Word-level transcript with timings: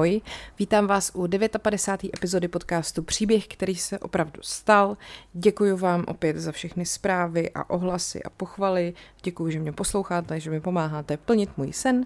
Ahoj, 0.00 0.20
vítám 0.58 0.86
vás 0.86 1.12
u 1.14 1.28
59. 1.58 2.14
epizody 2.16 2.48
podcastu 2.48 3.02
Příběh, 3.02 3.46
který 3.46 3.74
se 3.74 3.98
opravdu 3.98 4.40
stal. 4.42 4.96
Děkuji 5.32 5.76
vám 5.76 6.04
opět 6.08 6.36
za 6.36 6.52
všechny 6.52 6.86
zprávy 6.86 7.50
a 7.50 7.70
ohlasy 7.70 8.22
a 8.22 8.30
pochvaly. 8.30 8.94
Děkuji, 9.22 9.50
že 9.50 9.58
mě 9.58 9.72
posloucháte, 9.72 10.40
že 10.40 10.50
mi 10.50 10.60
pomáháte 10.60 11.16
plnit 11.16 11.50
můj 11.56 11.72
sen 11.72 12.04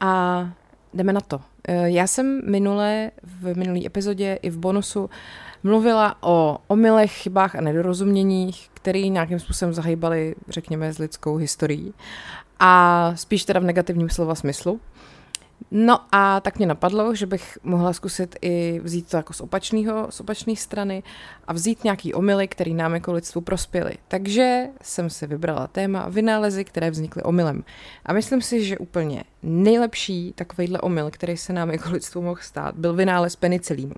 a 0.00 0.48
jdeme 0.94 1.12
na 1.12 1.20
to. 1.20 1.40
Eh, 1.68 1.90
já 1.90 2.06
jsem 2.06 2.50
minule, 2.50 3.10
v 3.22 3.56
minulé 3.56 3.80
epizodě 3.86 4.38
i 4.42 4.50
v 4.50 4.58
bonusu 4.58 5.10
mluvila 5.62 6.16
o 6.20 6.58
omylech, 6.66 7.12
chybách 7.12 7.54
a 7.54 7.60
nedorozuměních, 7.60 8.70
které 8.74 9.00
nějakým 9.00 9.38
způsobem 9.38 9.74
zahýbaly, 9.74 10.34
řekněme, 10.48 10.92
s 10.92 10.98
lidskou 10.98 11.36
historií. 11.36 11.94
A 12.60 13.12
spíš 13.16 13.44
teda 13.44 13.60
v 13.60 13.64
negativním 13.64 14.10
slova 14.10 14.34
smyslu. 14.34 14.80
No 15.70 16.00
a 16.12 16.40
tak 16.40 16.58
mě 16.58 16.66
napadlo, 16.66 17.14
že 17.14 17.26
bych 17.26 17.58
mohla 17.62 17.92
zkusit 17.92 18.36
i 18.42 18.80
vzít 18.84 19.10
to 19.10 19.16
jako 19.16 19.32
z 19.32 19.40
opačného, 19.40 20.06
z 20.10 20.20
opačné 20.20 20.56
strany 20.56 21.02
a 21.46 21.52
vzít 21.52 21.84
nějaký 21.84 22.14
omily, 22.14 22.48
který 22.48 22.74
nám 22.74 22.94
jako 22.94 23.12
lidstvu 23.12 23.40
prospěly. 23.40 23.94
Takže 24.08 24.64
jsem 24.82 25.10
si 25.10 25.26
vybrala 25.26 25.66
téma 25.66 26.08
vynálezy, 26.08 26.64
které 26.64 26.90
vznikly 26.90 27.22
omylem. 27.22 27.64
A 28.06 28.12
myslím 28.12 28.42
si, 28.42 28.64
že 28.64 28.78
úplně 28.78 29.24
nejlepší 29.42 30.32
takovýhle 30.32 30.80
omyl, 30.80 31.10
který 31.10 31.36
se 31.36 31.52
nám 31.52 31.70
jako 31.70 31.90
lidstvu 31.90 32.22
mohl 32.22 32.40
stát, 32.42 32.74
byl 32.74 32.94
vynález 32.94 33.36
penicilínu. 33.36 33.94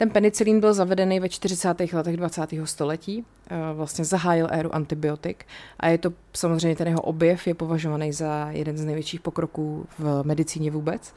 Ten 0.00 0.10
penicilín 0.10 0.60
byl 0.60 0.74
zavedený 0.74 1.20
ve 1.20 1.28
40. 1.28 1.92
letech 1.92 2.16
20. 2.16 2.66
století, 2.66 3.24
eh, 3.50 3.56
vlastně 3.74 4.04
zahájil 4.04 4.48
éru 4.50 4.74
antibiotik 4.74 5.44
a 5.80 5.88
je 5.88 5.98
to 5.98 6.12
samozřejmě 6.32 6.76
ten 6.76 6.88
jeho 6.88 7.00
objev 7.00 7.46
je 7.46 7.54
považovaný 7.54 8.12
za 8.12 8.48
jeden 8.50 8.78
z 8.78 8.84
největších 8.84 9.20
pokroků 9.20 9.86
v 9.98 10.22
medicíně 10.24 10.70
vůbec. 10.70 11.14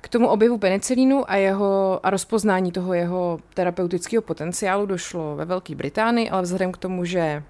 K 0.00 0.08
tomu 0.08 0.28
objevu 0.28 0.58
penicilínu 0.58 1.30
a, 1.30 1.36
jeho, 1.36 2.00
a 2.02 2.10
rozpoznání 2.10 2.72
toho 2.72 2.94
jeho 2.94 3.38
terapeutického 3.54 4.22
potenciálu 4.22 4.86
došlo 4.86 5.36
ve 5.36 5.44
Velké 5.44 5.74
Británii, 5.74 6.30
ale 6.30 6.42
vzhledem 6.42 6.72
k 6.72 6.76
tomu, 6.76 7.04
že 7.04 7.42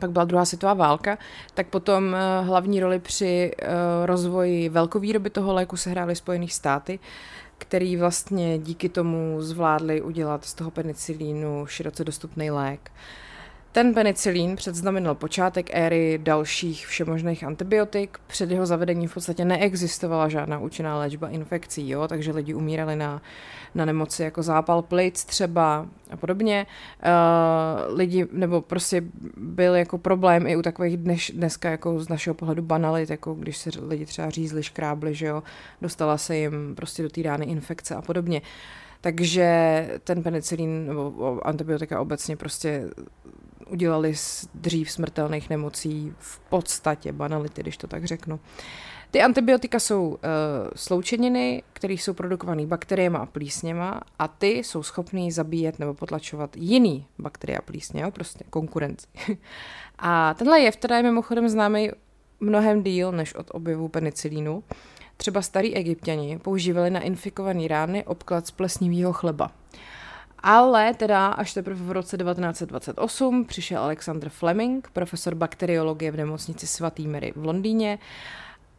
pak 0.00 0.10
byla 0.10 0.24
druhá 0.24 0.44
světová 0.44 0.74
válka, 0.74 1.18
tak 1.54 1.66
potom 1.66 2.14
eh, 2.14 2.44
hlavní 2.44 2.80
roli 2.80 2.98
při 2.98 3.50
eh, 3.58 3.66
rozvoji 4.06 4.68
velkovýroby 4.68 5.30
toho 5.30 5.52
léku 5.52 5.76
se 5.76 5.90
hrály 5.90 6.16
Spojené 6.16 6.48
státy 6.48 6.98
který 7.62 7.96
vlastně 7.96 8.58
díky 8.58 8.88
tomu 8.88 9.36
zvládli 9.42 10.02
udělat 10.02 10.44
z 10.44 10.54
toho 10.54 10.70
penicilínu 10.70 11.66
široce 11.66 12.04
dostupný 12.04 12.50
lék. 12.50 12.90
Ten 13.72 13.94
penicilín 13.94 14.56
předznamenal 14.56 15.14
počátek 15.14 15.70
éry 15.72 16.20
dalších 16.22 16.86
všemožných 16.86 17.44
antibiotik. 17.44 18.18
Před 18.26 18.50
jeho 18.50 18.66
zavedením 18.66 19.08
v 19.08 19.14
podstatě 19.14 19.44
neexistovala 19.44 20.28
žádná 20.28 20.58
účinná 20.58 20.98
léčba 20.98 21.28
infekcí, 21.28 21.88
jo? 21.88 22.08
takže 22.08 22.32
lidi 22.32 22.54
umírali 22.54 22.96
na, 22.96 23.22
na 23.74 23.84
nemoci 23.84 24.22
jako 24.22 24.42
zápal 24.42 24.82
plic 24.82 25.24
třeba 25.24 25.86
a 26.10 26.16
podobně. 26.16 26.66
Uh, 27.04 27.96
lidi, 27.96 28.26
nebo 28.32 28.60
prostě 28.60 29.02
byl 29.36 29.74
jako 29.74 29.98
problém 29.98 30.46
i 30.46 30.56
u 30.56 30.62
takových 30.62 30.96
dneš, 30.96 31.32
dneska 31.34 31.70
jako 31.70 32.00
z 32.00 32.08
našeho 32.08 32.34
pohledu 32.34 32.62
banalit, 32.62 33.10
jako 33.10 33.34
když 33.34 33.56
se 33.56 33.70
lidi 33.88 34.06
třeba 34.06 34.30
řízli, 34.30 34.62
škrábli, 34.62 35.14
že 35.14 35.26
jo, 35.26 35.42
dostala 35.82 36.18
se 36.18 36.36
jim 36.36 36.74
prostě 36.74 37.02
do 37.02 37.08
té 37.08 37.22
rány 37.22 37.46
infekce 37.46 37.94
a 37.94 38.02
podobně. 38.02 38.42
Takže 39.00 39.88
ten 40.04 40.22
penicilín 40.22 40.86
nebo 40.86 41.40
antibiotika 41.46 42.00
obecně 42.00 42.36
prostě 42.36 42.90
udělali 43.66 44.16
z 44.16 44.48
dřív 44.54 44.90
smrtelných 44.90 45.50
nemocí 45.50 46.12
v 46.18 46.38
podstatě 46.38 47.12
banality, 47.12 47.62
když 47.62 47.76
to 47.76 47.86
tak 47.86 48.04
řeknu. 48.04 48.40
Ty 49.10 49.22
antibiotika 49.22 49.80
jsou 49.80 50.08
uh, 50.08 50.18
sloučeniny, 50.76 51.62
které 51.72 51.94
jsou 51.94 52.14
produkované 52.14 52.66
bakteriemi 52.66 53.16
a 53.20 53.26
plísněma 53.26 54.00
a 54.18 54.28
ty 54.28 54.50
jsou 54.50 54.82
schopné 54.82 55.32
zabíjet 55.32 55.78
nebo 55.78 55.94
potlačovat 55.94 56.56
jiný 56.56 57.06
bakterie 57.18 57.58
a 57.58 57.62
plísně, 57.62 58.02
jo? 58.02 58.10
prostě 58.10 58.44
konkurenci. 58.50 59.06
a 59.98 60.34
tenhle 60.34 60.60
jev 60.60 60.76
teda 60.76 60.96
je 60.96 61.02
mimochodem 61.02 61.48
známý 61.48 61.90
mnohem 62.40 62.82
díl 62.82 63.12
než 63.12 63.34
od 63.34 63.46
objevu 63.50 63.88
penicilínu. 63.88 64.64
Třeba 65.16 65.42
starí 65.42 65.74
egyptěni 65.74 66.38
používali 66.38 66.90
na 66.90 67.00
infikované 67.00 67.68
rány 67.68 68.04
obklad 68.04 68.46
z 68.46 68.50
plesnivého 68.50 69.12
chleba. 69.12 69.50
Ale 70.42 70.94
teda 70.94 71.26
až 71.26 71.54
teprve 71.54 71.84
v 71.84 71.92
roce 71.92 72.16
1928 72.16 73.44
přišel 73.44 73.82
Alexander 73.82 74.28
Fleming, 74.28 74.88
profesor 74.92 75.34
bakteriologie 75.34 76.10
v 76.10 76.16
nemocnici 76.16 76.66
svatý 76.66 77.08
Mary 77.08 77.32
v 77.36 77.44
Londýně 77.44 77.98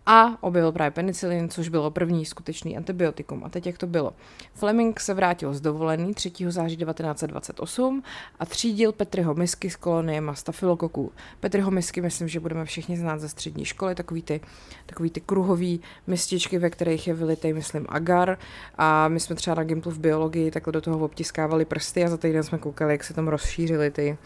a 0.06 0.44
objevil 0.44 0.72
právě 0.72 0.92
penicilin, 0.92 1.50
což 1.50 1.70
bylo 1.70 1.92
první 1.92 2.26
skutečný 2.26 2.78
antibiotikum. 2.78 3.44
A 3.44 3.50
teď 3.50 3.66
jak 3.66 3.78
to 3.78 3.88
bylo? 3.88 4.14
Fleming 4.54 5.00
se 5.00 5.14
vrátil 5.14 5.54
z 5.54 5.62
dovolený 5.62 6.14
3. 6.14 6.32
září 6.48 6.78
1928 6.78 8.04
a 8.40 8.46
třídil 8.46 8.92
Petriho 8.92 9.34
misky 9.34 9.70
s 9.70 9.76
koloniemi 9.76 10.32
stafylokoků. 10.34 11.12
Petriho 11.40 11.72
misky 11.72 12.02
myslím, 12.02 12.28
že 12.28 12.40
budeme 12.40 12.66
všichni 12.66 12.98
znát 12.98 13.20
ze 13.20 13.30
střední 13.30 13.66
školy, 13.66 13.96
takový 13.96 14.22
ty, 14.22 14.42
takový 14.86 15.10
ty 15.10 15.22
kruhový 15.22 15.82
mističky, 16.08 16.60
ve 16.60 16.70
kterých 16.70 17.08
je 17.08 17.14
vylitej, 17.14 17.54
myslím, 17.54 17.86
agar 17.90 18.38
a 18.78 19.08
my 19.08 19.20
jsme 19.20 19.36
třeba 19.36 19.56
na 19.56 19.64
Gimplu 19.64 19.92
v 19.92 20.00
biologii 20.00 20.52
takhle 20.52 20.74
do 20.74 20.82
toho 20.82 21.00
obtiskávali 21.00 21.66
prsty 21.66 22.04
a 22.04 22.10
za 22.10 22.18
týden 22.18 22.44
jsme 22.44 22.58
koukali, 22.58 22.94
jak 22.94 23.04
se 23.04 23.14
tam 23.14 23.28
rozšířily 23.28 23.92
ty 23.92 24.18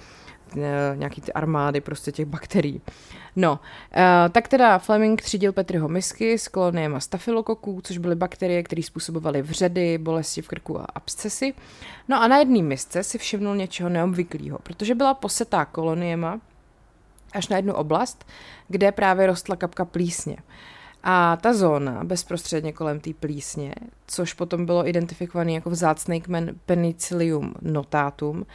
nějaký 0.96 1.22
ty 1.22 1.34
armády 1.34 1.82
prostě 1.82 2.12
těch 2.12 2.26
bakterií. 2.26 2.82
No, 3.36 3.52
uh, 3.52 4.30
tak 4.32 4.48
teda 4.48 4.80
Fleming 4.80 5.22
třídil 5.22 5.54
Petriho 5.54 5.88
misky 5.88 6.38
s 6.38 6.48
koloniemi 6.48 7.02
stafylokoků, 7.02 7.82
což 7.84 7.98
byly 7.98 8.16
bakterie, 8.16 8.64
které 8.64 8.84
způsobovaly 8.84 9.42
vředy, 9.42 9.98
bolesti 9.98 10.42
v 10.42 10.48
krku 10.48 10.80
a 10.80 10.86
abscesy. 10.96 11.54
No 12.08 12.22
a 12.22 12.28
na 12.28 12.38
jedné 12.38 12.62
misce 12.62 13.04
si 13.04 13.18
všimnul 13.18 13.56
něčeho 13.56 13.90
neobvyklého, 13.90 14.60
protože 14.64 14.96
byla 14.96 15.14
posetá 15.14 15.66
koloniema 15.66 16.40
až 17.34 17.48
na 17.48 17.58
jednu 17.58 17.74
oblast, 17.74 18.26
kde 18.68 18.92
právě 18.92 19.28
rostla 19.28 19.56
kapka 19.56 19.86
plísně. 19.86 20.38
A 21.04 21.38
ta 21.42 21.54
zóna 21.54 22.04
bezprostředně 22.04 22.74
kolem 22.74 23.00
té 23.00 23.14
plísně, 23.14 23.74
což 24.08 24.34
potom 24.34 24.66
bylo 24.66 24.88
identifikované 24.88 25.52
jako 25.52 25.70
vzácný 25.70 26.22
kmen 26.22 26.56
Penicillium 26.66 27.54
notatum, 27.62 28.46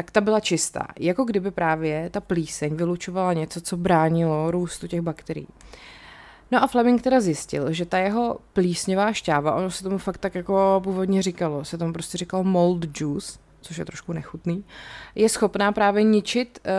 tak 0.00 0.10
ta 0.10 0.20
byla 0.20 0.40
čistá. 0.40 0.86
Jako 0.98 1.24
kdyby 1.24 1.50
právě 1.50 2.10
ta 2.10 2.20
plíseň 2.20 2.74
vylučovala 2.74 3.32
něco, 3.32 3.60
co 3.60 3.76
bránilo 3.76 4.50
růstu 4.50 4.86
těch 4.86 5.00
bakterií. 5.00 5.46
No 6.50 6.62
a 6.62 6.66
Fleming 6.66 7.02
teda 7.02 7.20
zjistil, 7.20 7.72
že 7.72 7.86
ta 7.86 7.98
jeho 7.98 8.38
plísňová 8.52 9.12
šťáva, 9.12 9.54
ono 9.54 9.70
se 9.70 9.84
tomu 9.84 9.98
fakt 9.98 10.18
tak 10.18 10.34
jako 10.34 10.80
původně 10.84 11.22
říkalo, 11.22 11.64
se 11.64 11.78
tomu 11.78 11.92
prostě 11.92 12.18
říkalo 12.18 12.44
mold 12.44 13.00
juice, 13.00 13.38
což 13.60 13.76
je 13.76 13.84
trošku 13.84 14.12
nechutný, 14.12 14.64
je 15.14 15.28
schopná 15.28 15.72
právě 15.72 16.02
ničit 16.02 16.58
uh, 16.66 16.72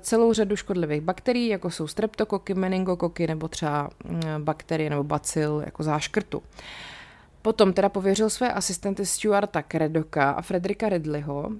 celou 0.00 0.32
řadu 0.32 0.56
škodlivých 0.56 1.00
bakterií, 1.00 1.48
jako 1.48 1.70
jsou 1.70 1.86
streptokoky, 1.86 2.54
meningokoky 2.54 3.26
nebo 3.26 3.48
třeba 3.48 3.90
uh, 4.04 4.20
bakterie 4.38 4.90
nebo 4.90 5.04
bacil 5.04 5.62
jako 5.66 5.82
záškrtu. 5.82 6.38
Uh, 6.38 6.44
Potom 7.46 7.72
teda 7.72 7.88
pověřil 7.88 8.30
své 8.30 8.52
asistenty 8.52 9.06
Stuarta 9.06 9.62
Credoka 9.62 10.30
a 10.30 10.42
Frederika 10.42 10.88
Ridleyho, 10.88 11.48
uh, 11.48 11.54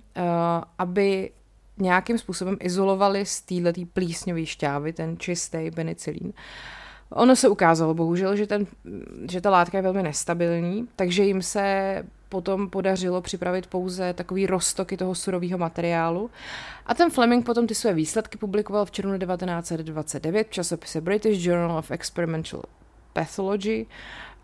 aby 0.78 1.30
nějakým 1.78 2.18
způsobem 2.18 2.56
izolovali 2.60 3.26
z 3.26 3.40
této 3.40 3.80
plísňové 3.92 4.46
šťávy 4.46 4.92
ten 4.92 5.18
čistý 5.18 5.70
penicilín. 5.74 6.32
Ono 7.10 7.36
se 7.36 7.48
ukázalo 7.48 7.94
bohužel, 7.94 8.36
že, 8.36 8.46
ten, 8.46 8.66
že 9.30 9.40
ta 9.40 9.50
látka 9.50 9.78
je 9.78 9.82
velmi 9.82 10.02
nestabilní, 10.02 10.88
takže 10.96 11.22
jim 11.22 11.42
se 11.42 12.04
potom 12.28 12.70
podařilo 12.70 13.22
připravit 13.22 13.66
pouze 13.66 14.12
takový 14.12 14.46
roztoky 14.46 14.96
toho 14.96 15.14
surového 15.14 15.58
materiálu. 15.58 16.30
A 16.86 16.94
ten 16.94 17.10
Fleming 17.10 17.46
potom 17.46 17.66
ty 17.66 17.74
své 17.74 17.94
výsledky 17.94 18.38
publikoval 18.38 18.84
v 18.84 18.90
červnu 18.90 19.18
1929 19.18 20.46
v 20.46 20.50
časopise 20.50 21.00
British 21.00 21.46
Journal 21.46 21.78
of 21.78 21.90
Experimental 21.90 22.62
Pathology 23.12 23.86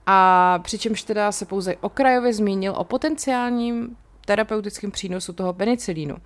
a 0.07 0.59
přičemž 0.63 1.03
teda 1.03 1.33
se 1.33 1.45
pouze 1.45 1.77
okrajově 1.77 2.33
zmínil 2.33 2.75
o 2.77 2.85
potenciálním 2.85 3.97
terapeutickém 4.27 4.91
přínosu 4.91 5.33
toho 5.33 5.53
penicilínu. 5.53 6.17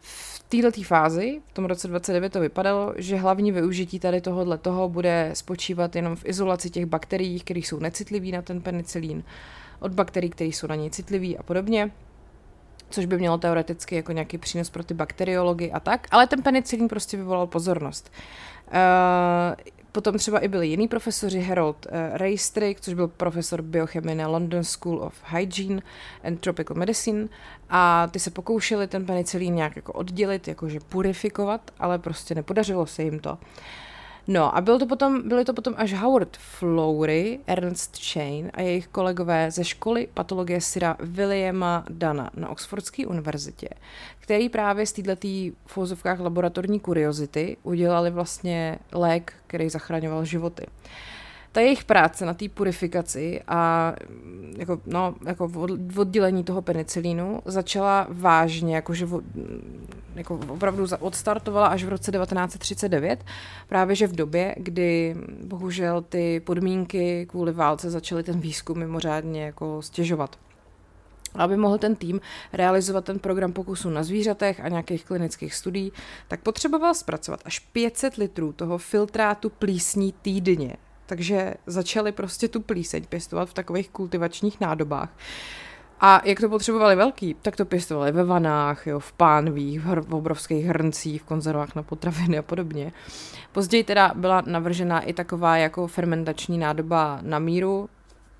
V 0.00 0.44
této 0.48 0.82
fázi, 0.82 1.40
v 1.46 1.52
tom 1.52 1.64
roce 1.64 1.88
29 1.88 2.32
to 2.32 2.40
vypadalo, 2.40 2.94
že 2.96 3.16
hlavní 3.16 3.52
využití 3.52 4.00
tady 4.00 4.20
tohohle 4.20 4.58
toho 4.58 4.88
bude 4.88 5.30
spočívat 5.34 5.96
jenom 5.96 6.16
v 6.16 6.26
izolaci 6.26 6.70
těch 6.70 6.86
bakterií, 6.86 7.40
které 7.40 7.60
jsou 7.60 7.78
necitliví 7.78 8.32
na 8.32 8.42
ten 8.42 8.60
penicilín, 8.60 9.24
od 9.80 9.92
bakterií, 9.92 10.30
které 10.30 10.48
jsou 10.48 10.66
na 10.66 10.74
něj 10.74 10.90
citliví 10.90 11.38
a 11.38 11.42
podobně 11.42 11.90
což 12.90 13.06
by 13.06 13.18
mělo 13.18 13.38
teoreticky 13.38 13.96
jako 13.96 14.12
nějaký 14.12 14.38
přínos 14.38 14.70
pro 14.70 14.84
ty 14.84 14.94
bakteriology 14.94 15.72
a 15.72 15.80
tak, 15.80 16.06
ale 16.10 16.26
ten 16.26 16.42
penicilín 16.42 16.88
prostě 16.88 17.16
vyvolal 17.16 17.46
pozornost. 17.46 18.12
Uh, 18.66 18.72
Potom 19.96 20.18
třeba 20.18 20.38
i 20.38 20.48
byli 20.48 20.68
jiní 20.68 20.88
profesoři, 20.88 21.40
Harold 21.40 21.86
uh, 21.86 21.92
Raystrick, 22.16 22.80
což 22.80 22.94
byl 22.94 23.08
profesor 23.08 23.62
biochemie 23.62 24.14
na 24.14 24.28
London 24.28 24.64
School 24.64 25.02
of 25.02 25.14
Hygiene 25.26 25.82
and 26.24 26.40
Tropical 26.40 26.76
Medicine 26.76 27.28
a 27.70 28.06
ty 28.10 28.18
se 28.18 28.30
pokoušeli 28.30 28.86
ten 28.86 29.06
penicilín 29.06 29.54
nějak 29.54 29.76
jako 29.76 29.92
oddělit, 29.92 30.48
jakože 30.48 30.80
purifikovat, 30.80 31.70
ale 31.78 31.98
prostě 31.98 32.34
nepodařilo 32.34 32.86
se 32.86 33.02
jim 33.02 33.18
to. 33.18 33.38
No 34.28 34.56
a 34.56 34.60
byl 34.60 34.78
to 34.78 34.86
potom, 34.86 35.28
byly 35.28 35.44
to 35.44 35.54
potom 35.54 35.74
až 35.76 35.92
Howard 35.92 36.36
Flowry, 36.36 37.40
Ernst 37.46 37.96
Chain 38.12 38.50
a 38.54 38.60
jejich 38.60 38.86
kolegové 38.86 39.50
ze 39.50 39.64
školy 39.64 40.08
patologie 40.14 40.60
syra 40.60 40.96
Williama 41.00 41.84
Dana 41.90 42.30
na 42.36 42.48
Oxfordské 42.48 43.06
univerzitě, 43.06 43.68
který 44.20 44.48
právě 44.48 44.86
z 44.86 44.92
této 44.92 45.28
v 45.66 46.20
laboratorní 46.20 46.80
kuriozity 46.80 47.56
udělali 47.62 48.10
vlastně 48.10 48.78
lék, 48.92 49.32
který 49.46 49.68
zachraňoval 49.68 50.24
životy. 50.24 50.66
Ta 51.56 51.62
jejich 51.62 51.84
práce 51.84 52.26
na 52.26 52.34
té 52.34 52.48
purifikaci 52.48 53.42
a 53.48 53.92
jako, 54.56 54.80
no, 54.86 55.14
jako 55.26 55.50
oddělení 55.96 56.44
toho 56.44 56.62
penicilínu 56.62 57.40
začala 57.44 58.06
vážně, 58.10 58.74
jakože 58.74 59.08
jako 60.14 60.40
opravdu 60.48 60.86
odstartovala 61.00 61.66
až 61.66 61.84
v 61.84 61.88
roce 61.88 62.12
1939, 62.12 63.24
právě 63.68 63.96
že 63.96 64.06
v 64.06 64.16
době, 64.16 64.54
kdy 64.58 65.16
bohužel 65.44 66.02
ty 66.02 66.40
podmínky 66.40 67.26
kvůli 67.26 67.52
válce 67.52 67.90
začaly 67.90 68.22
ten 68.22 68.40
výzkum 68.40 68.78
mimořádně 68.78 69.44
jako 69.44 69.82
stěžovat. 69.82 70.38
Aby 71.34 71.56
mohl 71.56 71.78
ten 71.78 71.96
tým 71.96 72.20
realizovat 72.52 73.04
ten 73.04 73.18
program 73.18 73.52
pokusu 73.52 73.90
na 73.90 74.02
zvířatech 74.02 74.60
a 74.60 74.68
nějakých 74.68 75.04
klinických 75.04 75.54
studií, 75.54 75.92
tak 76.28 76.40
potřeboval 76.40 76.94
zpracovat 76.94 77.40
až 77.44 77.58
500 77.58 78.14
litrů 78.14 78.52
toho 78.52 78.78
filtrátu 78.78 79.50
plísní 79.50 80.12
týdně. 80.22 80.76
Takže 81.06 81.54
začali 81.66 82.12
prostě 82.12 82.48
tu 82.48 82.60
plíseň 82.60 83.04
pěstovat 83.08 83.48
v 83.48 83.54
takových 83.54 83.90
kultivačních 83.90 84.60
nádobách. 84.60 85.10
A 86.00 86.22
jak 86.24 86.40
to 86.40 86.48
potřebovali 86.48 86.96
velký, 86.96 87.36
tak 87.42 87.56
to 87.56 87.64
pěstovali 87.64 88.12
ve 88.12 88.24
vanách, 88.24 88.86
jo, 88.86 88.98
v 88.98 89.12
pánvích, 89.12 89.80
v, 89.80 89.86
hr- 89.86 90.04
v 90.08 90.14
obrovských 90.14 90.66
hrncích, 90.66 91.22
v 91.22 91.24
konzervách 91.24 91.74
na 91.74 91.82
potraviny 91.82 92.38
a 92.38 92.42
podobně. 92.42 92.92
Později 93.52 93.84
teda 93.84 94.12
byla 94.14 94.42
navržena 94.46 95.00
i 95.00 95.12
taková 95.12 95.56
jako 95.56 95.86
fermentační 95.86 96.58
nádoba 96.58 97.18
na 97.22 97.38
míru, 97.38 97.88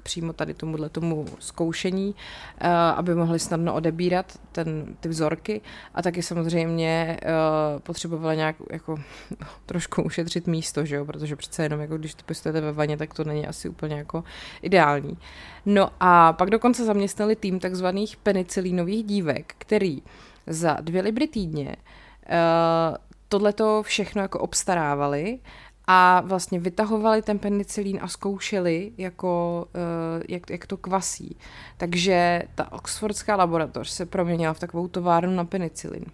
přímo 0.07 0.33
tady 0.33 0.55
tomuhle 0.55 0.89
tomu 0.89 1.27
zkoušení, 1.39 2.15
uh, 2.15 2.69
aby 2.71 3.15
mohli 3.15 3.39
snadno 3.39 3.75
odebírat 3.75 4.39
ten, 4.53 4.97
ty 5.01 5.09
vzorky 5.09 5.61
a 5.95 6.03
taky 6.03 6.23
samozřejmě 6.23 7.19
uh, 7.23 7.81
potřebovali 7.81 8.37
nějak 8.37 8.57
jako 8.71 8.97
trošku 9.67 10.03
ušetřit 10.03 10.47
místo, 10.47 10.85
že 10.85 10.97
jo? 10.97 11.05
protože 11.05 11.37
přece 11.37 11.63
jenom 11.63 11.81
jako 11.81 11.99
když 11.99 12.15
to 12.15 12.23
pěstujete 12.25 12.61
ve 12.61 12.73
vaně, 12.73 12.97
tak 12.97 13.15
to 13.15 13.25
není 13.25 13.47
asi 13.47 13.69
úplně 13.69 13.97
jako 13.97 14.25
ideální. 14.63 15.19
No 15.67 15.91
a 16.01 16.33
pak 16.33 16.51
dokonce 16.51 16.85
zaměstnali 16.85 17.37
tým 17.37 17.61
takzvaných 17.61 18.17
penicilínových 18.17 19.05
dívek, 19.05 19.55
který 19.59 20.03
za 20.47 20.77
dvě 20.81 21.03
libry 21.03 21.27
týdně 21.27 21.77
uh, 21.77 22.97
tohleto 23.29 23.83
všechno 23.83 24.23
jako 24.23 24.39
obstarávali 24.39 25.39
a 25.87 26.23
vlastně 26.25 26.61
vytahovali 26.61 27.23
ten 27.23 27.39
penicilín 27.39 27.99
a 28.03 28.09
zkoušeli, 28.09 28.93
jako, 28.99 29.65
uh, 29.75 30.23
jak, 30.29 30.51
jak 30.51 30.67
to 30.67 30.77
kvasí. 30.77 31.37
Takže 31.77 32.43
ta 32.55 32.73
oxfordská 32.73 33.37
laboratoř 33.37 33.91
se 33.91 34.07
proměnila 34.07 34.53
v 34.53 34.59
takovou 34.59 34.89
továrnu 34.89 35.35
na 35.35 35.45
penicilin. 35.45 36.05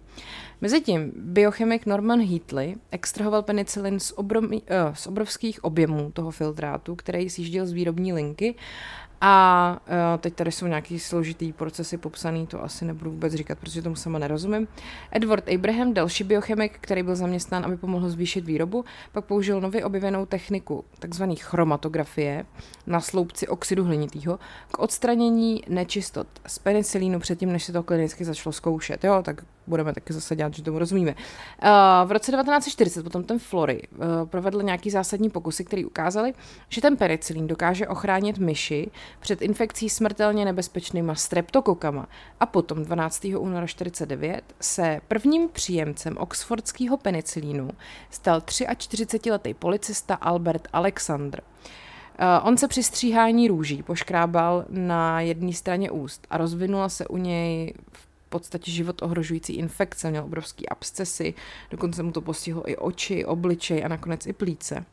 Mezitím 0.61 1.11
biochemik 1.15 1.85
Norman 1.85 2.21
Heatley 2.21 2.75
extrahoval 2.91 3.43
penicilin 3.43 3.99
z, 3.99 4.11
obrov, 4.11 4.43
uh, 4.43 4.59
z 4.93 5.07
obrovských 5.07 5.63
objemů 5.63 6.11
toho 6.11 6.31
filtrátu, 6.31 6.95
který 6.95 7.29
sjížděl 7.29 7.65
z 7.65 7.71
výrobní 7.71 8.13
linky 8.13 8.55
a 9.25 9.77
uh, 9.87 10.21
teď 10.21 10.33
tady 10.33 10.51
jsou 10.51 10.67
nějaký 10.67 10.99
složitý 10.99 11.53
procesy 11.53 11.97
popsaný, 11.97 12.47
to 12.47 12.63
asi 12.63 12.85
nebudu 12.85 13.11
vůbec 13.11 13.33
říkat, 13.33 13.59
protože 13.59 13.81
tomu 13.81 13.95
sama 13.95 14.19
nerozumím. 14.19 14.67
Edward 15.11 15.49
Abraham, 15.49 15.93
další 15.93 16.23
biochemik, 16.23 16.77
který 16.81 17.03
byl 17.03 17.15
zaměstnán, 17.15 17.65
aby 17.65 17.77
pomohl 17.77 18.09
zvýšit 18.09 18.45
výrobu, 18.45 18.85
pak 19.11 19.25
použil 19.25 19.61
nově 19.61 19.85
objevenou 19.85 20.25
techniku 20.25 20.85
takzvané 20.99 21.35
chromatografie 21.35 22.45
na 22.87 23.01
sloupci 23.01 23.47
oxidu 23.47 23.83
hlinitého 23.83 24.39
k 24.71 24.79
odstranění 24.79 25.63
nečistot 25.69 26.27
z 26.47 26.59
penicilínu 26.59 27.19
předtím, 27.19 27.51
než 27.51 27.63
se 27.63 27.73
to 27.73 27.83
klinicky 27.83 28.25
začalo 28.25 28.53
zkoušet. 28.53 29.03
Jo, 29.03 29.21
tak 29.25 29.41
budeme 29.67 29.93
taky 29.93 30.13
zase 30.13 30.35
dělat, 30.35 30.53
že 30.53 30.63
tomu 30.63 30.79
rozumíme. 30.79 31.11
Uh, 31.11 31.69
v 32.05 32.11
roce 32.11 32.31
1940 32.31 33.03
potom 33.03 33.23
ten 33.23 33.39
Flory 33.39 33.81
uh, 33.91 34.05
provedl 34.25 34.61
nějaký 34.61 34.89
zásadní 34.89 35.29
pokusy, 35.29 35.63
které 35.65 35.85
ukázaly, 35.85 36.33
že 36.69 36.81
ten 36.81 36.97
penicilín 36.97 37.47
dokáže 37.47 37.87
ochránit 37.87 38.37
myši 38.37 38.91
před 39.19 39.41
infekcí 39.41 39.89
smrtelně 39.89 40.45
nebezpečnýma 40.45 41.15
streptokokama. 41.15 42.07
A 42.39 42.45
potom 42.45 42.85
12. 42.85 43.25
února 43.25 43.65
1949 43.65 44.43
se 44.61 45.01
prvním 45.07 45.49
příjemcem 45.49 46.17
oxfordského 46.17 46.97
penicilínu 46.97 47.69
stal 48.09 48.39
43-letý 48.39 49.53
policista 49.53 50.15
Albert 50.15 50.67
Alexander. 50.73 51.41
Uh, 52.19 52.47
on 52.47 52.57
se 52.57 52.67
při 52.67 52.83
stříhání 52.83 53.47
růží 53.47 53.83
poškrábal 53.83 54.65
na 54.69 55.21
jedné 55.21 55.53
straně 55.53 55.91
úst 55.91 56.27
a 56.29 56.37
rozvinula 56.37 56.89
se 56.89 57.07
u 57.07 57.17
něj 57.17 57.73
v 57.93 58.12
podstatě 58.33 58.71
život 58.71 59.01
ohrožující 59.01 59.53
infekce, 59.53 60.09
měl 60.09 60.23
obrovský 60.23 60.69
abscesy, 60.69 61.33
dokonce 61.71 62.03
mu 62.03 62.11
to 62.11 62.21
postihlo 62.21 62.69
i 62.69 62.75
oči, 62.77 63.25
obličej 63.25 63.85
a 63.85 63.87
nakonec 63.87 64.25
i 64.25 64.33
plíce. 64.33 64.85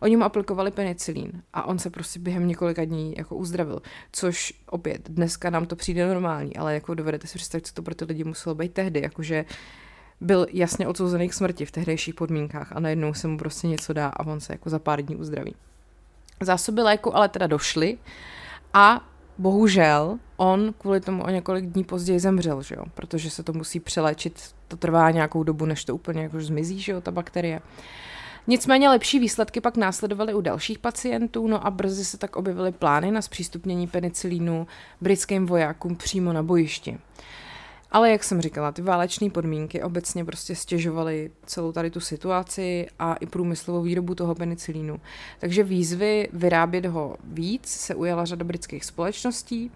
Oni 0.00 0.16
mu 0.16 0.24
aplikovali 0.24 0.70
penicilín 0.70 1.42
a 1.52 1.66
on 1.66 1.78
se 1.78 1.90
prostě 1.90 2.20
během 2.20 2.48
několika 2.48 2.84
dní 2.84 3.14
jako 3.18 3.36
uzdravil, 3.36 3.82
což 4.12 4.54
opět 4.70 5.10
dneska 5.10 5.50
nám 5.50 5.66
to 5.66 5.76
přijde 5.76 6.06
normální, 6.06 6.56
ale 6.56 6.74
jako 6.74 6.94
dovedete 6.94 7.26
si 7.26 7.38
představit, 7.38 7.66
co 7.66 7.74
to 7.74 7.82
pro 7.82 7.94
ty 7.94 8.04
lidi 8.04 8.24
muselo 8.24 8.54
být 8.54 8.72
tehdy, 8.72 9.02
jakože 9.02 9.44
byl 10.20 10.46
jasně 10.52 10.88
odsouzený 10.88 11.28
k 11.28 11.34
smrti 11.34 11.64
v 11.66 11.70
tehdejších 11.70 12.14
podmínkách 12.14 12.72
a 12.72 12.80
najednou 12.80 13.14
se 13.14 13.28
mu 13.28 13.38
prostě 13.38 13.68
něco 13.68 13.92
dá 13.92 14.08
a 14.08 14.26
on 14.26 14.40
se 14.40 14.52
jako 14.52 14.70
za 14.70 14.78
pár 14.78 15.02
dní 15.02 15.16
uzdraví. 15.16 15.54
Zásoby 16.40 16.82
léku 16.82 17.16
ale 17.16 17.28
teda 17.28 17.46
došly 17.46 17.98
a 18.74 19.08
bohužel 19.38 20.18
on 20.36 20.74
kvůli 20.78 21.00
tomu 21.00 21.22
o 21.22 21.30
několik 21.30 21.66
dní 21.66 21.84
později 21.84 22.20
zemřel, 22.20 22.62
že 22.62 22.74
jo? 22.74 22.84
protože 22.94 23.30
se 23.30 23.42
to 23.42 23.52
musí 23.52 23.80
přeléčit, 23.80 24.42
to 24.68 24.76
trvá 24.76 25.10
nějakou 25.10 25.42
dobu, 25.42 25.66
než 25.66 25.84
to 25.84 25.94
úplně 25.94 26.22
jako 26.22 26.40
zmizí, 26.40 26.80
že 26.80 26.92
jo, 26.92 27.00
ta 27.00 27.10
bakterie. 27.10 27.60
Nicméně 28.46 28.88
lepší 28.88 29.18
výsledky 29.18 29.60
pak 29.60 29.76
následovaly 29.76 30.34
u 30.34 30.40
dalších 30.40 30.78
pacientů, 30.78 31.48
no 31.48 31.66
a 31.66 31.70
brzy 31.70 32.04
se 32.04 32.18
tak 32.18 32.36
objevily 32.36 32.72
plány 32.72 33.10
na 33.10 33.22
zpřístupnění 33.22 33.86
penicilínu 33.86 34.66
britským 35.00 35.46
vojákům 35.46 35.96
přímo 35.96 36.32
na 36.32 36.42
bojišti. 36.42 36.98
Ale 37.90 38.10
jak 38.10 38.24
jsem 38.24 38.40
říkala, 38.40 38.72
ty 38.72 38.82
válečné 38.82 39.30
podmínky 39.30 39.82
obecně 39.82 40.24
prostě 40.24 40.56
stěžovaly 40.56 41.30
celou 41.46 41.72
tady 41.72 41.90
tu 41.90 42.00
situaci 42.00 42.86
a 42.98 43.14
i 43.14 43.26
průmyslovou 43.26 43.82
výrobu 43.82 44.14
toho 44.14 44.34
penicilínu. 44.34 45.00
Takže 45.38 45.62
výzvy 45.62 46.28
vyrábět 46.32 46.86
ho 46.86 47.16
víc 47.24 47.66
se 47.66 47.94
ujala 47.94 48.24
řada 48.24 48.44
britských 48.44 48.84
společností, 48.84 49.70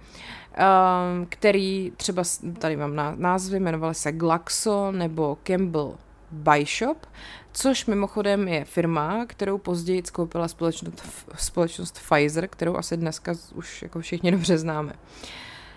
um, 0.58 1.26
který 1.28 1.92
třeba, 1.96 2.22
tady 2.58 2.76
mám 2.76 2.96
názvy, 3.16 3.60
jmenovaly 3.60 3.94
se 3.94 4.12
Glaxo 4.12 4.92
nebo 4.92 5.38
Campbell 5.42 5.94
Bishop, 6.30 7.06
což 7.52 7.86
mimochodem 7.86 8.48
je 8.48 8.64
firma, 8.64 9.26
kterou 9.26 9.58
později 9.58 10.02
skoupila 10.06 10.48
společnost, 10.48 11.02
společnost 11.36 11.98
Pfizer, 11.98 12.48
kterou 12.48 12.76
asi 12.76 12.96
dneska 12.96 13.34
už 13.54 13.82
jako 13.82 14.00
všichni 14.00 14.30
dobře 14.30 14.58
známe. 14.58 14.92
Uh, 14.92 14.98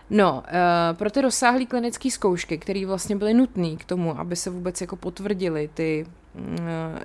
No, 0.09 0.43
uh, 0.91 0.97
pro 0.97 1.11
ty 1.11 1.21
rozsáhlé 1.21 1.65
klinické 1.65 2.11
zkoušky, 2.11 2.57
které 2.57 2.85
vlastně 2.85 3.15
byly 3.15 3.33
nutné 3.33 3.75
k 3.75 3.85
tomu, 3.85 4.19
aby 4.19 4.35
se 4.35 4.49
vůbec 4.49 4.81
jako 4.81 4.95
potvrdily 4.95 5.69
ty 5.73 6.05
uh, 6.35 6.43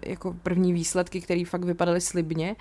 jako 0.06 0.36
první 0.42 0.72
výsledky, 0.72 1.20
které 1.20 1.44
fakt 1.44 1.64
vypadaly 1.64 2.00
slibně 2.00 2.56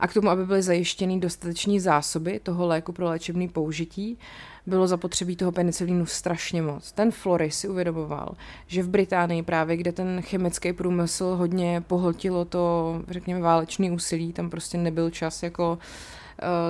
a 0.00 0.08
k 0.08 0.14
tomu, 0.14 0.30
aby 0.30 0.46
byly 0.46 0.62
zajištěny 0.62 1.20
dostateční 1.20 1.80
zásoby 1.80 2.40
toho 2.42 2.66
léku 2.66 2.92
pro 2.92 3.06
léčebné 3.06 3.48
použití, 3.48 4.18
bylo 4.66 4.86
zapotřebí 4.86 5.36
toho 5.36 5.52
penicilínu 5.52 6.06
strašně 6.06 6.62
moc. 6.62 6.92
Ten 6.92 7.10
Flory 7.10 7.50
si 7.50 7.68
uvědomoval, 7.68 8.34
že 8.66 8.82
v 8.82 8.88
Británii 8.88 9.42
právě, 9.42 9.76
kde 9.76 9.92
ten 9.92 10.22
chemický 10.22 10.72
průmysl 10.72 11.24
hodně 11.24 11.80
pohltilo 11.86 12.44
to, 12.44 12.94
řekněme, 13.08 13.40
válečný 13.40 13.90
úsilí, 13.90 14.32
tam 14.32 14.50
prostě 14.50 14.78
nebyl 14.78 15.10
čas 15.10 15.42
jako 15.42 15.72
uh, 15.72 15.78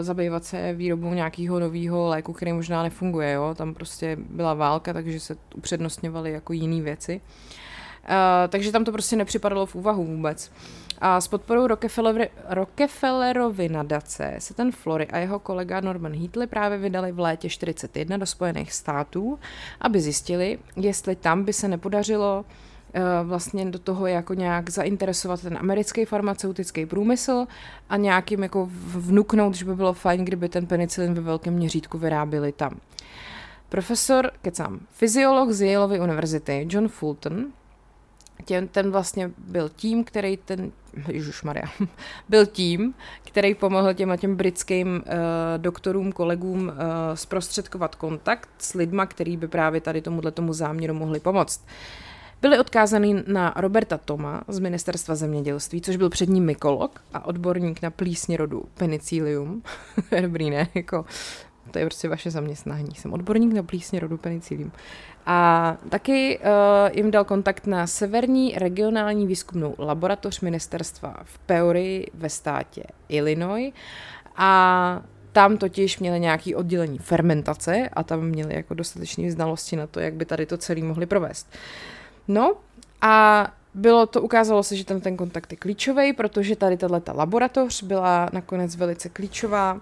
zabývat 0.00 0.44
se 0.44 0.72
výrobou 0.72 1.14
nějakého 1.14 1.60
nového 1.60 2.08
léku, 2.08 2.32
který 2.32 2.52
možná 2.52 2.82
nefunguje. 2.82 3.32
Jo? 3.32 3.54
Tam 3.54 3.74
prostě 3.74 4.16
byla 4.30 4.54
válka, 4.54 4.92
takže 4.92 5.20
se 5.20 5.36
upřednostňovaly 5.54 6.32
jako 6.32 6.52
jiné 6.52 6.82
věci. 6.82 7.20
Uh, 8.00 8.16
takže 8.48 8.72
tam 8.72 8.84
to 8.84 8.92
prostě 8.92 9.16
nepřipadalo 9.16 9.66
v 9.66 9.74
úvahu 9.74 10.04
vůbec. 10.04 10.52
A 10.98 11.20
s 11.20 11.28
podporou 11.28 11.66
Rockefeller, 11.66 12.28
Rockefellerovy 12.48 13.68
nadace 13.68 14.34
se 14.38 14.54
ten 14.54 14.72
Flory 14.72 15.06
a 15.06 15.18
jeho 15.18 15.38
kolega 15.38 15.80
Norman 15.80 16.12
Heatley 16.12 16.46
právě 16.46 16.78
vydali 16.78 17.12
v 17.12 17.20
létě 17.20 17.48
41 17.48 18.16
do 18.16 18.26
Spojených 18.26 18.72
států, 18.72 19.38
aby 19.80 20.00
zjistili, 20.00 20.58
jestli 20.76 21.16
tam 21.16 21.44
by 21.44 21.52
se 21.52 21.68
nepodařilo 21.68 22.44
Eh, 22.44 22.69
vlastně 23.25 23.70
do 23.70 23.78
toho 23.78 24.06
jako 24.06 24.35
nějak 24.35 24.70
zainteresovat 24.70 25.42
ten 25.42 25.59
americký 25.59 26.04
farmaceutický 26.04 26.87
průmysl 26.87 27.47
a 27.88 27.97
nějakým 27.97 28.42
jako 28.42 28.68
vnuknout, 28.85 29.54
že 29.54 29.64
by 29.64 29.76
bylo 29.76 29.92
fajn, 29.92 30.25
kdyby 30.25 30.49
ten 30.49 30.66
penicilin 30.66 31.14
ve 31.14 31.20
velkém 31.20 31.54
měřítku 31.54 31.99
vyráběli 31.99 32.52
tam. 32.52 32.80
Profesor, 33.68 34.30
kecám, 34.42 34.80
fyziolog 34.92 35.50
z 35.50 35.61
Yaleovy 35.61 36.00
univerzity, 36.00 36.66
John 36.70 36.88
Fulton, 36.88 37.47
ten, 38.44 38.68
ten 38.68 38.90
vlastně 38.90 39.30
byl 39.38 39.68
tím, 39.76 40.04
který 40.04 40.37
ten 40.37 40.73
Maria, 41.44 41.66
byl 42.28 42.47
tím, 42.47 42.94
který 43.25 43.54
pomohl 43.54 43.94
těm 43.94 44.18
těm 44.18 44.37
britským 44.37 44.88
uh, 44.88 45.02
doktorům, 45.56 46.12
kolegům 46.12 46.68
uh, 46.68 46.73
zprostředkovat 47.14 47.94
kontakt 47.94 48.49
s 48.59 48.75
lidma, 48.75 49.06
který 49.06 49.37
by 49.37 49.49
právě 49.49 49.80
tady 49.80 50.02
tomuhle 50.02 50.30
tomu 50.30 50.52
záměru 50.52 50.94
mohli 50.94 51.20
pomoct. 51.20 51.64
Byli 52.42 52.59
odkázaný 52.59 53.23
na 53.26 53.54
Roberta 53.56 53.99
Toma 53.99 54.42
z 54.49 54.59
Ministerstva 54.59 55.14
zemědělství, 55.14 55.80
což 55.80 55.97
byl 55.97 56.11
přední 56.11 56.40
mykolog 56.40 57.00
a 57.12 57.25
odborník 57.26 57.82
na 57.82 57.90
plísně 57.90 58.37
rodu 58.37 58.64
penicillium. 58.75 59.62
Dobrý, 60.23 60.50
ne? 60.50 60.68
Jako, 60.75 61.04
to 61.70 61.78
je 61.78 61.85
prostě 61.85 62.09
vaše 62.09 62.30
zaměstnání. 62.30 62.94
Jsem 62.94 63.12
odborník 63.12 63.52
na 63.52 63.62
plísně 63.62 64.00
rodu 64.00 64.16
penicillium. 64.16 64.73
A 65.26 65.76
taky 65.88 66.38
uh, 66.38 66.97
jim 66.97 67.11
dal 67.11 67.25
kontakt 67.25 67.66
na 67.66 67.87
severní 67.87 68.54
regionální 68.56 69.26
výzkumnou 69.26 69.75
laboratoř 69.78 70.40
ministerstva 70.40 71.16
v 71.25 71.38
Peory 71.38 72.06
ve 72.14 72.28
státě 72.28 72.82
Illinois 73.09 73.75
a 74.37 75.02
tam 75.32 75.56
totiž 75.56 75.99
měli 75.99 76.20
nějaké 76.20 76.56
oddělení 76.56 76.99
fermentace 76.99 77.88
a 77.92 78.02
tam 78.02 78.20
měli 78.20 78.54
jako 78.54 78.75
dostatečné 78.75 79.30
znalosti 79.30 79.76
na 79.76 79.87
to, 79.87 80.00
jak 80.00 80.14
by 80.14 80.25
tady 80.25 80.47
to 80.47 80.56
celé 80.56 80.82
mohli 80.82 81.06
provést. 81.06 81.49
No 82.30 82.54
a 83.00 83.46
bylo 83.75 84.06
to, 84.06 84.22
ukázalo 84.22 84.62
se, 84.62 84.76
že 84.76 84.84
ten, 84.84 85.00
ten 85.00 85.16
kontakt 85.16 85.52
je 85.52 85.56
klíčový, 85.56 86.12
protože 86.12 86.56
tady 86.56 86.76
tato 86.76 87.12
laboratoř 87.14 87.82
byla 87.82 88.28
nakonec 88.32 88.76
velice 88.76 89.08
klíčová. 89.08 89.75
Uh, 89.75 89.80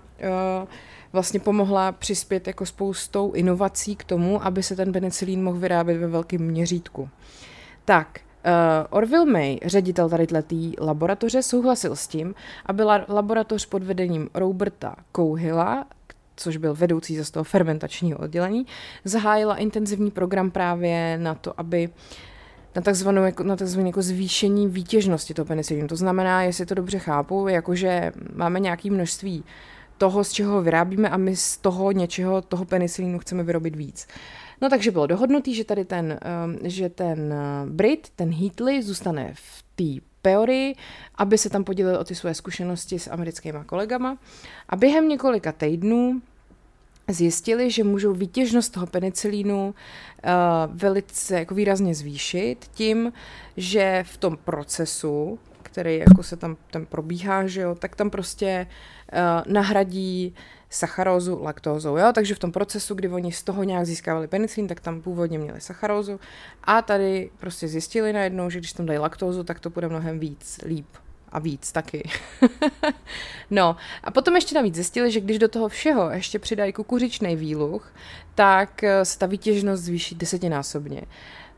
vlastně 1.12 1.40
pomohla 1.40 1.92
přispět 1.92 2.46
jako 2.46 2.66
spoustou 2.66 3.32
inovací 3.32 3.96
k 3.96 4.04
tomu, 4.04 4.44
aby 4.44 4.62
se 4.62 4.76
ten 4.76 4.92
penicilín 4.92 5.42
mohl 5.42 5.58
vyrábět 5.58 5.98
ve 5.98 6.06
velkém 6.06 6.40
měřítku. 6.40 7.08
Tak, 7.84 8.20
Uh, 8.38 8.86
Orville 8.90 9.26
May, 9.26 9.58
ředitel 9.64 10.08
tady 10.08 10.26
tletý 10.26 10.72
laboratoře, 10.80 11.42
souhlasil 11.42 11.96
s 11.96 12.06
tím, 12.06 12.34
aby 12.66 12.82
la- 12.82 13.04
laboratoř 13.08 13.66
pod 13.66 13.82
vedením 13.82 14.28
Roberta 14.34 14.96
Kouhila, 15.12 15.86
což 16.36 16.56
byl 16.56 16.74
vedoucí 16.74 17.16
za 17.16 17.30
toho 17.32 17.44
fermentačního 17.44 18.18
oddělení, 18.18 18.66
zahájila 19.04 19.56
intenzivní 19.56 20.10
program 20.10 20.50
právě 20.50 21.18
na 21.18 21.34
to, 21.34 21.60
aby 21.60 21.88
na 22.76 22.82
takzvanou 22.82 23.22
jako, 23.22 23.42
na 23.42 23.56
takzvanou 23.56 23.86
jako 23.86 24.02
zvýšení 24.02 24.68
výtěžnosti 24.68 25.34
toho 25.34 25.46
penicilínu. 25.46 25.88
To 25.88 25.96
znamená, 25.96 26.42
jestli 26.42 26.66
to 26.66 26.74
dobře 26.74 26.98
chápu, 26.98 27.48
jakože 27.48 28.12
máme 28.34 28.60
nějaké 28.60 28.90
množství 28.90 29.44
toho, 29.98 30.24
z 30.24 30.32
čeho 30.32 30.62
vyrábíme 30.62 31.08
a 31.08 31.16
my 31.16 31.36
z 31.36 31.56
toho 31.56 31.92
něčeho, 31.92 32.42
toho 32.42 32.64
penicilínu 32.64 33.18
chceme 33.18 33.42
vyrobit 33.42 33.76
víc. 33.76 34.06
No 34.60 34.68
takže 34.68 34.90
bylo 34.90 35.06
dohodnutý, 35.06 35.54
že 35.54 35.64
tady 35.64 35.84
ten, 35.84 36.18
um, 36.44 36.58
že 36.62 36.88
ten 36.88 37.18
uh, 37.32 37.70
Brit, 37.70 38.08
ten 38.16 38.34
Heatley, 38.34 38.82
zůstane 38.82 39.32
v 39.34 39.64
té 39.76 40.06
Peory, 40.22 40.74
aby 41.14 41.38
se 41.38 41.50
tam 41.50 41.64
podělil 41.64 41.96
o 41.96 42.04
ty 42.04 42.14
své 42.14 42.34
zkušenosti 42.34 42.98
s 42.98 43.10
americkýma 43.10 43.64
kolegama. 43.64 44.18
A 44.68 44.76
během 44.76 45.08
několika 45.08 45.52
týdnů 45.52 46.22
zjistili, 47.08 47.70
že 47.70 47.84
můžou 47.84 48.12
výtěžnost 48.12 48.72
toho 48.72 48.86
penicilínu 48.86 49.74
uh, 50.24 50.30
velice 50.74 51.38
jako 51.38 51.54
výrazně 51.54 51.94
zvýšit 51.94 52.70
tím, 52.74 53.12
že 53.56 54.04
v 54.06 54.16
tom 54.16 54.36
procesu, 54.36 55.38
který 55.62 55.98
jako 55.98 56.22
se 56.22 56.36
tam, 56.36 56.56
tam 56.70 56.86
probíhá, 56.86 57.46
že 57.46 57.60
jo, 57.60 57.74
tak 57.74 57.96
tam 57.96 58.10
prostě 58.10 58.66
uh, 59.12 59.52
nahradí 59.52 60.34
sacharózu 60.70 61.42
laktózou, 61.42 61.96
jo? 61.96 62.12
takže 62.14 62.34
v 62.34 62.38
tom 62.38 62.52
procesu, 62.52 62.94
kdy 62.94 63.08
oni 63.08 63.32
z 63.32 63.42
toho 63.42 63.64
nějak 63.64 63.86
získávali 63.86 64.28
penicilin, 64.28 64.68
tak 64.68 64.80
tam 64.80 65.02
původně 65.02 65.38
měli 65.38 65.60
sacharózu 65.60 66.20
a 66.64 66.82
tady 66.82 67.30
prostě 67.38 67.68
zjistili 67.68 68.12
najednou, 68.12 68.50
že 68.50 68.58
když 68.58 68.72
tam 68.72 68.86
dají 68.86 68.98
laktózu, 68.98 69.44
tak 69.44 69.60
to 69.60 69.70
bude 69.70 69.88
mnohem 69.88 70.18
víc, 70.18 70.60
líp 70.64 70.86
a 71.32 71.38
víc 71.38 71.72
taky. 71.72 72.10
no 73.50 73.76
a 74.04 74.10
potom 74.10 74.34
ještě 74.34 74.54
navíc 74.54 74.74
zjistili, 74.74 75.10
že 75.10 75.20
když 75.20 75.38
do 75.38 75.48
toho 75.48 75.68
všeho 75.68 76.10
ještě 76.10 76.38
přidají 76.38 76.72
kukuřičný 76.72 77.36
výluch, 77.36 77.92
tak 78.34 78.84
eh, 78.84 79.04
se 79.04 79.18
ta 79.18 79.26
výtěžnost 79.26 79.82
zvýší 79.82 80.14
desetinásobně. 80.14 81.02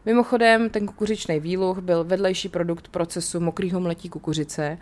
Mimochodem, 0.04 0.70
ten 0.70 0.86
kukuřičný 0.86 1.40
výluch 1.40 1.78
byl 1.78 2.04
vedlejší 2.04 2.48
produkt 2.48 2.88
procesu 2.88 3.40
mokrého 3.40 3.80
mletí 3.80 4.08
kukuřice 4.08 4.78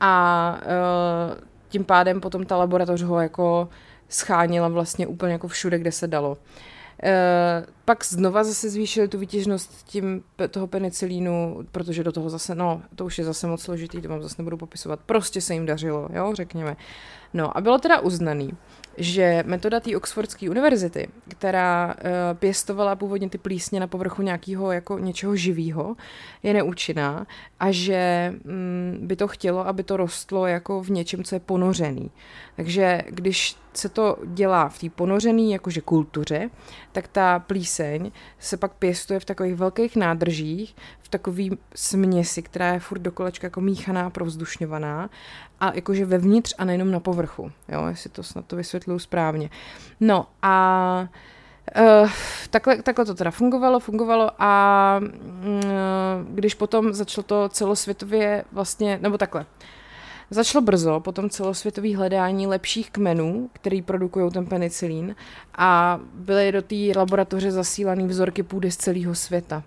a 0.00 0.58
uh, 0.62 1.40
tím 1.68 1.84
pádem 1.84 2.20
potom 2.20 2.46
ta 2.46 2.56
laboratoř 2.56 3.02
ho 3.02 3.20
jako 3.20 3.68
schánila 4.08 4.68
vlastně 4.68 5.06
úplně 5.06 5.32
jako 5.32 5.48
všude, 5.48 5.78
kde 5.78 5.92
se 5.92 6.06
dalo. 6.06 6.36
Uh, 7.02 7.10
pak 7.84 8.04
znova 8.04 8.44
zase 8.44 8.70
zvýšili 8.70 9.08
tu 9.08 9.18
výtěžnost 9.18 9.86
tím 9.86 10.22
toho 10.50 10.66
penicilínu, 10.66 11.58
protože 11.72 12.04
do 12.04 12.12
toho 12.12 12.30
zase, 12.30 12.54
no, 12.54 12.82
to 12.94 13.04
už 13.04 13.18
je 13.18 13.24
zase 13.24 13.46
moc 13.46 13.62
složitý, 13.62 14.00
to 14.00 14.08
vám 14.08 14.22
zase 14.22 14.34
nebudu 14.38 14.56
popisovat. 14.56 15.00
Prostě 15.06 15.40
se 15.40 15.54
jim 15.54 15.66
dařilo, 15.66 16.08
jo, 16.12 16.32
řekněme. 16.34 16.76
No 17.34 17.56
a 17.56 17.60
bylo 17.60 17.78
teda 17.78 18.00
uznaný, 18.00 18.50
že 18.96 19.42
metoda 19.46 19.80
té 19.80 19.96
Oxfordské 19.96 20.50
univerzity, 20.50 21.08
která 21.28 21.94
uh, 21.94 22.38
pěstovala 22.38 22.96
původně 22.96 23.30
ty 23.30 23.38
plísně 23.38 23.80
na 23.80 23.86
povrchu 23.86 24.22
nějakého 24.22 24.72
jako 24.72 24.98
něčeho 24.98 25.36
živého, 25.36 25.96
je 26.42 26.54
neúčinná 26.54 27.26
a 27.60 27.70
že 27.70 28.32
mm, 28.44 28.98
by 29.02 29.16
to 29.16 29.28
chtělo, 29.28 29.66
aby 29.66 29.82
to 29.82 29.96
rostlo 29.96 30.46
jako 30.46 30.82
v 30.82 30.90
něčem, 30.90 31.24
co 31.24 31.34
je 31.34 31.40
ponořený. 31.40 32.10
Takže 32.56 33.02
když 33.08 33.56
se 33.76 33.88
to 33.88 34.16
dělá 34.24 34.68
v 34.68 34.78
té 34.78 34.90
ponořené 34.90 35.42
jakože 35.42 35.80
kultuře, 35.80 36.50
tak 36.92 37.08
ta 37.08 37.38
plíseň 37.38 38.10
se 38.38 38.56
pak 38.56 38.72
pěstuje 38.72 39.20
v 39.20 39.24
takových 39.24 39.54
velkých 39.54 39.96
nádržích, 39.96 40.76
v 41.02 41.08
takový 41.08 41.58
směsi, 41.74 42.42
která 42.42 42.72
je 42.72 42.80
furt 42.80 42.98
dokolečka 42.98 43.46
jako 43.46 43.60
míchaná, 43.60 44.10
provzdušňovaná 44.10 45.10
a 45.60 45.72
jakože 45.74 46.04
vevnitř 46.04 46.54
a 46.58 46.64
nejenom 46.64 46.90
na 46.90 47.00
povrchu, 47.00 47.52
jo, 47.68 47.86
jestli 47.86 48.10
to 48.10 48.22
snad 48.22 48.46
to 48.46 48.56
vysvětluju 48.56 48.98
správně. 48.98 49.50
No 50.00 50.26
a 50.42 51.08
Uh, 52.02 52.10
takhle, 52.50 52.82
takhle 52.82 53.04
to 53.04 53.14
teda 53.14 53.30
fungovalo, 53.30 53.80
fungovalo 53.80 54.30
a 54.38 55.00
uh, 55.00 55.54
když 56.28 56.54
potom 56.54 56.92
začalo 56.92 57.22
to 57.22 57.48
celosvětově 57.48 58.44
vlastně, 58.52 58.98
nebo 59.02 59.18
takhle, 59.18 59.46
Začalo 60.30 60.62
brzo 60.62 61.00
potom 61.00 61.30
celosvětové 61.30 61.96
hledání 61.96 62.46
lepších 62.46 62.90
kmenů, 62.90 63.50
který 63.52 63.82
produkují 63.82 64.30
ten 64.30 64.46
penicilín 64.46 65.16
a 65.58 66.00
byly 66.14 66.52
do 66.52 66.62
té 66.62 66.76
laboratoře 66.96 67.50
zasílané 67.50 68.06
vzorky 68.06 68.42
půdy 68.42 68.70
z 68.70 68.76
celého 68.76 69.14
světa. 69.14 69.62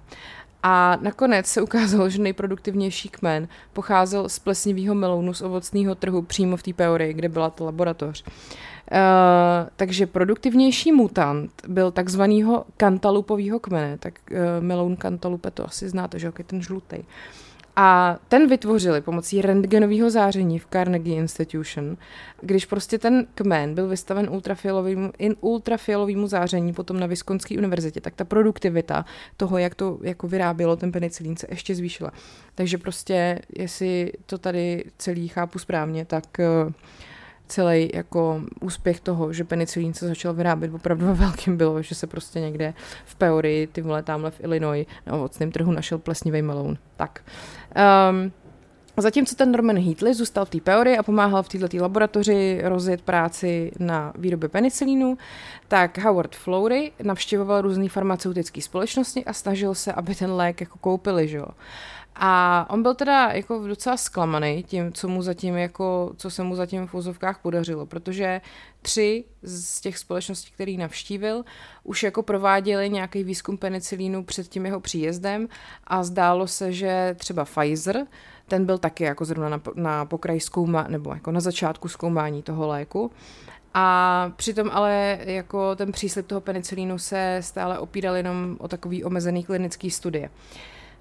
A 0.64 0.98
nakonec 1.02 1.46
se 1.46 1.62
ukázalo, 1.62 2.10
že 2.10 2.22
nejproduktivnější 2.22 3.10
kmen 3.10 3.48
pocházel 3.74 4.30
z 4.30 4.40
plesnivého 4.40 4.96
melounu 4.96 5.34
z 5.34 5.42
ovocného 5.42 5.96
trhu 5.96 6.22
přímo 6.22 6.58
v 6.58 6.64
té 6.64 6.74
Peorii, 6.74 7.14
kde 7.14 7.30
byla 7.30 7.50
ta 7.50 7.64
laboratoř. 7.64 8.24
Uh, 8.92 8.98
takže 9.76 10.08
produktivnější 10.08 10.92
mutant 10.92 11.52
byl 11.68 11.92
takzvanýho 11.92 12.66
kantalupového 12.78 13.60
kmene, 13.60 13.98
tak 13.98 14.14
uh, 14.32 14.38
meloun 14.60 14.96
kantalupe 14.96 15.52
to 15.52 15.66
asi 15.66 15.90
znáte, 15.90 16.20
že 16.20 16.32
je 16.38 16.44
ten 16.44 16.62
žlutý. 16.62 16.98
Uh, 16.98 17.04
a 17.80 18.20
ten 18.28 18.50
vytvořili 18.50 19.02
pomocí 19.02 19.42
rentgenového 19.42 20.10
záření 20.10 20.60
v 20.60 20.68
Carnegie 20.74 21.18
Institution, 21.18 21.98
když 22.42 22.66
prostě 22.66 22.98
ten 22.98 23.28
kmen 23.36 23.76
byl 23.76 23.88
vystaven 23.88 24.30
ultrafialovému, 24.30 25.12
in 25.18 25.36
ultrafialovému 25.42 26.28
záření 26.28 26.74
potom 26.74 27.00
na 27.00 27.08
Viskonské 27.08 27.58
univerzitě, 27.58 28.02
tak 28.02 28.16
ta 28.16 28.26
produktivita 28.26 29.06
toho, 29.38 29.58
jak 29.58 29.76
to 29.76 30.00
jako 30.02 30.28
vyrábělo 30.28 30.76
ten 30.76 30.92
penicilín, 30.92 31.38
se 31.38 31.48
ještě 31.50 31.76
zvýšila. 31.76 32.12
Takže 32.56 32.78
prostě, 32.78 33.40
jestli 33.58 34.12
to 34.26 34.38
tady 34.38 34.84
celý 34.98 35.28
chápu 35.28 35.60
správně, 35.60 36.06
tak 36.06 36.26
uh, 36.40 36.74
celý 37.48 37.90
jako 37.94 38.42
úspěch 38.62 39.00
toho, 39.00 39.34
že 39.34 39.44
penicilín 39.44 39.94
se 39.94 40.08
začal 40.08 40.34
vyrábět 40.34 40.74
opravdu 40.74 41.06
ve 41.06 41.14
velkým 41.14 41.58
bylo, 41.58 41.82
že 41.82 41.96
se 41.96 42.08
prostě 42.08 42.40
někde 42.40 42.74
v 43.06 43.16
Peory, 43.16 43.70
ty 43.72 43.82
vole 43.82 44.04
tamhle 44.04 44.32
v 44.32 44.44
Illinois 44.44 44.88
na 45.06 45.14
ovocném 45.14 45.52
trhu 45.52 45.72
našel 45.72 45.98
plesnivý 45.98 46.42
meloun. 46.42 46.78
Tak. 46.96 47.22
Um, 48.12 48.32
Zatímco 49.00 49.36
ten 49.36 49.52
Norman 49.52 49.78
Heatley 49.78 50.14
zůstal 50.14 50.46
v 50.46 50.50
té 50.50 50.62
Peory 50.62 50.98
a 50.98 51.04
pomáhal 51.04 51.44
v 51.44 51.50
této 51.50 51.78
laboratoři 51.82 52.62
rozjet 52.64 53.02
práci 53.02 53.72
na 53.80 54.14
výrobě 54.18 54.50
penicilínu, 54.50 55.18
tak 55.68 55.98
Howard 55.98 56.36
Florey 56.36 56.92
navštěvoval 57.04 57.62
různé 57.62 57.90
farmaceutické 57.90 58.62
společnosti 58.62 59.26
a 59.26 59.34
snažil 59.34 59.76
se, 59.76 59.94
aby 59.94 60.16
ten 60.16 60.32
lék 60.32 60.62
jako 60.62 60.78
koupili, 60.78 61.28
že 61.28 61.38
jo. 61.38 61.46
A 62.20 62.66
on 62.70 62.84
byl 62.84 62.96
teda 62.96 63.30
jako 63.32 63.68
docela 63.68 63.98
zklamaný 63.98 64.64
tím, 64.64 64.94
co 64.94 65.08
mu 65.08 65.22
zatím 65.22 65.56
jako, 65.56 66.14
co 66.18 66.30
se 66.30 66.44
mu 66.44 66.56
zatím 66.56 66.88
v 66.88 66.94
úzovkách 66.94 67.40
podařilo, 67.42 67.86
protože 67.86 68.42
tři 68.82 69.24
z 69.42 69.82
těch 69.82 69.98
společností, 69.98 70.52
který 70.52 70.78
navštívil, 70.78 71.44
už 71.84 72.04
jako 72.04 72.24
prováděli 72.24 72.90
nějaký 72.90 73.24
výzkum 73.24 73.58
penicilínu 73.58 74.24
před 74.24 74.48
tím 74.48 74.66
jeho 74.66 74.80
příjezdem 74.80 75.48
a 75.84 76.04
zdálo 76.04 76.48
se, 76.48 76.74
že 76.74 77.16
třeba 77.20 77.46
Pfizer, 77.46 78.06
ten 78.48 78.66
byl 78.66 78.78
taky 78.78 79.04
jako 79.04 79.26
zrovna 79.26 79.50
na, 79.50 79.62
na 79.76 80.06
pokraji 80.06 80.40
zkouma, 80.40 80.86
nebo 80.88 81.14
jako 81.14 81.32
na 81.32 81.40
začátku 81.40 81.88
zkoumání 81.88 82.44
toho 82.44 82.68
léku. 82.68 83.12
A 83.74 84.32
přitom 84.36 84.70
ale 84.74 85.20
jako 85.22 85.76
ten 85.76 85.92
příslip 85.92 86.28
toho 86.28 86.42
penicilínu 86.42 87.00
se 87.00 87.38
stále 87.42 87.80
opíral 87.80 88.16
jenom 88.16 88.58
o 88.60 88.68
takový 88.68 89.04
omezený 89.04 89.44
klinický 89.44 89.92
studie. 89.92 90.30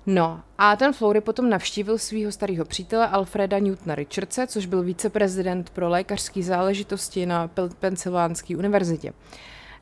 No 0.06 0.40
a 0.58 0.76
ten 0.76 0.92
Flowry 0.92 1.20
potom 1.20 1.50
navštívil 1.50 1.98
svého 1.98 2.32
starého 2.32 2.64
přítele 2.64 3.08
Alfreda 3.08 3.58
Newtona 3.58 3.94
Richardse, 3.94 4.46
což 4.46 4.66
byl 4.66 4.82
viceprezident 4.82 5.70
pro 5.70 5.88
lékařské 5.88 6.42
záležitosti 6.42 7.26
na 7.26 7.50
Pensylvánské 7.80 8.56
univerzitě. 8.56 9.12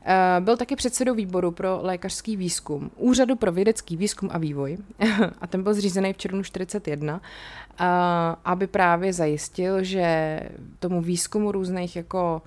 Eh, 0.07 0.41
byl 0.41 0.57
taky 0.57 0.75
předsedou 0.75 1.13
výboru 1.13 1.51
pro 1.51 1.79
lékařský 1.81 2.37
výzkum, 2.37 2.91
Úřadu 2.97 3.35
pro 3.35 3.51
vědecký 3.51 3.97
výzkum 3.97 4.29
a 4.31 4.37
vývoj, 4.37 4.77
a 5.41 5.47
ten 5.47 5.63
byl 5.63 5.73
zřízený 5.73 6.13
v 6.13 6.17
červnu 6.17 6.43
41, 6.43 7.21
eh, 7.79 7.85
aby 8.45 8.67
právě 8.67 9.13
zajistil, 9.13 9.83
že 9.83 10.39
tomu 10.79 11.01
výzkumu 11.01 11.51
různých 11.51 11.95
jako 11.95 12.41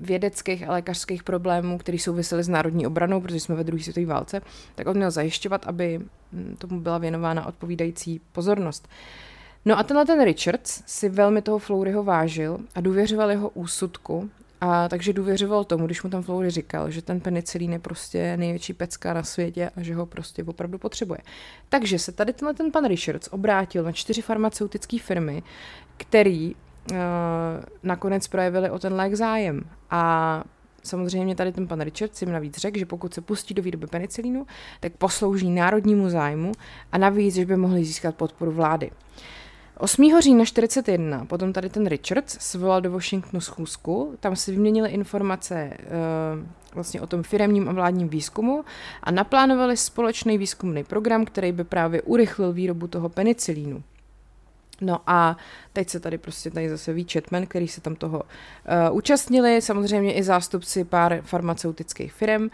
vědeckých 0.00 0.68
a 0.68 0.72
lékařských 0.72 1.22
problémů, 1.22 1.78
které 1.78 1.98
souvisely 1.98 2.42
s 2.42 2.48
národní 2.48 2.86
obranou, 2.86 3.20
protože 3.20 3.40
jsme 3.40 3.54
ve 3.54 3.64
druhé 3.64 3.82
světové 3.82 4.06
válce, 4.06 4.40
tak 4.74 4.86
on 4.86 4.96
měl 4.96 5.10
zajišťovat, 5.10 5.66
aby 5.66 6.00
hm, 6.32 6.56
tomu 6.58 6.80
byla 6.80 6.98
věnována 6.98 7.46
odpovídající 7.46 8.20
pozornost. 8.32 8.88
No 9.64 9.78
a 9.78 9.82
tenhle 9.82 10.06
ten 10.06 10.24
Richards 10.24 10.82
si 10.86 11.08
velmi 11.08 11.42
toho 11.42 11.58
Flowryho 11.58 12.02
vážil 12.02 12.58
a 12.74 12.80
důvěřoval 12.80 13.30
jeho 13.30 13.48
úsudku 13.48 14.30
a 14.60 14.88
takže 14.88 15.12
důvěřoval 15.12 15.64
tomu, 15.64 15.86
když 15.86 16.02
mu 16.02 16.10
tam 16.10 16.22
Flowry 16.22 16.50
říkal, 16.50 16.90
že 16.90 17.02
ten 17.02 17.20
penicilín 17.20 17.72
je 17.72 17.78
prostě 17.78 18.36
největší 18.36 18.72
pecka 18.72 19.14
na 19.14 19.22
světě 19.22 19.70
a 19.76 19.82
že 19.82 19.94
ho 19.94 20.06
prostě 20.06 20.44
opravdu 20.44 20.78
potřebuje. 20.78 21.18
Takže 21.68 21.98
se 21.98 22.12
tady 22.12 22.32
tenhle 22.32 22.54
ten 22.54 22.72
pan 22.72 22.84
Richards 22.84 23.28
obrátil 23.32 23.84
na 23.84 23.92
čtyři 23.92 24.22
farmaceutické 24.22 24.98
firmy, 24.98 25.42
který 25.96 26.54
nakonec 27.82 28.28
projevili 28.28 28.70
o 28.70 28.78
ten 28.78 28.94
lék 28.94 29.14
zájem. 29.14 29.62
A 29.90 30.44
samozřejmě 30.82 31.34
tady 31.34 31.52
ten 31.52 31.68
pan 31.68 31.80
Richards 31.80 32.22
jim 32.22 32.32
navíc 32.32 32.56
řekl, 32.56 32.78
že 32.78 32.86
pokud 32.86 33.14
se 33.14 33.20
pustí 33.20 33.54
do 33.54 33.62
výroby 33.62 33.86
penicilínu, 33.86 34.46
tak 34.80 34.92
poslouží 34.92 35.50
národnímu 35.50 36.10
zájmu 36.10 36.52
a 36.92 36.98
navíc, 36.98 37.34
že 37.34 37.46
by 37.46 37.56
mohli 37.56 37.84
získat 37.84 38.14
podporu 38.14 38.52
vlády. 38.52 38.90
8. 39.78 40.20
října 40.20 40.44
41 40.44 41.24
potom 41.24 41.52
tady 41.52 41.68
ten 41.68 41.86
Richards 41.86 42.38
svolal 42.40 42.80
do 42.80 42.90
Washingtonu 42.90 43.40
schůzku, 43.40 44.16
tam 44.20 44.36
si 44.36 44.50
vyměnili 44.50 44.90
informace 44.90 45.70
uh, 45.80 46.46
vlastně 46.74 47.00
o 47.00 47.06
tom 47.06 47.22
firemním 47.22 47.68
a 47.68 47.72
vládním 47.72 48.08
výzkumu 48.08 48.64
a 49.02 49.10
naplánovali 49.10 49.76
společný 49.76 50.38
výzkumný 50.38 50.84
program, 50.84 51.24
který 51.24 51.52
by 51.52 51.64
právě 51.64 52.02
urychlil 52.02 52.52
výrobu 52.52 52.86
toho 52.86 53.08
penicilínu. 53.08 53.82
No 54.80 55.00
a 55.06 55.36
teď 55.72 55.88
se 55.88 56.00
tady 56.00 56.18
prostě 56.18 56.50
tady 56.50 56.68
zase 56.68 56.92
ví 56.92 57.06
Chatman, 57.12 57.46
který 57.46 57.68
se 57.68 57.80
tam 57.80 57.94
toho 57.94 58.22
uh, 58.22 58.96
účastnili, 58.96 59.62
samozřejmě 59.62 60.14
i 60.14 60.22
zástupci 60.22 60.84
pár 60.84 61.20
farmaceutických 61.22 62.12
firm. 62.12 62.48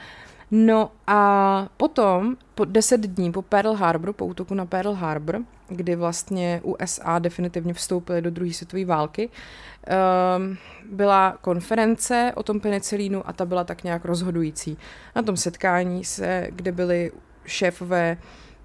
No 0.50 0.90
a 1.07 1.69
potom, 1.76 2.37
po 2.54 2.64
deset 2.64 3.00
dní 3.00 3.33
po 3.33 3.43
Pearl 3.43 3.73
Harbor, 3.73 4.12
po 4.12 4.26
útoku 4.26 4.54
na 4.54 4.66
Pearl 4.66 4.93
Harbor, 4.93 5.40
kdy 5.69 5.97
vlastně 5.97 6.61
USA 6.64 7.19
definitivně 7.19 7.75
vstoupily 7.75 8.23
do 8.23 8.31
druhé 8.31 8.52
světové 8.52 8.85
války, 8.85 9.28
um, 9.28 10.57
byla 10.90 11.38
konference 11.40 12.33
o 12.35 12.43
tom 12.43 12.61
penicilínu 12.61 13.28
a 13.28 13.33
ta 13.33 13.45
byla 13.45 13.64
tak 13.64 13.85
nějak 13.85 14.04
rozhodující. 14.04 14.78
Na 15.16 15.23
tom 15.23 15.37
setkání 15.37 16.04
se, 16.04 16.49
kde 16.50 16.73
byli 16.73 17.12
šéfové 17.47 18.16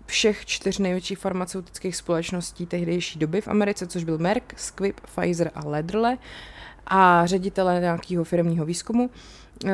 všech 0.09 0.45
čtyř 0.45 0.77
největších 0.77 1.17
farmaceutických 1.17 1.95
společností 1.95 2.65
tehdejší 2.65 3.19
doby 3.19 3.41
v 3.41 3.47
Americe, 3.47 3.87
což 3.87 4.03
byl 4.03 4.17
Merck, 4.17 4.53
Squibb, 4.57 4.99
Pfizer 4.99 5.51
a 5.55 5.67
Ledrle 5.67 6.17
a 6.87 7.25
ředitele 7.25 7.79
nějakého 7.79 8.23
firmního 8.23 8.65
výzkumu, 8.65 9.09
Eh, 9.65 9.71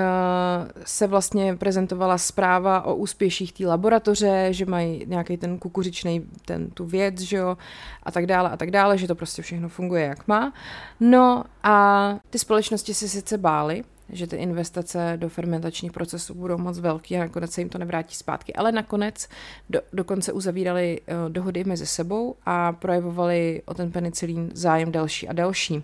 se 0.85 1.07
vlastně 1.07 1.55
prezentovala 1.55 2.17
zpráva 2.17 2.81
o 2.81 2.95
úspěších 2.95 3.53
té 3.53 3.67
laboratoře, 3.67 4.47
že 4.51 4.65
mají 4.65 5.05
nějaký 5.07 5.37
ten 5.37 5.57
kukuřičný, 5.57 6.25
ten, 6.45 6.69
tu 6.69 6.85
věc, 6.85 7.19
že 7.19 7.37
jo, 7.37 7.57
a 8.03 8.11
tak 8.11 8.25
dále 8.25 8.49
a 8.49 8.57
tak 8.57 8.71
dále, 8.71 8.97
že 8.97 9.07
to 9.07 9.15
prostě 9.15 9.41
všechno 9.41 9.69
funguje 9.69 10.05
jak 10.05 10.27
má. 10.27 10.53
No 10.99 11.43
a 11.63 12.15
ty 12.29 12.39
společnosti 12.39 12.93
se 12.93 13.09
sice 13.09 13.37
bály, 13.37 13.83
že 14.09 14.27
ty 14.27 14.35
investice 14.35 15.13
do 15.15 15.29
fermentačních 15.29 15.91
procesů 15.91 16.33
budou 16.33 16.57
moc 16.57 16.79
velký 16.79 17.17
a 17.17 17.19
nakonec 17.19 17.51
se 17.51 17.61
jim 17.61 17.69
to 17.69 17.77
nevrátí 17.77 18.15
zpátky. 18.15 18.53
Ale 18.53 18.71
nakonec 18.71 19.27
do, 19.69 19.81
dokonce 19.93 20.33
uzavírali 20.33 21.01
uh, 21.01 21.31
dohody 21.31 21.63
mezi 21.63 21.85
sebou 21.85 22.35
a 22.45 22.71
projevovali 22.71 23.61
o 23.65 23.73
ten 23.73 23.91
penicilín 23.91 24.51
zájem 24.53 24.91
další 24.91 25.27
a 25.27 25.33
další. 25.33 25.83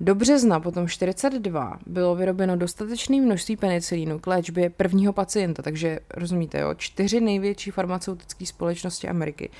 Do 0.00 0.14
března 0.14 0.60
potom 0.60 0.88
42 0.88 1.78
bylo 1.86 2.14
vyrobeno 2.14 2.56
dostatečné 2.56 3.20
množství 3.20 3.56
penicilínu 3.56 4.18
k 4.18 4.26
léčbě 4.26 4.70
prvního 4.70 5.12
pacienta, 5.12 5.62
takže 5.62 5.98
rozumíte, 6.14 6.60
jo, 6.60 6.74
čtyři 6.74 7.20
největší 7.20 7.70
farmaceutické 7.70 8.46
společnosti 8.46 9.08
Ameriky 9.08 9.50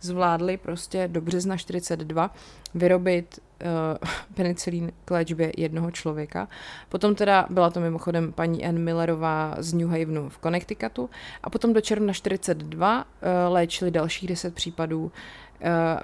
zvládly 0.00 0.56
prostě 0.56 1.08
do 1.08 1.20
března 1.20 1.56
42 1.56 2.34
vyrobit 2.74 3.40
uh, 3.64 4.08
penicilín 4.34 4.92
k 5.04 5.10
léčbě 5.10 5.52
jednoho 5.56 5.90
člověka. 5.90 6.48
Potom 6.88 7.14
teda 7.14 7.46
byla 7.50 7.70
to 7.70 7.80
mimochodem 7.80 8.32
paní 8.32 8.64
Ann 8.64 8.78
Millerová 8.78 9.54
z 9.58 9.72
New 9.72 9.88
Havenu 9.88 10.28
v 10.28 10.38
Connecticutu 10.38 11.10
a 11.42 11.50
potom 11.50 11.72
do 11.72 11.80
června 11.80 12.12
42 12.12 12.98
uh, 12.98 13.04
eh, 13.22 13.48
léčili 13.48 13.90
dalších 13.90 14.28
10 14.28 14.54
případů, 14.54 15.02
uh, 15.04 15.10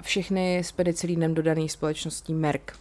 všechny 0.01 0.59
s 0.59 0.71
penicilínem 0.71 1.33
dodaných 1.33 1.71
společností 1.71 2.33
Merck. 2.33 2.71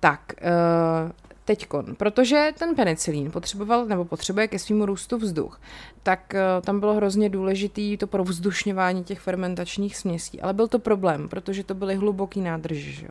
Tak, 0.00 0.20
uh, 0.42 1.10
teďkon, 1.44 1.94
protože 1.94 2.52
ten 2.58 2.74
penicilín 2.74 3.30
potřeboval 3.30 3.86
nebo 3.86 4.04
potřebuje 4.04 4.48
ke 4.48 4.58
svýmu 4.58 4.86
růstu 4.86 5.18
vzduch, 5.18 5.60
tak 6.02 6.34
tam 6.62 6.80
bylo 6.80 6.94
hrozně 6.94 7.28
důležitý 7.28 7.96
to 7.96 8.06
provzdušňování 8.06 9.04
těch 9.04 9.20
fermentačních 9.20 9.96
směsí, 9.96 10.40
ale 10.40 10.52
byl 10.52 10.68
to 10.68 10.78
problém, 10.78 11.28
protože 11.28 11.64
to 11.64 11.74
byly 11.74 11.94
hluboký 11.94 12.40
nádrže. 12.40 12.90
Že? 12.90 13.08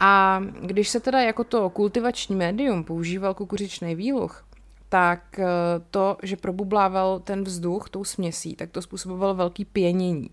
A 0.00 0.42
když 0.60 0.88
se 0.88 1.00
teda 1.00 1.20
jako 1.20 1.44
to 1.44 1.70
kultivační 1.70 2.36
médium 2.36 2.84
používal 2.84 3.34
kukuřičný 3.34 3.94
výluch, 3.94 4.44
tak 4.88 5.20
uh, 5.38 5.44
to, 5.90 6.16
že 6.22 6.36
probublával 6.36 7.20
ten 7.20 7.44
vzduch 7.44 7.90
tou 7.90 8.04
směsí, 8.04 8.56
tak 8.56 8.70
to 8.70 8.82
způsobovalo 8.82 9.34
velký 9.34 9.64
pěnění. 9.64 10.30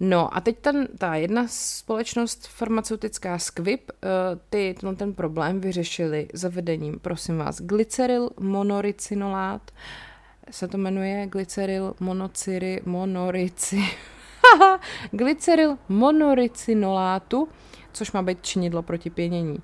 No 0.00 0.36
a 0.36 0.40
teď 0.40 0.58
ten, 0.58 0.88
ta 0.98 1.14
jedna 1.14 1.46
společnost 1.48 2.46
farmaceutická 2.46 3.38
Squib, 3.38 3.90
uh, 3.90 4.08
ty 4.50 4.74
no, 4.82 4.96
ten 4.96 5.14
problém 5.14 5.60
vyřešili 5.60 6.28
zavedením, 6.32 6.98
prosím 6.98 7.38
vás, 7.38 7.60
glyceryl 7.60 8.30
monoricinolát, 8.40 9.70
se 10.50 10.68
to 10.68 10.78
jmenuje 10.78 11.26
glyceryl 11.26 11.94
monociry, 12.00 12.80
monorici, 12.84 13.80
glyceryl 15.10 15.78
monoricinolátu, 15.88 17.48
což 17.92 18.12
má 18.12 18.22
být 18.22 18.38
činidlo 18.42 18.82
proti 18.82 19.10
pěnění. 19.10 19.58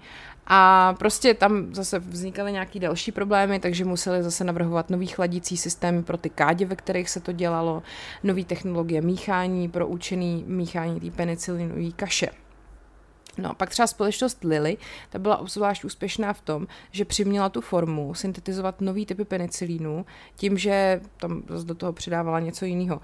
A 0.46 0.94
prostě 0.98 1.34
tam 1.34 1.74
zase 1.74 1.98
vznikaly 1.98 2.52
nějaké 2.52 2.78
další 2.78 3.12
problémy, 3.12 3.60
takže 3.60 3.84
museli 3.84 4.22
zase 4.22 4.44
navrhovat 4.44 4.90
nový 4.90 5.06
chladící 5.06 5.56
systémy 5.56 6.02
pro 6.02 6.16
ty 6.16 6.30
kádě, 6.30 6.66
ve 6.66 6.76
kterých 6.76 7.10
se 7.10 7.20
to 7.20 7.32
dělalo, 7.32 7.82
nové 8.24 8.44
technologie 8.44 9.02
míchání 9.02 9.68
pro 9.68 9.86
účinný 9.86 10.44
míchání 10.46 11.00
té 11.00 11.10
penicilinové 11.10 11.90
kaše. 11.96 12.30
No, 13.38 13.54
pak 13.54 13.70
třeba 13.70 13.86
společnost 13.86 14.44
Lilly, 14.44 14.76
ta 15.10 15.18
byla 15.18 15.36
obzvlášť 15.36 15.84
úspěšná 15.84 16.32
v 16.32 16.40
tom, 16.40 16.66
že 16.90 17.04
přiměla 17.04 17.48
tu 17.48 17.60
formu 17.60 18.14
syntetizovat 18.14 18.80
nový 18.80 19.06
typy 19.06 19.24
penicilínu 19.24 20.06
tím, 20.36 20.58
že 20.58 21.00
tam 21.16 21.42
do 21.64 21.74
toho 21.74 21.92
přidávala 21.92 22.40
něco 22.40 22.64
jiného. 22.64 23.00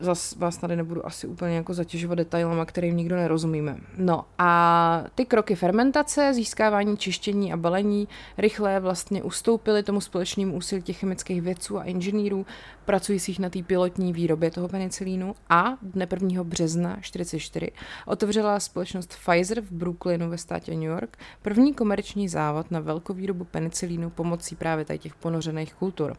Zas 0.00 0.36
vás 0.36 0.56
tady 0.56 0.76
nebudu 0.76 1.06
asi 1.06 1.26
úplně 1.26 1.56
jako 1.56 1.74
zatěžovat 1.74 2.14
detailama, 2.14 2.64
kterým 2.64 2.96
nikdo 2.96 3.16
nerozumíme. 3.16 3.76
No 3.96 4.24
a 4.38 5.04
ty 5.14 5.24
kroky 5.24 5.54
fermentace, 5.54 6.34
získávání, 6.34 6.96
čištění 6.96 7.52
a 7.52 7.56
balení 7.56 8.08
rychle 8.38 8.80
vlastně 8.80 9.22
ustoupily 9.22 9.82
tomu 9.82 10.00
společnému 10.00 10.56
úsilí 10.56 10.82
těch 10.82 10.98
chemických 10.98 11.42
vědců 11.42 11.78
a 11.78 11.84
inženýrů 11.84 12.46
pracujících 12.88 13.38
na 13.38 13.50
té 13.50 13.62
pilotní 13.62 14.12
výrobě 14.12 14.50
toho 14.50 14.68
penicilínu 14.68 15.34
a 15.50 15.76
dne 15.82 16.06
1. 16.10 16.44
března 16.44 16.90
1944 16.90 17.72
otevřela 18.06 18.60
společnost 18.60 19.16
Pfizer 19.24 19.60
v 19.60 19.72
Brooklynu 19.72 20.30
ve 20.30 20.38
státě 20.38 20.74
New 20.74 20.82
York 20.82 21.18
první 21.42 21.74
komerční 21.74 22.28
závod 22.28 22.70
na 22.70 22.80
velkovýrobu 22.80 23.44
penicilínu 23.44 24.10
pomocí 24.10 24.56
právě 24.56 24.84
těch 24.98 25.14
ponořených 25.14 25.74
kultur. 25.74 26.16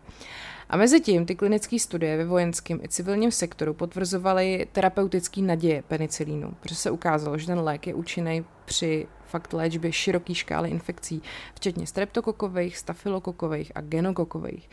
A 0.69 0.77
mezi 0.77 1.01
tím 1.01 1.25
ty 1.25 1.35
klinické 1.35 1.79
studie 1.79 2.17
ve 2.17 2.25
vojenském 2.25 2.79
i 2.83 2.87
civilním 2.87 3.31
sektoru 3.31 3.73
potvrzovaly 3.73 4.67
terapeutický 4.71 5.41
naděje 5.41 5.83
penicilínu, 5.87 6.53
protože 6.59 6.75
se 6.75 6.91
ukázalo, 6.91 7.37
že 7.37 7.47
ten 7.47 7.59
lék 7.59 7.87
je 7.87 7.93
účinný 7.93 8.45
při 8.65 9.07
fakt 9.25 9.53
léčbě 9.53 9.91
široké 9.91 10.35
škály 10.35 10.69
infekcí, 10.69 11.21
včetně 11.55 11.87
streptokokových, 11.87 12.77
stafylokokových 12.77 13.71
a 13.75 13.81
genokokových. 13.81 14.69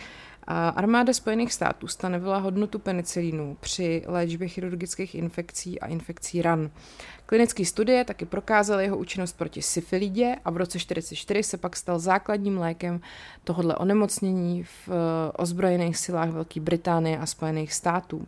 Armáda 0.48 1.12
Spojených 1.12 1.52
států 1.52 1.86
stanovila 1.86 2.38
hodnotu 2.38 2.78
penicilínu 2.78 3.56
při 3.60 4.02
léčbě 4.06 4.48
chirurgických 4.48 5.14
infekcí 5.14 5.80
a 5.80 5.86
infekcí 5.86 6.42
ran. 6.42 6.70
Klinické 7.26 7.64
studie 7.64 8.04
taky 8.04 8.24
prokázaly 8.24 8.84
jeho 8.84 8.96
účinnost 8.96 9.32
proti 9.32 9.62
syfilidě 9.62 10.36
a 10.44 10.50
v 10.50 10.56
roce 10.56 10.78
1944 10.78 11.42
se 11.42 11.56
pak 11.56 11.76
stal 11.76 11.98
základním 11.98 12.58
lékem 12.58 13.00
tohodle 13.44 13.76
onemocnění 13.76 14.64
v 14.64 14.88
eh, 14.88 14.92
ozbrojených 15.32 15.96
silách 15.96 16.30
Velké 16.30 16.60
Británie 16.60 17.18
a 17.18 17.26
Spojených 17.26 17.72
států. 17.72 18.26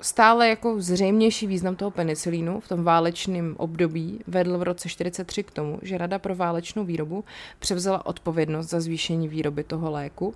Stále 0.00 0.48
jako 0.48 0.80
zřejmější 0.80 1.46
význam 1.46 1.76
toho 1.76 1.90
penicilínu 1.90 2.60
v 2.60 2.68
tom 2.68 2.84
válečném 2.84 3.54
období 3.58 4.20
vedl 4.26 4.58
v 4.58 4.62
roce 4.62 4.88
43 4.88 5.42
k 5.42 5.50
tomu, 5.50 5.78
že 5.82 5.98
Rada 5.98 6.18
pro 6.18 6.34
válečnou 6.34 6.84
výrobu 6.84 7.24
převzala 7.58 8.06
odpovědnost 8.06 8.66
za 8.66 8.80
zvýšení 8.80 9.28
výroby 9.28 9.64
toho 9.64 9.90
léku 9.90 10.34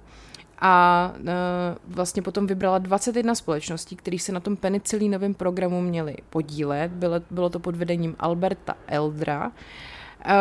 a 0.58 1.12
uh, 1.18 1.26
vlastně 1.94 2.22
potom 2.22 2.46
vybrala 2.46 2.78
21 2.78 3.34
společností, 3.34 3.96
které 3.96 4.18
se 4.18 4.32
na 4.32 4.40
tom 4.40 4.56
penicilínovém 4.56 5.34
programu 5.34 5.80
měly 5.80 6.16
podílet. 6.30 6.92
Bylo, 6.92 7.20
bylo 7.30 7.50
to 7.50 7.58
pod 7.58 7.76
vedením 7.76 8.16
Alberta 8.18 8.74
Eldra. 8.86 9.46
Uh, 9.46 10.32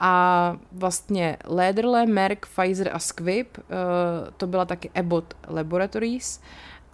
a 0.00 0.56
vlastně 0.72 1.36
Lederle, 1.44 2.06
Merck, 2.06 2.46
Pfizer 2.46 2.90
a 2.92 2.98
Squibb, 2.98 3.58
uh, 3.58 3.64
to 4.36 4.46
byla 4.46 4.64
taky 4.64 4.90
Abbott 4.94 5.34
Laboratories 5.48 6.40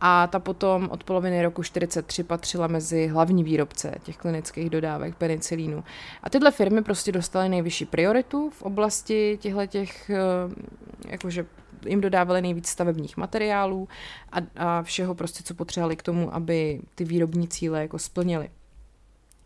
a 0.01 0.27
ta 0.27 0.39
potom 0.39 0.89
od 0.91 1.05
poloviny 1.05 1.43
roku 1.43 1.63
43 1.63 2.25
patřila 2.25 2.67
mezi 2.67 3.07
hlavní 3.07 3.45
výrobce 3.45 3.95
těch 4.03 4.17
klinických 4.17 4.71
dodávek 4.71 5.15
penicilínu. 5.15 5.85
A 6.23 6.31
tyhle 6.31 6.51
firmy 6.51 6.83
prostě 6.83 7.13
dostaly 7.13 7.49
nejvyšší 7.49 7.85
prioritu 7.85 8.51
v 8.51 8.63
oblasti 8.63 9.39
těchto 9.41 9.67
těch, 9.67 10.11
jakože 11.09 11.47
jim 11.87 12.01
dodávali 12.01 12.43
nejvíc 12.43 12.69
stavebních 12.69 13.17
materiálů 13.17 13.89
a, 14.33 14.37
a 14.57 14.83
všeho 14.83 15.15
prostě, 15.15 15.43
co 15.43 15.55
potřebovali 15.55 15.97
k 15.97 16.03
tomu, 16.03 16.35
aby 16.35 16.81
ty 16.95 17.05
výrobní 17.05 17.49
cíle 17.49 17.83
jako 17.83 17.99
splnili. 17.99 18.49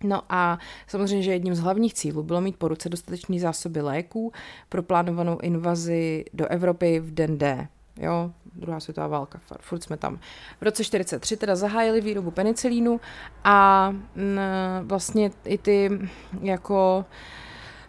No 0.05 0.23
a 0.29 0.59
samozřejmě, 0.87 1.23
že 1.23 1.33
jedním 1.33 1.55
z 1.55 1.61
hlavních 1.61 1.95
cílů 1.95 2.23
bylo 2.23 2.41
mít 2.41 2.57
po 2.57 2.69
ruce 2.69 2.89
dostatečné 2.89 3.41
zásoby 3.41 3.81
léků 3.81 4.33
pro 4.69 4.83
plánovanou 4.83 5.39
invazi 5.39 6.25
do 6.33 6.47
Evropy 6.47 7.01
v 7.01 7.15
den 7.15 7.39
D. 7.39 7.69
Jo, 7.97 8.31
druhá 8.55 8.81
světová 8.81 9.07
válka, 9.07 9.41
furt 9.61 9.83
jsme 9.83 9.97
tam. 9.97 10.19
V 10.61 10.63
roce 10.63 10.85
43 10.85 11.37
teda 11.37 11.57
zahájili 11.57 12.01
výrobu 12.01 12.31
penicilínu 12.31 13.01
a 13.45 13.89
m, 14.17 14.41
vlastně 14.83 15.31
i 15.45 15.59
ty 15.59 15.91
jako 16.41 17.05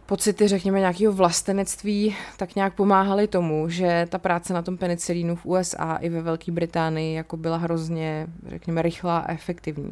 pocity, 0.06 0.48
řekněme, 0.48 0.80
nějakého 0.80 1.14
vlastenectví, 1.14 2.16
tak 2.38 2.56
nějak 2.56 2.74
pomáhaly 2.74 3.28
tomu, 3.28 3.70
že 3.70 4.08
ta 4.10 4.18
práce 4.18 4.54
na 4.54 4.62
tom 4.62 4.78
penicilínu 4.78 5.36
v 5.36 5.46
USA 5.46 5.96
i 6.02 6.10
ve 6.10 6.22
Velké 6.22 6.52
Británii 6.52 7.16
jako 7.16 7.38
byla 7.38 7.58
hrozně, 7.58 8.28
řekněme, 8.48 8.82
rychlá 8.82 9.18
a 9.18 9.32
efektivní. 9.32 9.92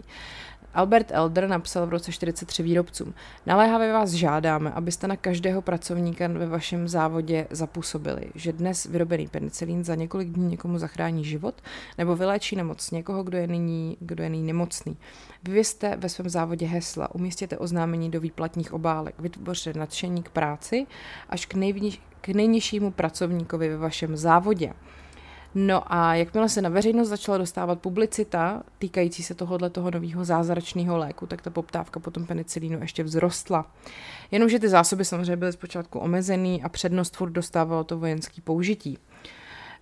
Albert 0.74 1.12
Elder 1.12 1.48
napsal 1.48 1.88
v 1.88 1.90
roce 1.90 2.12
43 2.12 2.64
výrobcům. 2.64 3.14
Naléhavě 3.46 3.94
vás 3.94 4.12
žádáme, 4.12 4.72
abyste 4.72 5.08
na 5.08 5.16
každého 5.16 5.62
pracovníka 5.62 6.28
ve 6.28 6.48
vašem 6.48 6.88
závodě 6.88 7.48
zapůsobili, 7.50 8.26
že 8.36 8.54
dnes 8.54 8.86
vyrobený 8.86 9.28
penicilín 9.28 9.84
za 9.84 9.96
několik 9.96 10.30
dní 10.30 10.48
někomu 10.48 10.78
zachrání 10.78 11.26
život 11.26 11.56
nebo 11.98 12.16
vyléčí 12.16 12.56
nemoc 12.56 12.92
někoho, 12.92 13.24
kdo 13.24 13.38
je 13.38 13.48
nyní, 13.48 13.98
kdo 14.00 14.24
je 14.24 14.30
nyní 14.30 14.48
nemocný. 14.48 14.98
Vyvězte 15.44 15.96
ve 15.96 16.10
svém 16.10 16.30
závodě 16.30 16.66
hesla, 16.66 17.16
umístěte 17.16 17.58
oznámení 17.58 18.12
do 18.12 18.20
výplatních 18.20 18.74
obálek, 18.74 19.16
vytvořte 19.20 19.74
nadšení 19.74 20.24
k 20.24 20.30
práci 20.30 20.88
až 21.30 21.46
k, 21.46 21.54
nejvni, 21.54 21.98
k 22.22 22.30
nejnižšímu 22.30 22.92
pracovníkovi 22.92 23.70
ve 23.70 23.78
vašem 23.78 24.18
závodě. 24.18 24.74
No 25.56 25.94
a 25.94 26.16
jakmile 26.16 26.50
se 26.50 26.62
na 26.62 26.70
veřejnost 26.70 27.10
začala 27.10 27.38
dostávat 27.38 27.80
publicita 27.80 28.64
týkající 28.80 29.24
se 29.24 29.36
tohohle 29.36 29.70
toho 29.70 29.92
nového 29.92 30.26
zázračného 30.26 30.98
léku, 30.98 31.28
tak 31.28 31.42
ta 31.42 31.50
poptávka 31.50 32.00
potom 32.00 32.26
penicilínu 32.26 32.80
ještě 32.82 33.04
vzrostla. 33.04 33.72
Jenomže 34.32 34.60
ty 34.60 34.70
zásoby 34.70 35.06
samozřejmě 35.06 35.36
byly 35.36 35.54
zpočátku 35.54 36.00
omezený 36.00 36.64
a 36.64 36.70
přednost 36.70 37.16
furt 37.16 37.30
dostávalo 37.30 37.84
to 37.84 38.00
vojenské 38.00 38.42
použití. 38.42 38.98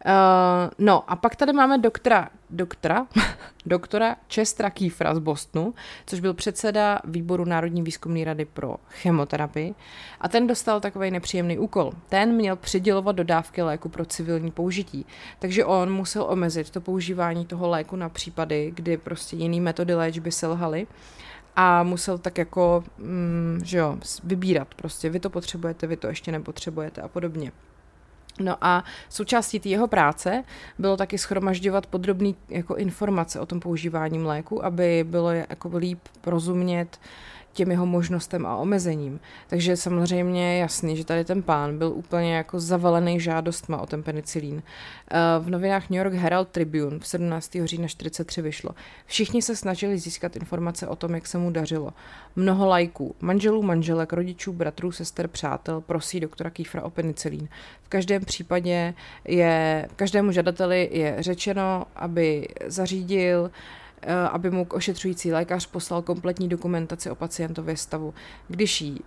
Uh, 0.06 0.72
no 0.78 1.12
a 1.12 1.16
pak 1.16 1.36
tady 1.36 1.54
máme 1.54 1.78
doktora, 1.78 2.30
doktora, 2.50 3.08
doktora 3.66 4.16
Chestra 4.34 4.70
Kiefra 4.70 5.16
z 5.16 5.20
Bostonu, 5.20 5.74
což 6.06 6.20
byl 6.20 6.34
předseda 6.34 7.00
výboru 7.04 7.46
Národní 7.46 7.82
výzkumné 7.82 8.24
rady 8.24 8.46
pro 8.46 8.76
chemoterapii 8.90 9.76
a 10.22 10.28
ten 10.28 10.48
dostal 10.48 10.80
takový 10.80 11.12
nepříjemný 11.12 11.60
úkol. 11.60 11.92
Ten 12.10 12.36
měl 12.36 12.56
přidělovat 12.56 13.16
dodávky 13.16 13.62
léku 13.62 13.90
pro 13.90 14.06
civilní 14.06 14.52
použití, 14.52 15.06
takže 15.40 15.66
on 15.66 15.94
musel 15.94 16.24
omezit 16.24 16.70
to 16.70 16.82
používání 16.82 17.46
toho 17.46 17.70
léku 17.70 17.96
na 17.96 18.10
případy, 18.10 18.72
kdy 18.76 18.98
prostě 18.98 19.36
jiný 19.36 19.62
metody 19.62 19.96
léčby 19.96 20.32
selhaly 20.32 20.88
a 21.56 21.84
musel 21.84 22.18
tak 22.18 22.38
jako, 22.38 22.84
mm, 22.98 23.62
že 23.64 23.78
jo, 23.78 23.98
vybírat 24.24 24.76
prostě, 24.76 25.10
vy 25.10 25.20
to 25.20 25.30
potřebujete, 25.30 25.88
vy 25.88 25.98
to 25.98 26.08
ještě 26.08 26.32
nepotřebujete 26.32 27.02
a 27.02 27.08
podobně. 27.08 27.52
No 28.39 28.58
a 28.62 28.84
součástí 29.10 29.60
té 29.60 29.70
jeho 29.70 29.88
práce 29.88 30.44
bylo 30.80 30.98
taky 30.98 31.17
schromažďovat 31.17 31.86
podrobné 31.86 32.34
jako 32.50 32.76
informace 32.76 33.39
o 33.39 33.46
tom 33.46 33.60
používání 33.60 34.20
mléku, 34.20 34.65
aby 34.65 35.06
bylo 35.10 35.32
jako 35.32 35.78
líp 35.78 36.00
rozumět 36.26 37.00
těm 37.54 37.72
jeho 37.72 37.86
možnostem 37.86 38.46
a 38.46 38.56
omezením. 38.56 39.20
Takže 39.48 39.78
samozřejmě 39.78 40.54
je 40.54 40.60
jasný, 40.60 40.98
že 40.98 41.06
tady 41.06 41.26
ten 41.26 41.44
pán 41.44 41.78
byl 41.78 41.88
úplně 41.88 42.36
jako 42.36 42.60
zavalený 42.60 43.20
žádostma 43.20 43.82
o 43.82 43.86
ten 43.86 44.04
penicilín. 44.04 44.64
Eh, 45.12 45.18
v 45.40 45.50
novinách 45.50 45.90
New 45.90 45.98
York 45.98 46.14
Herald 46.14 46.50
Tribune 46.50 47.00
v 47.00 47.08
17. 47.08 47.68
října 47.68 47.88
43 47.88 48.42
vyšlo. 48.42 48.72
Všichni 49.06 49.42
se 49.42 49.56
snažili 49.56 49.98
získat 49.98 50.36
informace 50.36 50.88
o 50.88 50.96
tom, 50.96 51.16
jak 51.16 51.28
se 51.28 51.38
mu 51.38 51.52
dařilo. 51.52 51.94
Mnoho 52.36 52.68
lajků, 52.68 53.16
manželů, 53.22 53.62
manželek, 53.64 54.14
rodičů, 54.14 54.54
bratrů, 54.54 54.92
sester, 54.92 55.28
přátel 55.28 55.82
prosí 55.82 56.20
doktora 56.20 56.50
Kýfra 56.50 56.84
o 56.84 56.90
penicilín. 56.90 57.48
V 57.84 57.90
každém 57.90 58.26
případě 58.26 58.94
je, 59.26 59.88
každému 59.96 60.32
žadateli 60.32 60.90
je 60.92 61.16
řečeno, 61.20 61.86
aby 61.96 62.48
zařídil 62.66 63.52
aby 64.32 64.52
mu 64.52 64.68
ošetřující 64.70 65.32
lékař 65.32 65.66
poslal 65.66 66.02
kompletní 66.02 66.50
dokumentaci 66.50 67.12
o 67.12 67.16
pacientově 67.16 67.78
stavu. 67.78 68.14
Když 68.48 68.82
ji 68.82 69.00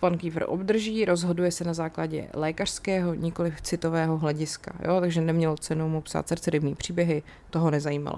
pan 0.00 0.18
Kiefer 0.18 0.44
obdrží, 0.48 1.04
rozhoduje 1.04 1.52
se 1.52 1.64
na 1.64 1.74
základě 1.74 2.28
lékařského, 2.34 3.14
nikoli 3.14 3.54
citového 3.62 4.18
hlediska. 4.18 4.72
Jo? 4.86 5.00
Takže 5.00 5.20
nemělo 5.20 5.56
cenu 5.56 5.88
mu 5.88 6.00
psát 6.00 6.28
srdcerybný 6.28 6.74
příběhy, 6.74 7.22
toho 7.50 7.70
nezajímalo. 7.70 8.16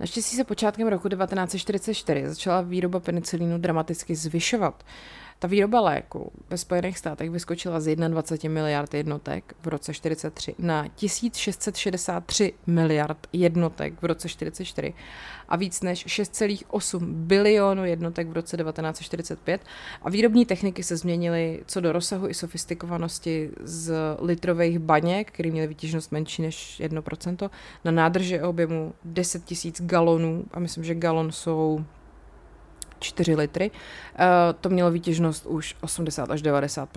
Naštěstí 0.00 0.36
se 0.36 0.44
počátkem 0.44 0.88
roku 0.88 1.08
1944 1.08 2.28
začala 2.28 2.60
výroba 2.60 3.00
penicilínu 3.00 3.58
dramaticky 3.58 4.14
zvyšovat. 4.16 4.84
Ta 5.44 5.48
výroba 5.48 5.80
léku 5.80 6.32
ve 6.50 6.58
Spojených 6.58 6.98
státech 6.98 7.30
vyskočila 7.30 7.80
z 7.80 7.96
21 7.96 8.54
miliard 8.54 8.94
jednotek 8.94 9.54
v 9.62 9.68
roce 9.68 9.94
43 9.94 10.54
na 10.58 10.88
1663 10.88 12.52
miliard 12.66 13.26
jednotek 13.32 14.02
v 14.02 14.04
roce 14.04 14.28
44 14.28 14.94
a 15.48 15.56
víc 15.56 15.82
než 15.82 16.06
6,8 16.06 17.04
bilionů 17.04 17.84
jednotek 17.84 18.28
v 18.28 18.32
roce 18.32 18.56
1945 18.56 19.60
a 20.02 20.10
výrobní 20.10 20.46
techniky 20.46 20.82
se 20.82 20.96
změnily 20.96 21.62
co 21.66 21.80
do 21.80 21.92
rozsahu 21.92 22.28
i 22.28 22.34
sofistikovanosti 22.34 23.50
z 23.60 23.94
litrových 24.20 24.78
baněk, 24.78 25.32
které 25.32 25.50
měly 25.50 25.66
výtěžnost 25.66 26.12
menší 26.12 26.42
než 26.42 26.80
1%, 26.84 27.50
na 27.84 27.90
nádrže 27.90 28.42
objemu 28.42 28.94
10 29.04 29.42
000 29.64 29.74
galonů 29.80 30.44
a 30.52 30.58
myslím, 30.58 30.84
že 30.84 30.94
galon 30.94 31.32
jsou 31.32 31.84
4 33.04 33.34
litry, 33.34 33.70
eh, 33.70 34.26
to 34.60 34.68
mělo 34.68 34.90
výtěžnost 34.90 35.46
už 35.46 35.76
80 35.80 36.30
až 36.30 36.42
90 36.42 36.88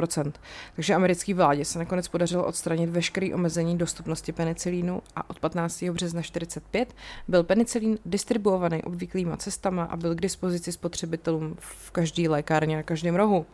Takže 0.75 0.93
americké 0.93 1.33
vládě 1.33 1.65
se 1.65 1.79
nakonec 1.79 2.07
podařilo 2.07 2.45
odstranit 2.45 2.89
veškeré 2.89 3.33
omezení 3.33 3.77
dostupnosti 3.77 4.31
penicilínu 4.31 5.01
a 5.15 5.29
od 5.29 5.39
15. 5.39 5.91
března 5.91 6.21
45 6.21 6.95
byl 7.27 7.43
penicilín 7.43 7.97
distribuovaný 8.05 8.83
obvyklýma 8.83 9.37
cestama 9.37 9.83
a 9.83 9.97
byl 9.97 10.15
k 10.15 10.21
dispozici 10.21 10.71
spotřebitelům 10.71 11.55
v 11.59 11.91
každé 11.91 12.29
lékárně 12.29 12.75
na 12.75 12.83
každém 12.83 13.15
rohu. 13.15 13.45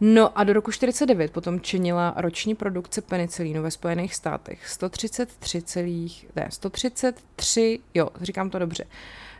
No 0.00 0.38
a 0.38 0.44
do 0.44 0.52
roku 0.52 0.70
49 0.70 1.32
potom 1.32 1.60
činila 1.60 2.14
roční 2.16 2.54
produkce 2.54 3.02
penicilínu 3.02 3.62
ve 3.62 3.70
Spojených 3.70 4.14
státech 4.14 4.68
133, 4.68 6.08
ne, 6.36 6.48
133, 6.50 7.80
jo, 7.94 8.08
říkám 8.20 8.50
to 8.50 8.58
dobře, 8.58 8.84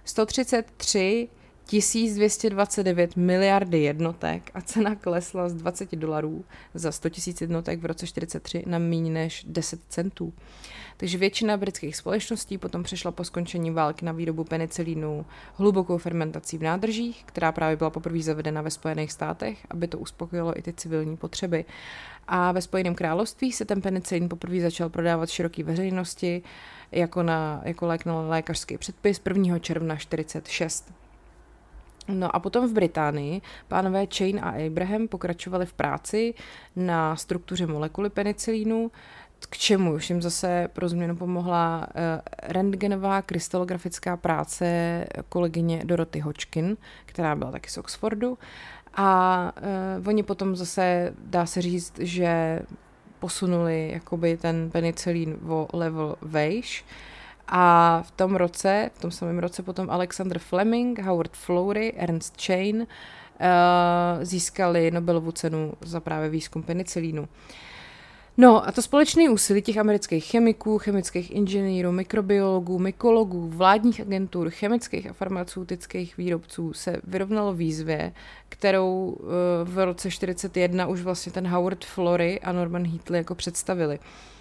133 0.05 1.29
1229 1.67 3.17
miliardy 3.17 3.83
jednotek 3.83 4.51
a 4.55 4.61
cena 4.61 4.95
klesla 4.95 5.49
z 5.49 5.55
20 5.55 5.93
dolarů 5.97 6.45
za 6.75 6.93
100 6.93 7.09
000 7.09 7.37
jednotek 7.41 7.81
v 7.81 7.87
roce 7.87 8.07
43 8.07 8.63
na 8.67 8.79
méně 8.79 9.11
než 9.11 9.45
10 9.49 9.81
centů. 9.89 10.33
Takže 10.97 11.19
většina 11.19 11.57
britských 11.57 11.97
společností 11.97 12.59
potom 12.59 12.83
přešla 12.83 13.11
po 13.11 13.25
skončení 13.25 13.71
války 13.71 14.05
na 14.05 14.13
výrobu 14.13 14.45
penicilínu 14.45 15.27
hlubokou 15.55 15.99
fermentací 15.99 16.59
v 16.59 16.63
nádržích, 16.63 17.25
která 17.25 17.53
právě 17.53 17.77
byla 17.77 17.91
poprvé 17.91 18.23
zavedena 18.23 18.63
ve 18.63 18.71
Spojených 18.71 19.13
státech, 19.13 19.59
aby 19.71 19.89
to 19.89 19.99
uspokojilo 19.99 20.59
i 20.59 20.63
ty 20.63 20.73
civilní 20.73 21.17
potřeby. 21.17 21.65
A 22.29 22.53
ve 22.53 22.63
Spojeném 22.63 22.95
království 22.95 23.53
se 23.53 23.65
ten 23.65 23.83
penicilín 23.83 24.29
poprvé 24.29 24.61
začal 24.61 24.89
prodávat 24.89 25.29
široké 25.29 25.63
veřejnosti 25.63 26.43
jako, 26.93 27.23
na, 27.23 27.61
jako 27.65 27.87
lék 27.87 28.05
na 28.05 28.21
lékařský 28.21 28.79
předpis 28.79 29.21
1. 29.27 29.59
června 29.59 29.97
46. 29.97 30.93
No 32.09 32.37
a 32.37 32.38
potom 32.38 32.69
v 32.69 32.73
Británii 32.73 33.40
pánové 33.69 34.07
Chain 34.07 34.40
a 34.42 34.66
Abraham 34.66 35.09
pokračovali 35.09 35.66
v 35.66 35.73
práci 35.73 36.35
na 36.77 37.16
struktuře 37.16 37.66
molekuly 37.66 38.11
penicilínu, 38.11 38.90
k 39.51 39.59
čemu 39.59 39.95
už 39.95 40.11
jim 40.11 40.23
zase 40.23 40.69
pro 40.73 40.88
změnu 40.88 41.16
pomohla 41.16 41.87
uh, 41.87 42.03
rentgenová 42.42 43.23
krystalografická 43.23 44.16
práce 44.16 45.05
kolegyně 45.29 45.83
Doroty 45.85 46.21
Hodgkin, 46.21 46.77
která 47.07 47.35
byla 47.35 47.51
taky 47.51 47.71
z 47.71 47.79
Oxfordu. 47.79 48.38
A 48.95 49.53
uh, 49.99 50.09
oni 50.09 50.23
potom 50.23 50.57
zase, 50.57 51.14
dá 51.19 51.47
se 51.47 51.62
říct, 51.62 51.99
že 51.99 52.61
posunuli 53.19 53.90
jakoby 53.92 54.37
ten 54.37 54.71
penicilín 54.71 55.37
o 55.49 55.69
level 55.73 56.16
vejš. 56.23 56.85
A 57.49 58.03
v 58.03 58.11
tom 58.11 58.37
roce, 58.37 58.91
v 58.95 59.01
tom 59.01 59.11
samém 59.11 59.39
roce 59.39 59.63
potom 59.63 59.91
Alexander 59.91 60.39
Fleming, 60.39 60.99
Howard 60.99 61.37
Florey, 61.37 61.93
Ernst 61.97 62.43
Chain 62.43 62.77
uh, 62.77 62.87
získali 64.23 64.91
Nobelovu 64.91 65.33
cenu 65.33 65.73
za 65.81 66.01
právě 66.01 66.29
výzkum 66.29 66.63
penicilínu. 66.63 67.23
Uh, 67.23 67.29
No 68.39 68.69
a 68.69 68.73
to 68.73 68.83
společné 68.83 69.31
úsilí 69.31 69.63
těch 69.63 69.79
amerických 69.79 70.25
chemiků, 70.25 70.79
chemických 70.79 71.31
inženýrů, 71.31 71.93
mikrobiologů, 71.93 72.79
mykologů, 72.79 73.49
vládních 73.49 74.01
agentur, 74.01 74.51
chemických 74.51 75.11
a 75.11 75.13
farmaceutických 75.13 76.17
výrobců 76.17 76.73
se 76.73 77.01
vyrovnalo 77.05 77.55
výzvě, 77.55 78.13
kterou 78.49 79.17
eh, 79.21 79.25
v 79.65 79.85
roce 79.85 80.09
1941 80.09 80.87
už 80.87 81.01
vlastně 81.01 81.33
ten 81.33 81.47
Howard 81.47 81.85
Flory 81.85 82.41
a 82.41 82.53
Norman 82.53 82.87
Heatley 82.87 83.19
jako 83.19 83.35
představili. 83.35 83.99
Eh, 84.03 84.36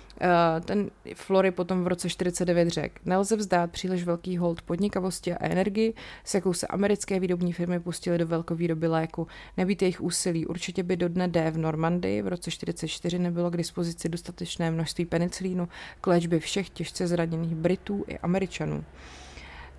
ten 0.65 0.89
Flory 1.13 1.51
potom 1.51 1.83
v 1.83 1.87
roce 1.87 2.09
49 2.09 2.69
řekl, 2.69 2.95
nelze 3.05 3.35
vzdát 3.35 3.71
příliš 3.71 4.03
velký 4.03 4.37
hold 4.37 4.61
podnikavosti 4.61 5.33
a 5.33 5.45
energii, 5.45 5.93
s 6.23 6.33
jakou 6.33 6.53
se 6.53 6.67
americké 6.67 7.19
výrobní 7.19 7.53
firmy 7.53 7.79
pustily 7.79 8.17
do 8.17 8.27
velkovýroby 8.27 8.87
léku. 8.87 9.27
Nebýt 9.57 9.81
jejich 9.81 10.01
úsilí, 10.01 10.45
určitě 10.45 10.83
by 10.83 10.97
do 10.97 11.09
dne 11.09 11.27
D 11.27 11.51
v 11.51 11.57
Normandii 11.57 12.21
v 12.21 12.27
roce 12.27 12.51
44 12.51 13.19
nebylo 13.19 13.51
k 13.51 13.57
dispozici 13.57 14.09
dostatečné 14.09 14.71
množství 14.71 15.05
penicilínu 15.05 15.67
k 16.01 16.07
léčbě 16.07 16.39
všech 16.39 16.69
těžce 16.69 17.07
zraněných 17.07 17.55
Britů 17.55 18.03
i 18.07 18.17
Američanů. 18.17 18.83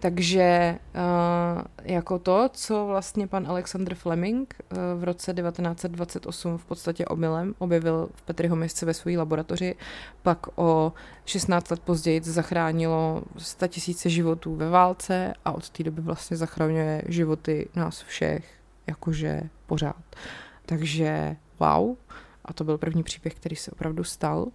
Takže 0.01 0.79
uh, 0.95 1.63
jako 1.85 2.19
to, 2.19 2.49
co 2.53 2.87
vlastně 2.87 3.27
pan 3.27 3.47
Alexander 3.47 3.95
Fleming 3.95 4.55
uh, 4.73 4.79
v 5.01 5.05
roce 5.05 5.35
1928 5.35 6.59
v 6.59 6.65
podstatě 6.65 7.07
omylem 7.07 7.55
objevil 7.59 8.09
v 8.15 8.23
Petriho 8.23 8.57
městce 8.57 8.87
ve 8.87 8.95
své 8.95 9.13
laboratoři, 9.13 9.75
pak 10.23 10.47
o 10.55 10.93
16 11.25 11.71
let 11.71 11.81
později 11.81 12.21
zachránilo 12.23 13.23
100 13.39 13.67
tisíce 13.69 14.11
životů 14.11 14.57
ve 14.57 14.71
válce 14.71 15.33
a 15.45 15.53
od 15.53 15.71
té 15.71 15.83
doby 15.83 16.01
vlastně 16.01 16.37
zachraňuje 16.37 17.03
životy 17.09 17.69
nás 17.77 18.03
všech, 18.03 18.51
jakože 18.87 19.43
pořád. 19.67 20.17
Takže 20.67 21.37
wow, 21.61 21.97
a 22.45 22.53
to 22.53 22.65
byl 22.65 22.79
první 22.79 23.03
příběh, 23.03 23.35
který 23.35 23.57
se 23.57 23.71
opravdu 23.71 24.05
stal. 24.05 24.47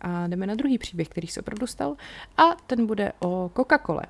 A 0.00 0.26
jdeme 0.26 0.46
na 0.46 0.54
druhý 0.54 0.78
příběh, 0.78 1.08
který 1.08 1.28
se 1.28 1.40
opravdu 1.40 1.66
stal 1.66 1.96
a 2.36 2.42
ten 2.66 2.86
bude 2.86 3.12
o 3.20 3.50
Coca-Cole. 3.54 4.04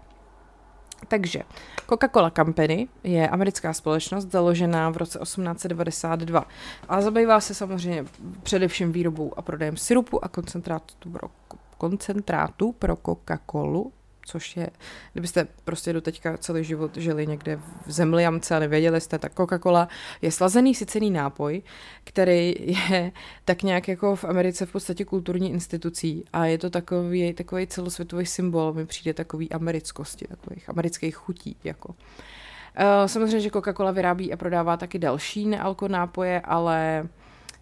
Takže 1.08 1.42
Coca-Cola 1.87 2.30
Company 2.30 2.88
je 3.04 3.28
americká 3.28 3.72
společnost 3.72 4.30
založená 4.30 4.90
v 4.90 4.96
roce 4.96 5.18
1892 5.18 6.44
a 6.88 7.00
zabývá 7.00 7.40
se 7.40 7.54
samozřejmě 7.54 8.04
především 8.42 8.92
výrobou 8.92 9.38
a 9.38 9.42
prodejem 9.42 9.76
syrupu 9.76 10.24
a 10.24 10.28
koncentrátu 10.28 11.11
pro, 11.11 11.28
koncentrátu 11.78 12.72
pro 12.72 12.94
Coca-Colu 12.96 13.92
což 14.28 14.56
je, 14.56 14.70
kdybyste 15.12 15.46
prostě 15.64 15.92
do 15.92 16.00
teďka 16.00 16.36
celý 16.36 16.64
život 16.64 16.96
žili 16.96 17.26
někde 17.26 17.56
v 17.86 17.92
zemliamce 17.92 18.56
a 18.56 18.58
nevěděli 18.58 19.00
jste, 19.00 19.18
tak 19.18 19.34
Coca-Cola 19.34 19.88
je 20.22 20.32
slazený 20.32 20.74
sycený 20.74 21.10
nápoj, 21.10 21.62
který 22.04 22.54
je 22.90 23.12
tak 23.44 23.62
nějak 23.62 23.88
jako 23.88 24.16
v 24.16 24.24
Americe 24.24 24.66
v 24.66 24.72
podstatě 24.72 25.04
kulturní 25.04 25.50
institucí 25.50 26.24
a 26.32 26.46
je 26.46 26.58
to 26.58 26.70
takový, 26.70 27.32
takový 27.32 27.66
celosvětový 27.66 28.26
symbol, 28.26 28.72
mi 28.72 28.86
přijde 28.86 29.14
takový 29.14 29.52
americkosti, 29.52 30.26
takových 30.26 30.68
amerických 30.68 31.16
chutí, 31.16 31.56
jako. 31.64 31.88
Uh, 31.88 33.06
samozřejmě, 33.06 33.40
že 33.40 33.48
Coca-Cola 33.48 33.92
vyrábí 33.92 34.32
a 34.32 34.36
prodává 34.36 34.76
taky 34.76 34.98
další 34.98 35.46
nealko 35.46 35.88
nápoje, 35.88 36.40
ale 36.40 37.08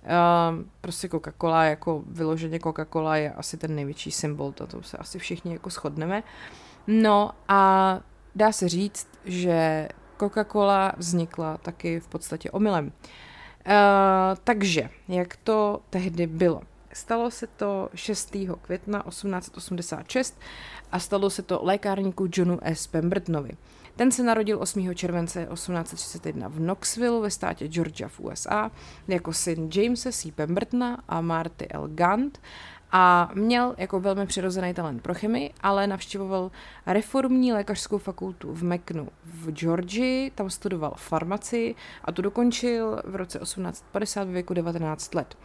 Uh, 0.07 0.65
prostě 0.81 1.09
Coca-Cola 1.09 1.65
jako 1.65 2.03
vyloženě 2.07 2.59
Coca-Cola 2.59 3.15
je 3.15 3.33
asi 3.33 3.57
ten 3.57 3.75
největší 3.75 4.11
symbol, 4.11 4.53
to, 4.53 4.67
to 4.67 4.83
se 4.83 4.97
asi 4.97 5.19
všichni 5.19 5.53
jako 5.53 5.71
shodneme. 5.71 6.23
No 6.87 7.31
a 7.49 8.01
dá 8.35 8.53
se 8.53 8.69
říct, 8.69 9.09
že 9.25 9.89
Coca-Cola 10.19 10.93
vznikla 10.97 11.57
taky 11.57 12.01
v 12.01 12.09
podstatě 12.09 12.51
omylem. 12.51 12.87
Uh, 12.87 12.93
takže, 14.45 14.89
jak 15.09 15.37
to 15.37 15.81
tehdy 15.91 16.27
bylo? 16.27 16.63
Stalo 16.93 17.31
se 17.31 17.47
to 17.47 17.89
6. 17.95 18.37
května 18.63 19.03
1886 19.09 20.41
a 20.93 20.99
stalo 20.99 21.31
se 21.31 21.43
to 21.43 21.61
lékárníku 21.63 22.29
Johnu 22.33 22.59
S. 22.63 22.87
Pembertonovi. 22.87 23.51
Ten 23.97 24.13
se 24.13 24.23
narodil 24.23 24.59
8. 24.61 24.95
července 24.95 25.47
1831 25.53 26.49
v 26.49 26.57
Knoxville 26.57 27.21
ve 27.21 27.31
státě 27.31 27.69
Georgia 27.69 28.09
v 28.09 28.21
USA 28.21 28.71
jako 29.09 29.33
syn 29.33 29.71
Jamesa 29.75 30.13
C. 30.13 30.33
Pembertona 30.33 31.03
a 31.09 31.21
Marty 31.21 31.69
L. 31.69 31.89
Gant 31.89 32.41
a 32.99 33.31
měl 33.35 33.75
jako 33.79 34.01
velmi 34.01 34.27
přirozený 34.27 34.75
talent 34.75 35.03
pro 35.03 35.15
chemii, 35.15 35.53
ale 35.61 35.87
navštěvoval 35.87 36.51
reformní 36.87 37.53
lékařskou 37.53 37.99
fakultu 37.99 38.53
v 38.53 38.63
Meknu 38.63 39.09
v 39.25 39.53
Georgii, 39.53 40.31
tam 40.31 40.51
studoval 40.51 40.93
farmaci 40.97 41.75
a 42.05 42.13
tu 42.13 42.23
dokončil 42.23 43.01
v 43.05 43.17
roce 43.17 43.39
1850 43.39 44.25
ve 44.25 44.33
věku 44.33 44.55
19 44.55 45.15
let. 45.15 45.39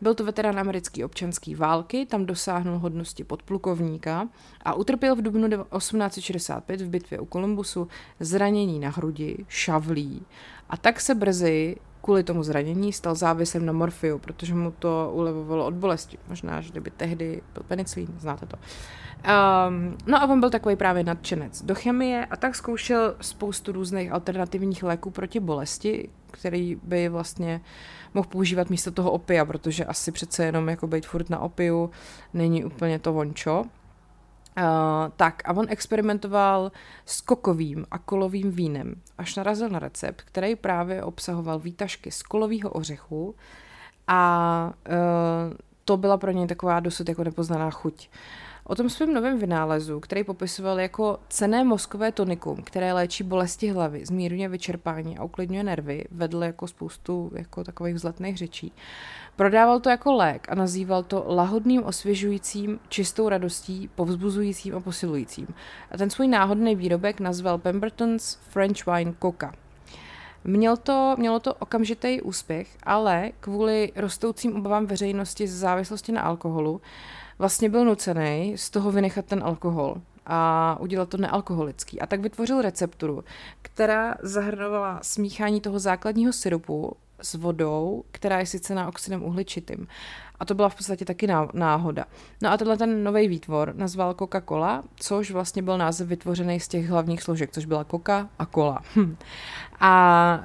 Byl 0.00 0.14
to 0.14 0.24
veterán 0.24 0.58
americké 0.58 1.04
občanské 1.04 1.56
války, 1.56 2.06
tam 2.06 2.26
dosáhnul 2.26 2.78
hodnosti 2.78 3.24
podplukovníka 3.24 4.28
a 4.64 4.74
utrpěl 4.74 5.16
v 5.16 5.22
dubnu 5.22 5.48
1865 5.48 6.80
v 6.80 6.88
bitvě 6.88 7.20
u 7.20 7.26
Kolumbusu 7.26 7.88
zranění 8.20 8.80
na 8.80 8.90
hrudi, 8.90 9.36
šavlí 9.48 10.26
a 10.70 10.76
tak 10.76 11.00
se 11.00 11.14
brzy 11.14 11.76
kvůli 12.02 12.22
tomu 12.22 12.42
zranění 12.42 12.92
stal 12.92 13.14
závislým 13.14 13.66
na 13.66 13.72
morfiu, 13.72 14.18
protože 14.18 14.54
mu 14.54 14.70
to 14.70 15.10
ulevovalo 15.14 15.66
od 15.66 15.74
bolesti. 15.74 16.18
Možná, 16.28 16.60
že 16.60 16.70
kdyby 16.70 16.90
tehdy 16.90 17.42
byl 17.54 17.62
penicilín, 17.62 18.08
znáte 18.18 18.46
to. 18.46 18.56
Um, 18.56 19.96
no 20.06 20.22
a 20.22 20.26
on 20.26 20.40
byl 20.40 20.50
takový 20.50 20.76
právě 20.76 21.04
nadšenec 21.04 21.62
do 21.62 21.74
chemie 21.74 22.26
a 22.26 22.36
tak 22.36 22.54
zkoušel 22.54 23.14
spoustu 23.20 23.72
různých 23.72 24.12
alternativních 24.12 24.82
léků 24.82 25.10
proti 25.10 25.40
bolesti, 25.40 26.08
který 26.30 26.76
by 26.82 27.08
vlastně 27.08 27.60
mohl 28.14 28.28
používat 28.28 28.70
místo 28.70 28.90
toho 28.90 29.10
opia, 29.10 29.44
protože 29.44 29.84
asi 29.84 30.12
přece 30.12 30.44
jenom 30.44 30.68
jako 30.68 30.86
být 30.86 31.06
furt 31.06 31.30
na 31.30 31.38
opiu 31.38 31.90
není 32.34 32.64
úplně 32.64 32.98
to 32.98 33.12
vončo. 33.12 33.64
Uh, 34.58 34.64
tak 35.16 35.42
a 35.44 35.52
on 35.52 35.66
experimentoval 35.68 36.72
s 37.06 37.20
kokovým 37.20 37.86
a 37.90 37.98
kolovým 37.98 38.50
vínem, 38.50 38.94
až 39.18 39.36
narazil 39.36 39.68
na 39.68 39.78
recept, 39.78 40.22
který 40.22 40.56
právě 40.56 41.02
obsahoval 41.02 41.58
výtažky 41.58 42.10
z 42.10 42.22
kolového 42.22 42.70
ořechu 42.70 43.34
a 44.08 44.72
uh, 44.88 45.54
to 45.84 45.96
byla 45.96 46.16
pro 46.16 46.30
něj 46.30 46.46
taková 46.46 46.80
dosud 46.80 47.08
jako 47.08 47.24
nepoznaná 47.24 47.70
chuť. 47.70 48.08
Uh, 48.08 48.51
O 48.64 48.74
tom 48.74 48.90
svém 48.90 49.14
novém 49.14 49.38
vynálezu, 49.38 50.00
který 50.00 50.24
popisoval 50.24 50.80
jako 50.80 51.18
cené 51.28 51.64
mozkové 51.64 52.12
tonikum, 52.12 52.56
které 52.56 52.92
léčí 52.92 53.24
bolesti 53.24 53.68
hlavy, 53.68 54.06
zmírňuje 54.06 54.48
vyčerpání 54.48 55.18
a 55.18 55.24
uklidňuje 55.24 55.64
nervy, 55.64 56.04
vedl 56.10 56.44
jako 56.44 56.68
spoustu 56.68 57.30
jako 57.34 57.64
takových 57.64 57.94
vzletných 57.94 58.36
řečí. 58.38 58.72
Prodával 59.36 59.80
to 59.80 59.88
jako 59.88 60.12
lék 60.12 60.46
a 60.48 60.54
nazýval 60.54 61.02
to 61.02 61.24
lahodným, 61.26 61.84
osvěžujícím, 61.84 62.80
čistou 62.88 63.28
radostí, 63.28 63.90
povzbuzujícím 63.94 64.76
a 64.76 64.80
posilujícím. 64.80 65.46
A 65.90 65.96
ten 65.96 66.10
svůj 66.10 66.28
náhodný 66.28 66.76
výrobek 66.76 67.20
nazval 67.20 67.58
Pemberton's 67.58 68.38
French 68.48 68.86
Wine 68.86 69.14
Coca. 69.22 69.52
Měl 70.44 70.76
to, 70.76 71.14
mělo 71.18 71.40
to 71.40 71.54
okamžitý 71.54 72.20
úspěch, 72.20 72.68
ale 72.82 73.30
kvůli 73.40 73.92
rostoucím 73.96 74.56
obavám 74.56 74.86
veřejnosti 74.86 75.46
z 75.48 75.58
závislosti 75.58 76.12
na 76.12 76.22
alkoholu 76.22 76.80
vlastně 77.42 77.68
byl 77.68 77.84
nucený 77.84 78.52
z 78.56 78.70
toho 78.70 78.92
vynechat 78.92 79.26
ten 79.26 79.42
alkohol 79.44 79.96
a 80.26 80.76
udělat 80.80 81.08
to 81.08 81.16
nealkoholický. 81.16 82.00
A 82.00 82.06
tak 82.06 82.20
vytvořil 82.20 82.62
recepturu, 82.62 83.24
která 83.62 84.14
zahrnovala 84.22 84.98
smíchání 85.02 85.60
toho 85.60 85.78
základního 85.78 86.32
syrupu 86.32 86.96
s 87.22 87.34
vodou, 87.34 88.04
která 88.10 88.38
je 88.38 88.46
sice 88.46 88.74
na 88.74 88.88
oxidem 88.88 89.22
uhličitým. 89.22 89.86
A 90.40 90.44
to 90.44 90.54
byla 90.54 90.68
v 90.68 90.74
podstatě 90.74 91.04
taky 91.04 91.26
náhoda. 91.52 92.04
No 92.42 92.50
a 92.50 92.56
tenhle 92.56 92.76
ten 92.76 93.04
nový 93.04 93.28
výtvor 93.28 93.72
nazval 93.76 94.14
Coca-Cola, 94.14 94.82
což 94.96 95.30
vlastně 95.30 95.62
byl 95.62 95.78
název 95.78 96.08
vytvořený 96.08 96.60
z 96.60 96.68
těch 96.68 96.88
hlavních 96.88 97.22
složek, 97.22 97.50
což 97.52 97.64
byla 97.64 97.84
Coca 97.84 98.28
a 98.38 98.46
Cola. 98.46 98.82
A 99.80 100.40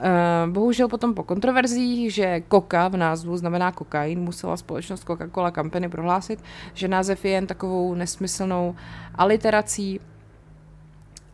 uh, 0.45 0.53
bohužel 0.53 0.87
potom 0.87 1.13
po 1.13 1.23
kontroverzích, 1.23 2.13
že 2.13 2.43
Coca 2.51 2.87
v 2.87 2.97
názvu 2.97 3.37
znamená 3.37 3.71
kokain, 3.71 4.19
musela 4.19 4.57
společnost 4.57 5.07
Coca-Cola 5.07 5.51
Company 5.51 5.89
prohlásit, 5.89 6.43
že 6.73 6.87
název 6.87 7.25
je 7.25 7.31
jen 7.31 7.47
takovou 7.47 7.93
nesmyslnou 7.93 8.75
aliterací 9.15 9.99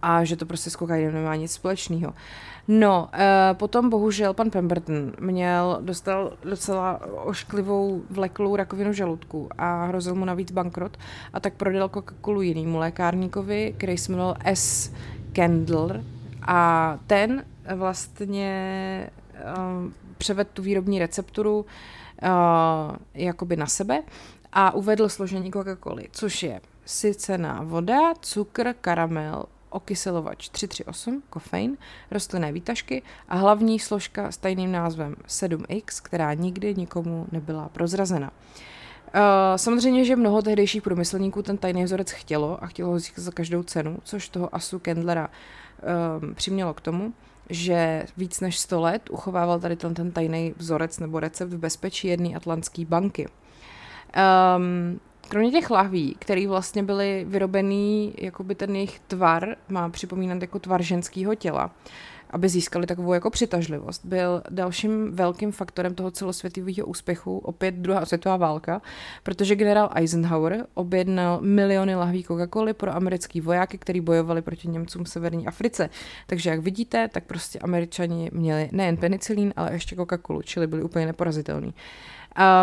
a 0.04 0.24
že 0.24 0.36
to 0.36 0.46
prostě 0.46 0.70
s 0.70 0.76
kokainem 0.76 1.14
nemá 1.14 1.36
nic 1.36 1.52
společného. 1.52 2.14
No, 2.68 3.10
e, 3.14 3.54
potom 3.54 3.90
bohužel 3.90 4.34
pan 4.34 4.50
Pemberton 4.50 5.14
měl, 5.20 5.78
dostal 5.82 6.34
docela 6.44 7.00
ošklivou 7.24 8.02
vleklou 8.10 8.56
rakovinu 8.56 8.94
žaludku 8.94 9.50
a 9.58 9.86
hrozil 9.86 10.16
mu 10.16 10.26
navíc 10.26 10.52
bankrot 10.52 10.98
a 11.34 11.40
tak 11.40 11.54
prodal 11.54 11.90
Coca-Colu 11.90 12.42
jinému 12.42 12.78
lékárníkovi, 12.78 13.74
který 13.78 13.98
se 13.98 14.12
jmenoval 14.12 14.36
S. 14.46 14.92
Kendall 15.32 15.92
a 16.48 17.00
ten 17.08 17.46
vlastně 17.76 18.50
e, 19.36 19.44
převedl 20.18 20.50
tu 20.54 20.62
výrobní 20.62 21.00
recepturu 21.00 21.60
uh, 21.60 22.96
jakoby 23.14 23.56
na 23.56 23.68
sebe 23.68 24.04
a 24.54 24.72
uvedl 24.74 25.10
složení 25.10 25.52
Coca-Coly, 25.52 26.08
což 26.12 26.44
je 26.44 26.62
sycená 26.86 27.62
voda, 27.64 28.14
cukr, 28.22 28.74
karamel, 28.82 29.46
okyselovač 29.74 30.50
338, 30.50 31.24
kofein, 31.30 31.78
rostlinné 32.12 32.52
výtažky 32.52 33.02
a 33.30 33.36
hlavní 33.36 33.80
složka 33.80 34.32
s 34.32 34.38
tajným 34.38 34.72
názvem 34.72 35.16
7X, 35.28 36.02
která 36.04 36.34
nikdy 36.34 36.76
nikomu 36.76 37.28
nebyla 37.32 37.70
prozrazena. 37.70 38.32
Uh, 39.16 39.22
samozřejmě, 39.56 40.06
že 40.06 40.16
mnoho 40.16 40.42
tehdejších 40.42 40.82
průmyslníků 40.82 41.42
ten 41.42 41.58
tajný 41.58 41.84
vzorec 41.84 42.12
chtělo 42.12 42.64
a 42.64 42.68
chtělo 42.68 42.90
ho 42.90 43.00
získat 43.00 43.22
za 43.22 43.32
každou 43.32 43.64
cenu, 43.64 43.98
což 44.04 44.30
toho 44.30 44.56
Asu 44.56 44.80
Kendlera 44.80 45.30
um, 45.30 46.36
přimělo 46.36 46.74
k 46.74 46.82
tomu, 46.82 47.14
že 47.50 48.06
víc 48.18 48.40
než 48.40 48.60
100 48.60 48.82
let 48.82 49.10
uchovával 49.10 49.60
tady 49.60 49.76
ten, 49.76 49.94
ten 49.94 50.12
tajný 50.12 50.54
vzorec 50.58 51.00
nebo 51.00 51.20
recept 51.20 51.54
v 51.54 51.58
bezpečí 51.58 52.08
jedné 52.08 52.36
atlantské 52.36 52.86
banky. 52.86 53.28
Um, 54.58 55.00
kromě 55.34 55.52
těch 55.52 55.70
lahví, 55.70 56.16
které 56.20 56.48
vlastně 56.48 56.84
byly 56.84 57.26
vyrobený, 57.30 58.14
by 58.44 58.56
ten 58.56 58.76
jejich 58.76 59.00
tvar 59.00 59.56
má 59.70 59.90
připomínat 59.90 60.42
jako 60.42 60.60
tvar 60.60 60.82
ženského 60.82 61.36
těla, 61.36 61.72
aby 62.30 62.50
získali 62.50 62.86
takovou 62.88 63.14
jako 63.14 63.30
přitažlivost, 63.30 64.06
byl 64.06 64.44
dalším 64.50 65.12
velkým 65.12 65.52
faktorem 65.52 65.96
toho 65.96 66.12
celosvětového 66.12 66.88
úspěchu 66.88 67.38
opět 67.38 67.76
druhá 67.76 68.06
světová 68.06 68.38
válka, 68.38 68.82
protože 69.24 69.56
generál 69.56 69.90
Eisenhower 69.96 70.66
objednal 70.74 71.42
miliony 71.42 71.96
lahví 71.96 72.24
Coca-Coly 72.24 72.74
pro 72.74 72.96
americký 72.96 73.42
vojáky, 73.42 73.78
kteří 73.78 74.02
bojovali 74.02 74.42
proti 74.42 74.68
Němcům 74.68 75.04
v 75.04 75.10
severní 75.10 75.48
Africe. 75.48 75.90
Takže 76.28 76.50
jak 76.50 76.60
vidíte, 76.60 77.08
tak 77.08 77.24
prostě 77.24 77.60
američani 77.60 78.30
měli 78.34 78.70
nejen 78.72 78.98
penicilín, 78.98 79.54
ale 79.56 79.74
ještě 79.74 79.96
Coca-Colu, 79.96 80.42
čili 80.42 80.68
byli 80.68 80.84
úplně 80.84 81.06
neporazitelní. 81.06 81.74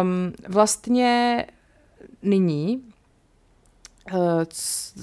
Um, 0.00 0.33
vlastně 0.48 1.46
nyní, 2.22 2.82
eh, 4.08 4.46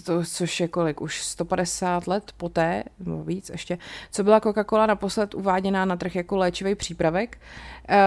to, 0.03 0.23
což 0.23 0.59
je 0.59 0.67
kolik, 0.67 1.01
už 1.01 1.23
150 1.23 2.07
let 2.07 2.31
poté, 2.37 2.83
nebo 2.99 3.23
víc 3.23 3.49
ještě, 3.49 3.77
co 4.11 4.23
byla 4.23 4.39
Coca-Cola 4.39 4.87
naposled 4.87 5.35
uváděná 5.35 5.85
na 5.85 5.95
trh 5.95 6.15
jako 6.15 6.37
léčivý 6.37 6.75
přípravek, 6.75 7.37
eh, 7.89 7.97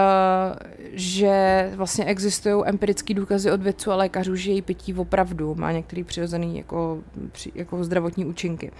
že 0.91 1.71
vlastně 1.75 2.05
existují 2.05 2.63
empirické 2.65 3.13
důkazy 3.13 3.51
od 3.51 3.61
vědců 3.61 3.91
a 3.91 3.95
lékařů, 3.95 4.35
že 4.35 4.51
její 4.51 4.61
pití 4.61 4.93
opravdu 4.93 5.55
má 5.55 5.71
některý 5.71 6.03
přirozený 6.03 6.57
jako, 6.57 6.99
jako 7.55 7.83
zdravotní 7.83 8.25
účinky 8.25 8.71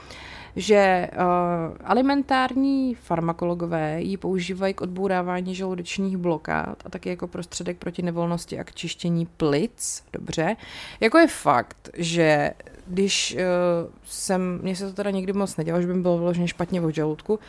že 0.55 1.09
uh, 1.13 1.77
alimentární 1.83 2.95
farmakologové 2.95 4.01
ji 4.01 4.17
používají 4.17 4.73
k 4.73 4.81
odbourávání 4.81 5.55
žaludečních 5.55 6.17
blokád 6.17 6.83
a 6.85 6.89
taky 6.89 7.09
jako 7.09 7.27
prostředek 7.27 7.77
proti 7.77 8.01
nevolnosti 8.01 8.59
a 8.59 8.63
k 8.63 8.73
čištění 8.75 9.25
plic, 9.25 10.03
dobře. 10.13 10.55
Jako 10.99 11.17
je 11.17 11.27
fakt, 11.27 11.89
že 11.97 12.51
když 12.87 13.35
uh, 13.35 13.91
jsem, 14.03 14.59
mně 14.61 14.75
se 14.75 14.87
to 14.87 14.93
teda 14.93 15.11
nikdy 15.11 15.33
moc 15.33 15.57
nedělo, 15.57 15.81
že 15.81 15.87
by 15.87 15.93
mi 15.93 16.01
bylo 16.01 16.17
vyloženě 16.17 16.47
špatně 16.47 16.81
v 16.81 16.89
žaludku, 16.89 17.39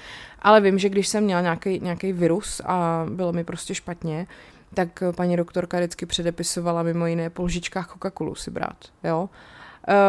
ale 0.42 0.60
vím, 0.60 0.78
že 0.78 0.88
když 0.88 1.08
jsem 1.08 1.24
měla 1.24 1.56
nějaký, 1.80 2.12
virus 2.12 2.60
a 2.64 3.06
bylo 3.10 3.32
mi 3.32 3.44
prostě 3.44 3.74
špatně, 3.74 4.26
tak 4.74 5.02
paní 5.16 5.36
doktorka 5.36 5.78
vždycky 5.78 6.06
předepisovala 6.06 6.82
mimo 6.82 7.06
jiné 7.06 7.30
po 7.30 7.42
lžičkách 7.42 7.96
Coca-Colu 7.96 8.34
si 8.34 8.50
brát, 8.50 8.76
jo. 9.04 9.28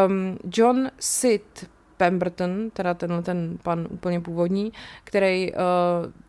Um, 0.06 0.38
John 0.56 0.90
Sid 0.98 1.70
Pemberton, 1.96 2.70
teda 2.70 2.94
tenhle 2.94 3.22
ten 3.22 3.58
pan 3.62 3.86
úplně 3.90 4.20
původní, 4.20 4.72
který 5.04 5.52
uh, 5.52 5.58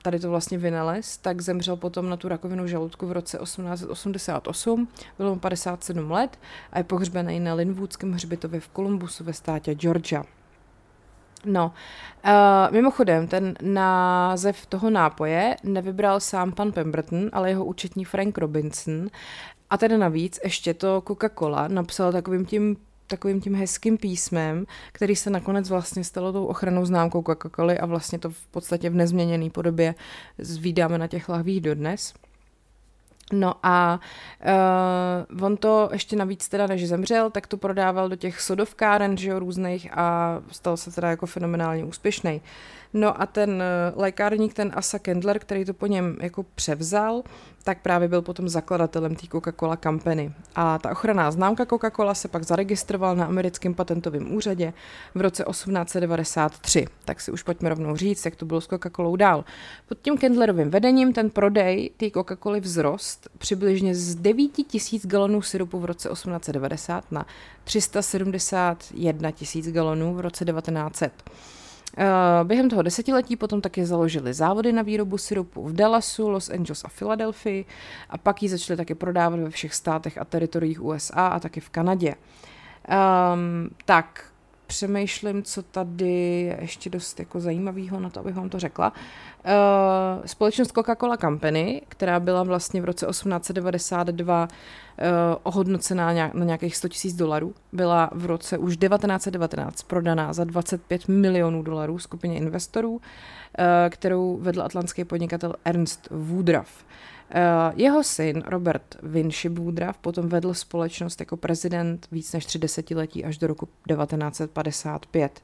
tady 0.01 0.19
to 0.19 0.29
vlastně 0.29 0.57
vynalez, 0.57 1.17
tak 1.17 1.41
zemřel 1.41 1.75
potom 1.75 2.09
na 2.09 2.17
tu 2.17 2.27
rakovinu 2.27 2.67
žaludku 2.67 3.07
v 3.07 3.11
roce 3.11 3.37
1888, 3.37 4.87
bylo 5.17 5.33
mu 5.33 5.39
57 5.39 6.11
let 6.11 6.39
a 6.71 6.77
je 6.77 6.83
pohřbený 6.83 7.39
na 7.39 7.53
Linwoodském 7.53 8.11
hřbitově 8.11 8.59
v 8.59 8.67
Kolumbusu 8.67 9.23
ve 9.23 9.33
státě 9.33 9.75
Georgia. 9.75 10.23
No, 11.45 11.73
uh, 12.25 12.31
mimochodem, 12.71 13.27
ten 13.27 13.55
název 13.61 14.65
toho 14.65 14.89
nápoje 14.89 15.55
nevybral 15.63 16.19
sám 16.19 16.51
pan 16.51 16.71
Pemberton, 16.71 17.29
ale 17.33 17.49
jeho 17.49 17.65
účetní 17.65 18.05
Frank 18.05 18.37
Robinson. 18.37 19.07
A 19.69 19.77
tedy 19.77 19.97
navíc 19.97 20.39
ještě 20.43 20.73
to 20.73 21.01
Coca-Cola 21.01 21.67
napsal 21.67 22.11
takovým 22.11 22.45
tím 22.45 22.77
takovým 23.07 23.41
tím 23.41 23.55
hezkým 23.55 23.97
písmem, 23.97 24.65
který 24.91 25.15
se 25.15 25.29
nakonec 25.29 25.69
vlastně 25.69 26.03
stalo 26.03 26.33
tou 26.33 26.45
ochranou 26.45 26.85
známkou 26.85 27.21
Coca-Coly 27.21 27.77
a 27.81 27.85
vlastně 27.85 28.19
to 28.19 28.29
v 28.29 28.47
podstatě 28.47 28.89
v 28.89 28.95
nezměněné 28.95 29.49
podobě 29.49 29.95
zvídáme 30.37 30.97
na 30.97 31.07
těch 31.07 31.29
lahvích 31.29 31.61
dodnes. 31.61 32.13
No 33.33 33.53
a 33.63 33.99
uh, 35.31 35.45
on 35.45 35.57
to 35.57 35.89
ještě 35.93 36.15
navíc 36.15 36.49
teda, 36.49 36.67
než 36.67 36.87
zemřel, 36.87 37.29
tak 37.29 37.47
to 37.47 37.57
prodával 37.57 38.09
do 38.09 38.15
těch 38.15 38.41
sodovkáren, 38.41 39.17
že 39.17 39.29
jo, 39.29 39.39
různých 39.39 39.97
a 39.97 40.39
stal 40.51 40.77
se 40.77 40.91
teda 40.91 41.09
jako 41.09 41.25
fenomenálně 41.25 41.85
úspěšný. 41.85 42.41
No 42.97 43.21
a 43.21 43.25
ten 43.25 43.49
uh, 43.49 44.01
lékárník, 44.01 44.53
ten 44.53 44.71
Asa 44.75 44.99
Kendler, 44.99 45.39
který 45.39 45.65
to 45.65 45.73
po 45.73 45.87
něm 45.87 46.17
jako 46.21 46.43
převzal, 46.43 47.23
tak 47.63 47.81
právě 47.81 48.07
byl 48.07 48.21
potom 48.21 48.49
zakladatelem 48.49 49.15
té 49.15 49.27
Coca-Cola 49.27 49.77
Company. 49.83 50.33
A 50.55 50.79
ta 50.79 50.91
ochranná 50.91 51.31
známka 51.31 51.65
Coca-Cola 51.65 52.13
se 52.13 52.27
pak 52.27 52.43
zaregistrovala 52.43 53.13
na 53.13 53.25
americkém 53.25 53.73
patentovém 53.73 54.35
úřadě 54.35 54.73
v 55.15 55.21
roce 55.21 55.43
1893. 55.43 56.85
Tak 57.05 57.21
si 57.21 57.31
už 57.31 57.43
pojďme 57.43 57.69
rovnou 57.69 57.95
říct, 57.95 58.25
jak 58.25 58.35
to 58.35 58.45
bylo 58.45 58.61
s 58.61 58.69
Coca-Colou 58.69 59.15
dál. 59.15 59.45
Pod 59.87 59.97
tím 60.01 60.17
Kendlerovým 60.17 60.69
vedením 60.69 61.13
ten 61.13 61.29
prodej 61.29 61.91
té 61.97 62.05
Coca-Coly 62.05 62.61
vzrost 62.61 63.29
přibližně 63.37 63.95
z 63.95 64.15
9 64.15 64.51
tisíc 64.67 65.07
galonů 65.07 65.41
syrupu 65.41 65.79
v 65.79 65.85
roce 65.85 66.09
1890 66.09 67.11
na 67.11 67.25
371 67.63 69.31
tisíc 69.31 69.71
galonů 69.71 70.13
v 70.13 70.19
roce 70.19 70.45
1900. 70.45 71.11
Eh, 71.97 72.43
během 72.43 72.69
toho 72.69 72.81
desetiletí 72.81 73.35
potom 73.35 73.61
taky 73.61 73.85
založili 73.85 74.33
závody 74.33 74.73
na 74.73 74.81
výrobu 74.81 75.17
syrupu 75.17 75.63
v 75.63 75.73
Dallasu, 75.73 76.29
Los 76.29 76.49
Angeles 76.49 76.85
a 76.85 76.87
Filadelfii 76.87 77.65
a 78.09 78.17
pak 78.17 78.43
ji 78.43 78.49
začali 78.49 78.77
taky 78.77 78.95
prodávat 78.95 79.39
ve 79.39 79.49
všech 79.49 79.73
státech 79.73 80.17
a 80.17 80.25
teritoriích 80.25 80.83
USA 80.83 81.27
a 81.27 81.39
taky 81.39 81.59
v 81.59 81.69
Kanadě. 81.69 82.15
Um, 82.15 83.69
tak, 83.85 84.23
přemýšlím, 84.67 85.43
co 85.43 85.63
tady 85.63 86.11
je 86.11 86.57
ještě 86.61 86.89
dost 86.89 87.19
jako 87.19 87.39
zajímavého 87.39 87.99
na 87.99 88.09
to, 88.09 88.19
abych 88.19 88.35
vám 88.35 88.49
to 88.49 88.59
řekla. 88.59 88.93
Uh, 89.45 90.25
společnost 90.25 90.71
Coca-Cola 90.71 91.17
Company, 91.17 91.81
která 91.87 92.19
byla 92.19 92.43
vlastně 92.43 92.81
v 92.81 92.85
roce 92.85 93.05
1892 93.05 94.43
uh, 94.43 94.47
eh, 94.97 95.11
ohodnocená 95.43 96.13
na 96.33 96.45
nějakých 96.45 96.75
100 96.75 96.87
000 97.05 97.17
dolarů, 97.17 97.53
byla 97.73 98.09
v 98.13 98.25
roce 98.25 98.57
už 98.57 98.77
1919 98.77 99.83
prodaná 99.83 100.33
za 100.33 100.43
25 100.43 101.07
milionů 101.07 101.63
dolarů 101.63 101.99
skupině 101.99 102.37
investorů, 102.37 102.91
uh, 102.91 102.99
kterou 103.89 104.37
vedl 104.41 104.61
atlantský 104.61 105.03
podnikatel 105.03 105.53
Ernst 105.65 106.07
Woodruff. 106.11 106.85
Eh, 106.85 107.14
jeho 107.75 108.03
syn 108.03 108.43
Robert 108.45 108.95
Vinci 109.03 109.49
Woodruff 109.49 109.97
potom 109.97 110.29
vedl 110.29 110.53
společnost 110.53 111.19
jako 111.19 111.37
prezident 111.37 112.07
víc 112.11 112.33
než 112.33 112.45
tři 112.45 112.59
desetiletí 112.59 113.25
až 113.25 113.37
do 113.37 113.47
roku 113.47 113.65
1955. 113.65 115.41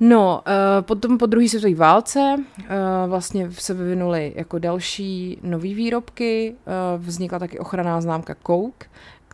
No, 0.00 0.42
uh, 0.46 0.82
potom 0.82 1.18
po 1.18 1.26
druhé 1.26 1.48
světové 1.48 1.74
válce 1.74 2.36
uh, 2.38 2.66
vlastně 3.06 3.50
se 3.50 3.74
vyvinuly 3.74 4.32
jako 4.36 4.58
další 4.58 5.38
nové 5.42 5.68
výrobky, 5.74 6.54
vznikla 6.98 7.38
taky 7.38 7.58
ochranná 7.58 8.00
známka 8.00 8.36
Coke, 8.46 8.86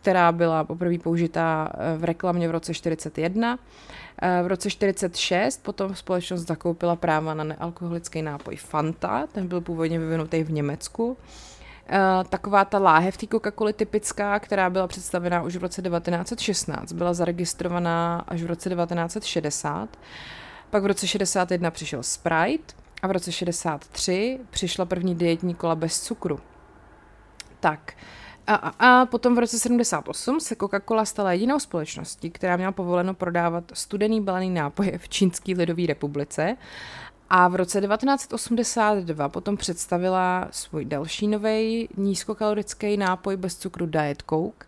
která 0.03 0.31
byla 0.31 0.63
poprvé 0.63 0.97
použitá 0.97 1.71
v 1.97 2.03
reklamě 2.03 2.47
v 2.47 2.51
roce 2.51 2.73
41. 2.73 3.59
V 4.43 4.47
roce 4.47 4.69
46 4.69 5.63
potom 5.63 5.95
společnost 5.95 6.41
zakoupila 6.41 6.95
práva 6.95 7.33
na 7.33 7.43
nealkoholický 7.43 8.21
nápoj 8.21 8.55
Fanta, 8.55 9.27
ten 9.31 9.47
byl 9.47 9.61
původně 9.61 9.99
vyvinutý 9.99 10.43
v 10.43 10.51
Německu. 10.51 11.17
Taková 12.29 12.65
ta 12.65 12.79
láhev 12.79 13.17
té 13.17 13.25
Coca-Coly 13.25 13.73
typická, 13.73 14.39
která 14.39 14.69
byla 14.69 14.87
představená 14.87 15.41
už 15.41 15.55
v 15.55 15.61
roce 15.61 15.81
1916, 15.81 16.93
byla 16.93 17.13
zaregistrovaná 17.13 18.23
až 18.27 18.43
v 18.43 18.47
roce 18.47 18.69
1960. 18.69 19.89
Pak 20.69 20.83
v 20.83 20.85
roce 20.85 21.07
61 21.07 21.71
přišel 21.71 22.03
Sprite 22.03 22.73
a 23.01 23.07
v 23.07 23.11
roce 23.11 23.31
63 23.31 24.39
přišla 24.49 24.85
první 24.85 25.15
dietní 25.15 25.55
kola 25.55 25.75
bez 25.75 26.01
cukru. 26.01 26.39
Tak, 27.59 27.93
A, 28.47 28.55
a, 28.55 29.01
a 29.01 29.05
potom 29.05 29.35
v 29.35 29.39
roce 29.39 29.59
78 29.59 30.39
se 30.39 30.55
Coca-Cola 30.55 31.05
stala 31.05 31.31
jedinou 31.31 31.59
společností, 31.59 32.31
která 32.31 32.57
měla 32.57 32.71
povoleno 32.71 33.13
prodávat 33.13 33.63
studený 33.73 34.21
balený 34.21 34.49
nápoje 34.49 34.97
v 34.97 35.09
Čínské 35.09 35.53
lidové 35.53 35.87
republice. 35.87 36.57
A 37.29 37.47
v 37.47 37.55
roce 37.55 37.81
1982 37.81 39.29
potom 39.29 39.57
představila 39.57 40.47
svůj 40.51 40.85
další 40.85 41.27
nový 41.27 41.89
nízkokalorický 41.97 42.97
nápoj 42.97 43.37
bez 43.37 43.55
cukru 43.55 43.85
Diet 43.85 44.23
Coke. 44.29 44.65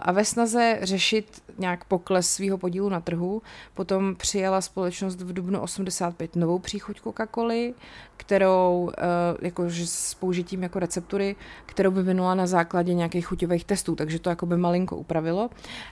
A 0.00 0.12
ve 0.12 0.24
snaze 0.24 0.78
řešit 0.82 1.42
nějak 1.58 1.84
pokles 1.84 2.30
svého 2.30 2.58
podílu 2.58 2.88
na 2.88 3.00
trhu, 3.00 3.42
potom 3.74 4.14
přijala 4.16 4.60
společnost 4.60 5.22
v 5.22 5.32
dubnu 5.32 5.60
85 5.60 6.36
novou 6.36 6.58
příchuť 6.58 7.00
Coca-Coly, 7.00 7.74
kterou 8.16 8.90
eh, 8.98 9.02
jakože 9.42 9.86
s 9.86 10.14
použitím 10.14 10.62
jako 10.62 10.78
receptury, 10.78 11.36
kterou 11.66 11.90
vyvinula 11.90 12.34
na 12.34 12.46
základě 12.46 12.94
nějakých 12.94 13.26
chuťových 13.26 13.64
testů, 13.64 13.94
takže 13.94 14.18
to 14.18 14.30
jako 14.30 14.46
by 14.46 14.56
malinko 14.56 14.96
upravilo. 14.96 15.50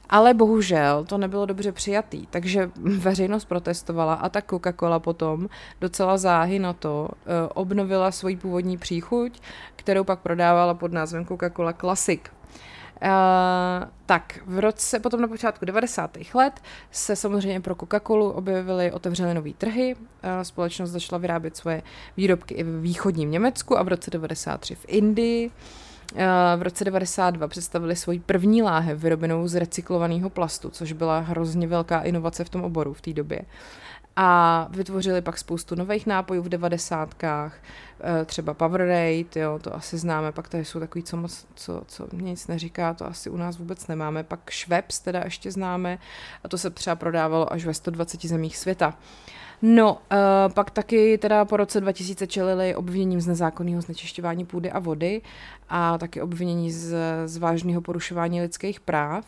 Ale 0.08 0.34
bohužel 0.34 1.04
to 1.04 1.18
nebylo 1.18 1.46
dobře 1.46 1.72
přijatý, 1.72 2.26
takže 2.26 2.70
veřejnost 2.76 3.44
protestovala 3.44 4.14
a 4.14 4.28
tak 4.28 4.52
Coca-Cola 4.52 4.98
potom 4.98 5.48
docela 5.80 6.18
záhy 6.18 6.58
na 6.58 6.72
to 6.72 7.08
eh, 7.12 7.48
obnovila 7.54 8.10
svoji 8.10 8.36
původní 8.36 8.78
příchuť, 8.78 9.40
kterou 9.76 10.04
pak 10.04 10.20
prodávala 10.20 10.74
pod 10.74 10.92
názvem 10.92 11.24
Coca-Cola 11.24 11.72
Classic. 11.80 12.20
Uh, 13.02 13.88
tak, 14.06 14.38
v 14.46 14.58
roce, 14.58 14.98
potom 14.98 15.20
na 15.20 15.28
počátku 15.28 15.64
90. 15.64 16.18
let 16.34 16.60
se 16.90 17.16
samozřejmě 17.16 17.60
pro 17.60 17.74
Coca-Colu 17.74 18.30
objevily, 18.30 18.92
otevřely 18.92 19.34
nové 19.34 19.50
trhy. 19.52 19.94
Uh, 19.94 20.42
společnost 20.42 20.90
začala 20.90 21.18
vyrábět 21.18 21.56
svoje 21.56 21.82
výrobky 22.16 22.54
i 22.54 22.62
v 22.62 22.80
východním 22.80 23.30
Německu 23.30 23.78
a 23.78 23.82
v 23.82 23.88
roce 23.88 24.10
93 24.10 24.74
v 24.74 24.84
Indii. 24.88 25.50
Uh, 26.12 26.20
v 26.56 26.62
roce 26.62 26.84
92 26.84 27.48
představili 27.48 27.96
svoji 27.96 28.20
první 28.20 28.62
láhev 28.62 28.98
vyrobenou 28.98 29.48
z 29.48 29.54
recyklovaného 29.54 30.30
plastu, 30.30 30.70
což 30.70 30.92
byla 30.92 31.18
hrozně 31.18 31.66
velká 31.66 32.00
inovace 32.00 32.44
v 32.44 32.48
tom 32.48 32.64
oboru 32.64 32.92
v 32.94 33.00
té 33.00 33.12
době. 33.12 33.40
A 34.16 34.68
vytvořili 34.70 35.20
pak 35.20 35.38
spoustu 35.38 35.74
nových 35.74 36.06
nápojů 36.06 36.42
v 36.42 36.48
devadesátkách, 36.48 37.54
eh, 38.00 38.24
třeba 38.24 38.54
Powerade, 38.54 39.24
jo, 39.36 39.58
to 39.62 39.74
asi 39.74 39.98
známe, 39.98 40.32
pak 40.32 40.48
tady 40.48 40.64
jsou 40.64 40.80
takový, 40.80 41.02
co, 41.04 41.16
moc, 41.16 41.46
co, 41.54 41.82
co 41.86 42.06
mě 42.12 42.30
nic 42.30 42.46
neříká, 42.46 42.94
to 42.94 43.06
asi 43.06 43.30
u 43.30 43.36
nás 43.36 43.58
vůbec 43.58 43.86
nemáme, 43.86 44.22
pak 44.24 44.52
Schweppes 44.52 45.00
teda 45.00 45.20
ještě 45.24 45.50
známe 45.50 45.98
a 46.44 46.48
to 46.48 46.58
se 46.58 46.70
třeba 46.70 46.96
prodávalo 46.96 47.52
až 47.52 47.64
ve 47.64 47.74
120 47.74 48.24
zemích 48.24 48.56
světa. 48.56 48.94
No, 49.64 49.92
uh, 49.92 50.52
pak 50.54 50.70
taky 50.70 51.18
teda 51.18 51.44
po 51.44 51.56
roce 51.56 51.80
2000 51.80 52.26
čelili 52.26 52.74
obviněním 52.74 53.20
z 53.20 53.26
nezákonného 53.26 53.82
znečišťování 53.82 54.44
půdy 54.44 54.70
a 54.70 54.78
vody 54.78 55.22
a 55.68 55.98
taky 55.98 56.22
obvinění 56.22 56.72
z, 56.72 56.94
z 57.26 57.36
vážného 57.36 57.80
porušování 57.80 58.40
lidských 58.40 58.80
práv. 58.80 59.26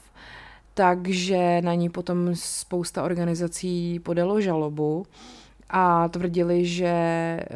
Takže 0.74 1.60
na 1.62 1.74
ní 1.74 1.90
potom 1.90 2.34
spousta 2.34 3.02
organizací 3.02 4.00
podalo 4.00 4.40
žalobu 4.40 5.06
a 5.70 6.08
tvrdili, 6.08 6.66
že 6.66 6.86
eh, 6.86 7.46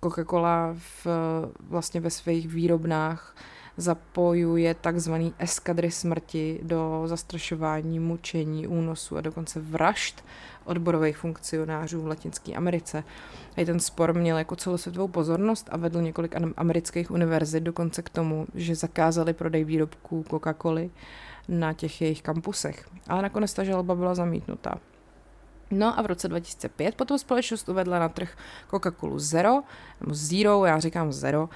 Coca-Cola 0.00 0.74
v, 0.74 1.06
vlastně 1.60 2.00
ve 2.00 2.10
svých 2.10 2.48
výrobnách 2.48 3.36
zapojuje 3.76 4.74
takzvaný 4.74 5.34
eskadry 5.38 5.90
smrti 5.90 6.60
do 6.62 7.02
zastrašování, 7.06 7.98
mučení, 7.98 8.66
únosu 8.66 9.16
a 9.16 9.20
dokonce 9.20 9.60
vražd 9.60 10.24
odborových 10.64 11.16
funkcionářů 11.16 12.02
v 12.02 12.06
Latinské 12.06 12.54
Americe. 12.54 13.04
A 13.56 13.64
ten 13.64 13.80
spor 13.80 14.14
měl 14.14 14.38
jako 14.38 14.56
celosvětovou 14.56 15.08
pozornost 15.08 15.68
a 15.72 15.76
vedl 15.76 16.02
několik 16.02 16.34
amerických 16.56 17.10
univerzit 17.10 17.62
dokonce 17.62 18.02
k 18.02 18.08
tomu, 18.08 18.46
že 18.54 18.74
zakázali 18.74 19.32
prodej 19.32 19.64
výrobků 19.64 20.24
Coca-Coly 20.28 20.90
na 21.48 21.72
těch 21.72 22.02
jejich 22.02 22.22
kampusech. 22.22 22.88
Ale 23.08 23.22
nakonec 23.22 23.54
ta 23.54 23.64
žaloba 23.64 23.94
byla 23.94 24.14
zamítnutá. 24.14 24.74
No 25.72 25.98
a 25.98 26.02
v 26.02 26.06
roce 26.06 26.28
2005 26.28 26.94
potom 26.94 27.18
společnost 27.18 27.68
uvedla 27.68 27.98
na 27.98 28.08
trh 28.08 28.36
Coca-Colu 28.70 29.18
Zero, 29.18 29.62
nebo 30.00 30.14
Zero, 30.14 30.64
já 30.64 30.78
říkám 30.78 31.12
Zero, 31.12 31.42
uh, 31.42 31.48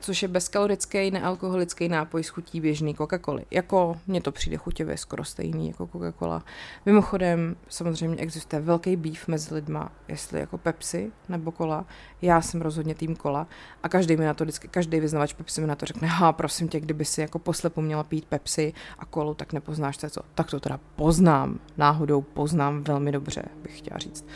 což 0.00 0.22
je 0.22 0.28
bezkalorický, 0.28 1.10
nealkoholický 1.10 1.88
nápoj 1.88 2.24
s 2.24 2.28
chutí 2.28 2.60
běžný 2.60 2.94
Coca-Coly. 2.94 3.44
Jako 3.50 4.00
mně 4.06 4.20
to 4.20 4.32
přijde 4.32 4.56
chuťově 4.56 4.96
skoro 4.96 5.24
stejný 5.24 5.68
jako 5.68 5.86
Coca-Cola. 5.86 6.42
Mimochodem, 6.86 7.56
samozřejmě 7.68 8.16
existuje 8.16 8.62
velký 8.62 8.96
býv 8.96 9.28
mezi 9.28 9.54
lidma, 9.54 9.92
jestli 10.08 10.40
jako 10.40 10.58
Pepsi 10.58 11.12
nebo 11.28 11.52
kola. 11.52 11.86
Já 12.22 12.40
jsem 12.40 12.62
rozhodně 12.62 12.94
tým 12.94 13.16
kola 13.16 13.46
a 13.82 13.88
každý 13.88 14.16
mi 14.16 14.24
na 14.24 14.34
to 14.34 14.44
vždycky, 14.44 14.68
každý 14.68 15.00
vyznavač 15.00 15.32
Pepsi 15.32 15.60
mi 15.60 15.66
na 15.66 15.74
to 15.74 15.86
řekne, 15.86 16.08
ha, 16.08 16.32
prosím 16.32 16.68
tě, 16.68 16.80
kdyby 16.80 17.04
si 17.04 17.20
jako 17.20 17.38
poslepu 17.38 17.80
měla 17.80 18.04
pít 18.04 18.24
Pepsi 18.24 18.72
a 18.98 19.04
kolu, 19.04 19.34
tak 19.34 19.52
nepoznáš 19.52 19.98
co. 19.98 20.20
Tak 20.34 20.50
to 20.50 20.60
teda 20.60 20.80
poznám, 20.96 21.58
náhodou 21.76 22.20
poznám 22.22 22.84
velmi 22.84 23.12
dobře 23.12 23.27
dobře, 23.28 23.42
bych 23.62 23.78
chtěla 23.78 23.98
říct. 23.98 24.26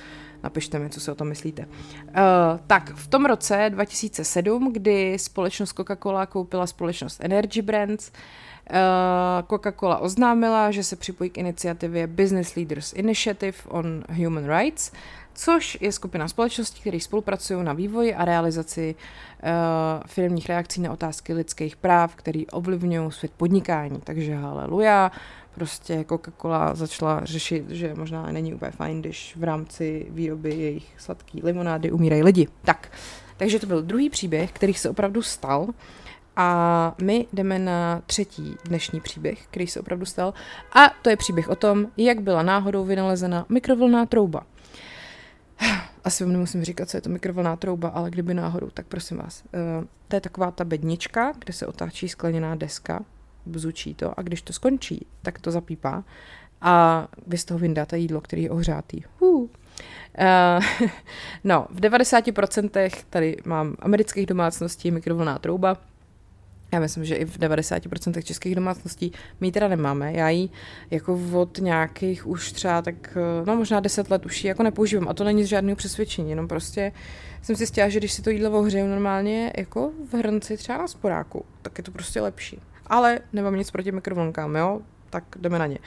Napište 0.43 0.79
mi, 0.79 0.91
co 0.91 1.01
si 1.01 1.11
o 1.11 1.15
tom 1.15 1.29
myslíte. 1.29 1.67
Uh, 1.67 2.15
tak, 2.67 2.95
v 2.95 3.07
tom 3.07 3.25
roce 3.25 3.71
2007, 3.71 4.73
kdy 4.73 5.19
společnost 5.19 5.77
Coca-Cola 5.77 6.27
koupila 6.27 6.67
společnost 6.67 7.21
Energy 7.25 7.63
Brands, 7.63 8.11
uh, 8.11 8.77
Coca-Cola 9.49 9.97
oznámila, 10.01 10.71
že 10.71 10.85
se 10.85 10.97
připojí 10.97 11.31
k 11.31 11.39
iniciativě 11.39 12.07
Business 12.07 12.55
Leaders 12.55 12.93
Initiative 12.93 13.59
on 13.69 14.05
Human 14.09 14.59
Rights, 14.59 14.93
což 15.35 15.79
je 15.81 15.93
skupina 15.93 16.29
společností, 16.29 16.81
které 16.81 17.01
spolupracují 17.01 17.65
na 17.65 17.73
vývoji 17.73 18.15
a 18.15 18.25
realizaci 18.25 18.95
uh, 18.95 19.49
firmních 20.07 20.49
reakcí 20.49 20.81
na 20.81 20.93
otázky 20.93 21.35
lidských 21.35 21.77
práv, 21.77 22.15
které 22.15 22.43
ovlivňují 22.53 23.13
svět 23.13 23.33
podnikání. 23.37 24.01
Takže 24.05 24.35
haleluja, 24.35 25.11
prostě 25.55 26.05
Coca-Cola 26.09 26.75
začala 26.75 27.21
řešit, 27.25 27.71
že 27.71 27.95
možná 27.95 28.33
není 28.33 28.55
úplně 28.55 28.71
fajn, 28.71 29.01
když 29.01 29.37
v 29.37 29.45
rámci 29.45 30.07
výroby 30.11 30.55
jejich 30.55 30.95
sladké 30.99 31.39
limonády 31.43 31.93
umírají 31.93 32.23
lidi. 32.23 32.49
Tak, 32.65 32.93
takže 33.37 33.59
to 33.59 33.67
byl 33.67 33.83
druhý 33.83 34.11
příběh, 34.11 34.53
který 34.53 34.75
se 34.75 34.91
opravdu 34.91 35.23
stal. 35.23 35.69
A 36.37 36.95
my 37.03 37.27
jdeme 37.33 37.59
na 37.59 38.03
třetí 38.07 38.57
dnešní 38.65 39.01
příběh, 39.01 39.47
který 39.51 39.67
se 39.67 39.81
opravdu 39.81 40.07
stal. 40.07 40.35
A 40.73 40.91
to 41.03 41.11
je 41.11 41.17
příběh 41.17 41.49
o 41.49 41.57
tom, 41.57 41.87
jak 41.97 42.21
byla 42.21 42.43
náhodou 42.43 42.85
vynalezena 42.85 43.47
mikrovlná 43.49 44.07
trouba. 44.07 44.43
Asi 46.05 46.25
vám 46.25 46.33
nemusím 46.33 46.65
říkat, 46.65 46.91
co 46.91 46.97
je 46.97 47.01
to 47.01 47.11
mikrovlná 47.11 47.57
trouba, 47.57 47.89
ale 47.89 48.11
kdyby 48.11 48.35
náhodou, 48.35 48.71
tak 48.71 48.87
prosím 48.87 49.17
vás. 49.17 49.43
Uh, 49.45 49.85
to 50.09 50.17
je 50.17 50.21
taková 50.21 50.51
ta 50.51 50.65
bednička, 50.65 51.33
kde 51.39 51.53
se 51.53 51.67
otáčí 51.67 52.09
skleněná 52.09 52.55
deska 52.55 53.05
bzučí 53.47 53.95
to 53.95 54.19
a 54.19 54.23
když 54.23 54.43
to 54.43 54.53
skončí, 54.53 55.07
tak 55.23 55.39
to 55.39 55.51
zapípá 55.51 56.05
a 56.61 57.09
vy 57.27 57.39
z 57.39 57.45
toho 57.45 57.59
vyndáte 57.59 57.99
jídlo, 57.99 58.21
který 58.21 58.43
je 58.43 58.51
ohřátý. 58.51 59.03
Uh, 59.21 59.47
no, 61.45 61.67
v 61.71 61.81
90% 61.81 62.91
tady 63.11 63.37
mám 63.45 63.77
amerických 63.79 64.27
domácností 64.27 64.91
mikrovlná 64.91 65.39
trouba, 65.39 65.77
já 66.73 66.81
myslím, 66.81 67.05
že 67.05 67.15
i 67.15 67.25
v 67.25 67.39
90% 67.39 68.23
českých 68.23 68.55
domácností 68.55 69.13
my 69.41 69.47
ji 69.47 69.53
teda 69.53 69.69
nemáme. 69.69 70.13
Já 70.13 70.29
ji 70.29 70.49
jako 70.91 71.21
od 71.33 71.59
nějakých 71.59 72.27
už 72.27 72.53
třeba 72.53 72.83
tak, 72.83 73.19
no 73.45 73.57
možná 73.57 73.81
10 73.81 74.11
let 74.11 74.27
už 74.27 74.45
ji 74.45 74.49
jako 74.49 74.63
nepoužívám. 74.63 75.09
A 75.09 75.15
to 75.15 75.25
není 75.25 75.45
z 75.45 75.47
žádného 75.47 75.77
přesvědčení, 75.77 76.31
jenom 76.31 76.49
prostě 76.49 76.93
jsem 77.43 77.57
si 77.57 77.67
stěla, 77.67 77.89
že 77.89 77.99
když 77.99 78.13
si 78.13 78.23
to 78.23 78.31
jídlo 78.31 78.59
ohřeju 78.59 78.87
normálně 78.87 79.53
jako 79.57 79.93
v 80.11 80.15
hrnci 80.15 80.57
třeba 80.57 80.79
na 80.79 80.89
sporáku, 80.89 81.45
tak 81.63 81.79
je 81.79 81.85
to 81.85 81.91
prostě 81.91 82.21
lepší 82.21 82.61
ale 82.93 83.19
nemám 83.33 83.57
nic 83.57 83.71
proti 83.71 83.93
mikrovlnkám, 83.93 84.57
jo, 84.57 84.81
tak 85.11 85.25
jdeme 85.41 85.59
na 85.59 85.67
ně. 85.67 85.79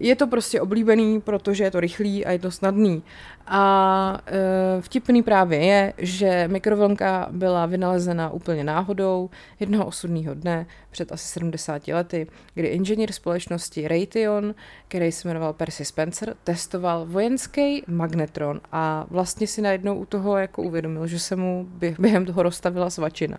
Je 0.00 0.16
to 0.16 0.26
prostě 0.26 0.60
oblíbený, 0.60 1.20
protože 1.20 1.64
je 1.64 1.70
to 1.70 1.80
rychlý 1.80 2.26
a 2.26 2.30
je 2.30 2.38
to 2.38 2.50
snadný. 2.50 3.02
A 3.46 4.20
e, 4.26 4.82
vtipný 4.82 5.22
právě 5.22 5.58
je, 5.58 5.92
že 5.98 6.48
mikrovlnka 6.48 7.28
byla 7.30 7.66
vynalezena 7.66 8.30
úplně 8.30 8.64
náhodou 8.64 9.30
jednoho 9.60 9.86
osudného 9.86 10.34
dne 10.34 10.66
před 10.90 11.12
asi 11.12 11.28
70 11.28 11.88
lety, 11.88 12.26
kdy 12.54 12.68
inženýr 12.68 13.12
společnosti 13.12 13.88
Raytheon, 13.88 14.54
který 14.88 15.12
se 15.12 15.28
jmenoval 15.28 15.52
Percy 15.52 15.84
Spencer, 15.84 16.36
testoval 16.44 17.06
vojenský 17.06 17.82
magnetron 17.86 18.60
a 18.72 19.06
vlastně 19.10 19.46
si 19.46 19.62
najednou 19.62 19.98
u 19.98 20.04
toho 20.04 20.36
jako 20.36 20.62
uvědomil, 20.62 21.06
že 21.06 21.18
se 21.18 21.36
mu 21.36 21.66
během 21.98 22.26
toho 22.26 22.42
rozstavila 22.42 22.90
svačina. 22.90 23.38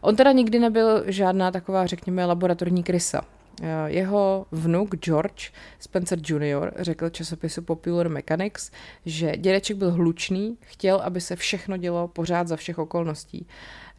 On 0.00 0.16
teda 0.16 0.32
nikdy 0.32 0.58
nebyl 0.58 1.04
žádná 1.06 1.50
taková, 1.50 1.86
řekněme, 1.86 2.24
laboratorní 2.24 2.82
krysa. 2.82 3.22
Eh, 3.62 3.66
jeho 3.86 4.46
vnuk 4.52 4.96
George 4.96 5.50
Spencer 5.78 6.18
Jr. 6.18 6.72
řekl 6.76 7.10
časopisu 7.10 7.62
Popular 7.62 8.08
Mechanics, 8.08 8.70
že 9.06 9.36
dědeček 9.36 9.76
byl 9.76 9.90
hlučný, 9.90 10.58
chtěl, 10.60 10.96
aby 10.96 11.20
se 11.20 11.36
všechno 11.36 11.76
dělo 11.76 12.08
pořád 12.08 12.48
za 12.48 12.56
všech 12.56 12.78
okolností. 12.78 13.46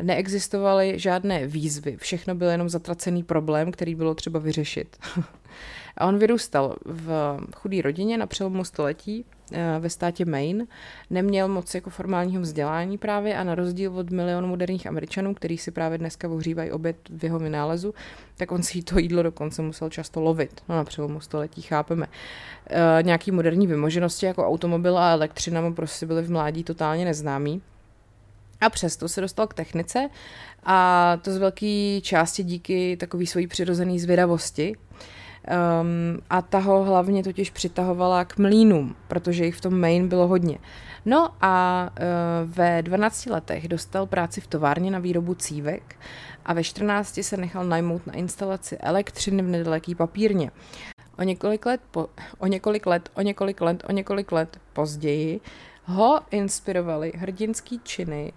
Neexistovaly 0.02 1.00
žádné 1.00 1.48
výzvy, 1.48 1.98
všechno 1.98 2.36
byl 2.36 2.50
jenom 2.50 2.70
zatracený 2.70 3.24
problém, 3.24 3.72
který 3.72 3.96
bylo 3.96 4.16
třeba 4.16 4.40
vyřešit. 4.40 4.98
A 5.98 6.06
on 6.06 6.18
vyrůstal 6.18 6.76
v 6.86 7.40
chudé 7.56 7.82
rodině 7.82 8.18
na 8.18 8.28
přelomu 8.28 8.64
století, 8.64 9.26
ve 9.80 9.90
státě 9.90 10.26
Maine. 10.26 10.66
Neměl 11.10 11.48
moc 11.48 11.76
jako 11.76 11.90
formálního 11.90 12.42
vzdělání 12.42 12.98
právě 12.98 13.38
a 13.38 13.44
na 13.44 13.56
rozdíl 13.56 13.98
od 13.98 14.10
milionu 14.10 14.48
moderních 14.48 14.88
Američanů, 14.88 15.34
kteří 15.34 15.58
si 15.58 15.72
právě 15.72 15.98
dneska 15.98 16.30
ohřívají 16.30 16.72
oběd 16.72 16.98
v 17.10 17.24
jeho 17.24 17.40
vynálezu, 17.40 17.94
tak 18.38 18.52
on 18.52 18.64
si 18.64 18.84
to 18.84 19.00
jídlo 19.00 19.24
dokonce 19.24 19.62
musel 19.62 19.90
často 19.90 20.22
lovit. 20.22 20.64
No 20.70 20.76
na 20.76 20.84
přelomu 20.84 21.20
století 21.20 21.62
chápeme. 21.62 22.08
E, 22.70 23.04
nějaký 23.04 23.32
moderní 23.32 23.68
vymoženosti 23.68 24.26
jako 24.26 24.48
automobil 24.48 24.98
a 24.98 25.12
elektřina 25.12 25.62
mu 25.62 25.74
prostě 25.74 26.06
byly 26.06 26.22
v 26.22 26.32
mládí 26.32 26.64
totálně 26.64 27.06
neznámý. 27.06 27.62
A 28.62 28.70
přesto 28.70 29.10
se 29.10 29.22
dostal 29.22 29.48
k 29.48 29.54
technice 29.54 30.10
a 30.64 31.18
to 31.22 31.32
z 31.32 31.38
velké 31.38 32.00
části 32.02 32.44
díky 32.44 32.98
takové 32.98 33.26
svojí 33.26 33.48
přirozené 33.48 34.00
zvědavosti. 34.00 34.76
Um, 35.42 36.22
a 36.30 36.42
ta 36.42 36.60
ho 36.60 36.84
hlavně 36.84 37.24
totiž 37.24 37.50
přitahovala 37.50 38.26
k 38.26 38.38
mlínům, 38.38 38.96
protože 39.08 39.46
jich 39.46 39.56
v 39.56 39.62
tom 39.62 39.80
Maine 39.80 40.08
bylo 40.08 40.28
hodně. 40.28 40.58
No 41.06 41.30
a 41.42 41.90
uh, 41.90 42.52
ve 42.52 42.82
12 42.82 43.26
letech 43.26 43.68
dostal 43.68 44.06
práci 44.06 44.42
v 44.42 44.48
továrně 44.48 44.92
na 44.92 45.00
výrobu 45.00 45.34
cívek 45.34 45.96
a 46.46 46.54
ve 46.54 46.64
14 46.64 47.20
se 47.22 47.38
nechal 47.38 47.66
najmout 47.66 48.08
na 48.08 48.14
instalaci 48.14 48.78
elektřiny 48.78 49.44
v 49.44 49.48
nedaleký 49.48 49.96
papírně. 49.96 50.52
O 51.18 51.24
několik 51.24 51.66
let, 51.66 51.82
po, 51.92 52.08
o 52.38 52.48
několik 52.48 52.86
let, 52.86 53.10
o 53.14 53.22
několik 53.22 53.62
let, 53.62 53.84
o 53.90 53.92
několik 53.92 54.32
let 54.32 54.60
později 54.74 55.42
ho 55.86 56.22
inspirovaly 56.32 57.12
hrdinský 57.16 57.80
činy 57.84 58.34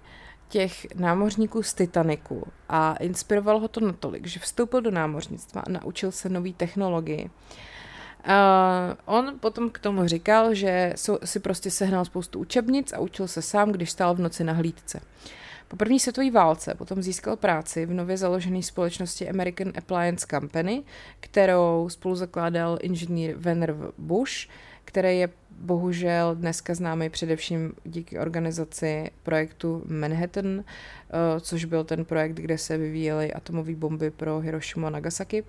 těch 0.54 0.86
námořníků 0.94 1.62
z 1.62 1.74
Titaniku 1.74 2.46
a 2.68 2.94
inspiroval 2.94 3.58
ho 3.60 3.68
to 3.68 3.80
natolik, 3.80 4.26
že 4.26 4.40
vstoupil 4.40 4.80
do 4.80 4.90
námořnictva 4.90 5.60
a 5.60 5.70
naučil 5.70 6.12
se 6.12 6.28
nové 6.28 6.52
technologii. 6.52 7.24
Uh, 7.24 8.30
on 9.04 9.38
potom 9.40 9.70
k 9.70 9.78
tomu 9.78 10.06
říkal, 10.06 10.54
že 10.54 10.94
si 11.24 11.40
prostě 11.40 11.70
sehnal 11.70 12.04
spoustu 12.04 12.38
učebnic 12.38 12.92
a 12.92 12.98
učil 12.98 13.28
se 13.28 13.42
sám, 13.42 13.72
když 13.72 13.90
stál 13.90 14.14
v 14.14 14.20
noci 14.20 14.44
na 14.44 14.52
hlídce. 14.52 15.00
Po 15.68 15.76
první 15.76 16.00
světové 16.00 16.30
válce 16.30 16.74
potom 16.74 17.02
získal 17.02 17.36
práci 17.36 17.86
v 17.86 17.94
nově 17.94 18.16
založené 18.16 18.62
společnosti 18.62 19.28
American 19.30 19.72
Appliance 19.78 20.26
Company, 20.30 20.82
kterou 21.20 21.88
spolu 21.88 22.14
zakládal 22.14 22.78
inženýr 22.82 23.34
Werner 23.36 23.76
Bush, 23.98 24.48
který 24.84 25.18
je 25.18 25.28
bohužel 25.60 26.34
dneska 26.34 26.74
známý 26.74 27.10
především 27.10 27.72
díky 27.84 28.18
organizaci 28.18 29.10
projektu 29.22 29.82
Manhattan, 29.86 30.60
eh, 30.60 31.40
což 31.40 31.64
byl 31.64 31.84
ten 31.84 32.04
projekt, 32.04 32.34
kde 32.34 32.58
se 32.58 32.78
vyvíjely 32.78 33.32
atomové 33.32 33.74
bomby 33.74 34.10
pro 34.10 34.40
Hiroshima 34.40 34.86
a 34.86 34.90
Nagasaki. 34.90 35.44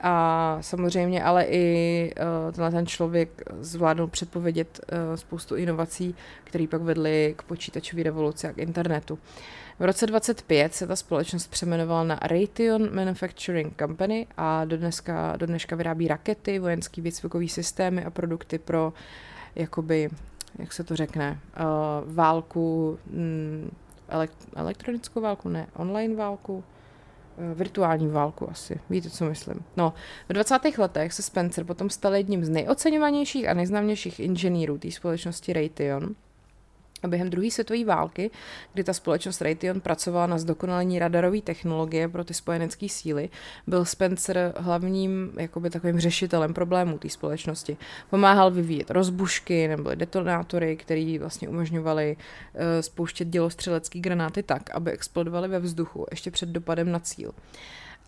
A 0.00 0.58
samozřejmě 0.60 1.22
ale 1.22 1.44
i 1.44 2.12
uh, 2.16 2.52
tenhle 2.52 2.70
ten 2.70 2.86
člověk 2.86 3.42
zvládl 3.60 4.06
předpovědět 4.06 4.80
uh, 4.92 5.16
spoustu 5.16 5.56
inovací, 5.56 6.14
které 6.44 6.66
pak 6.70 6.82
vedly 6.82 7.34
k 7.38 7.42
počítačové 7.42 8.02
revoluci 8.02 8.48
a 8.48 8.52
k 8.52 8.58
internetu. 8.58 9.18
V 9.78 9.84
roce 9.84 10.06
25 10.06 10.74
se 10.74 10.86
ta 10.86 10.96
společnost 10.96 11.46
přemenovala 11.46 12.04
na 12.04 12.18
Raytheon 12.22 12.94
Manufacturing 12.94 13.74
Company 13.78 14.26
a 14.36 14.64
do, 14.64 14.76
dneska, 14.76 15.36
do 15.36 15.46
dneška 15.46 15.76
vyrábí 15.76 16.08
rakety, 16.08 16.58
vojenský 16.58 17.00
výcvikový 17.00 17.48
systémy 17.48 18.04
a 18.04 18.10
produkty 18.10 18.58
pro 18.58 18.92
jakoby, 19.58 20.10
jak 20.58 20.72
se 20.72 20.84
to 20.84 20.96
řekne, 20.96 21.40
uh, 21.56 22.14
válku, 22.14 22.98
mm, 23.10 23.70
elekt- 24.08 24.48
elektronickou 24.56 25.20
válku, 25.20 25.48
ne, 25.48 25.66
online 25.74 26.16
válku, 26.16 26.64
Eh, 27.38 27.54
virtuální 27.54 28.08
válku 28.08 28.50
asi. 28.50 28.80
Víte, 28.90 29.10
co 29.10 29.24
myslím. 29.24 29.64
No, 29.76 29.92
v 30.28 30.32
20. 30.32 30.78
letech 30.78 31.12
se 31.12 31.22
Spencer 31.22 31.64
potom 31.64 31.90
stal 31.90 32.14
jedním 32.14 32.44
z 32.44 32.48
nejoceňovanějších 32.48 33.48
a 33.48 33.54
nejznámějších 33.54 34.20
inženýrů 34.20 34.78
té 34.78 34.90
společnosti 34.90 35.52
Raytheon. 35.52 36.14
A 37.02 37.08
během 37.08 37.30
druhé 37.30 37.50
světové 37.50 37.84
války, 37.84 38.30
kdy 38.74 38.84
ta 38.84 38.92
společnost 38.92 39.40
Raytheon 39.40 39.80
pracovala 39.80 40.26
na 40.26 40.38
zdokonalení 40.38 40.98
radarové 40.98 41.40
technologie 41.40 42.08
pro 42.08 42.24
ty 42.24 42.34
spojenecké 42.34 42.88
síly, 42.88 43.28
byl 43.66 43.84
Spencer 43.84 44.54
hlavním 44.56 45.32
jakoby 45.38 45.70
takovým 45.70 46.00
řešitelem 46.00 46.54
problémů 46.54 46.98
té 46.98 47.08
společnosti. 47.08 47.76
Pomáhal 48.10 48.50
vyvíjet 48.50 48.90
rozbušky 48.90 49.68
nebo 49.68 49.94
detonátory, 49.94 50.76
které 50.76 51.18
vlastně 51.20 51.48
umožňovaly 51.48 52.16
uh, 52.16 52.60
spouštět 52.80 53.28
dělostřelecké 53.28 53.98
granáty 53.98 54.42
tak, 54.42 54.70
aby 54.70 54.90
explodovaly 54.90 55.48
ve 55.48 55.58
vzduchu 55.58 56.06
ještě 56.10 56.30
před 56.30 56.48
dopadem 56.48 56.92
na 56.92 56.98
cíl. 56.98 57.32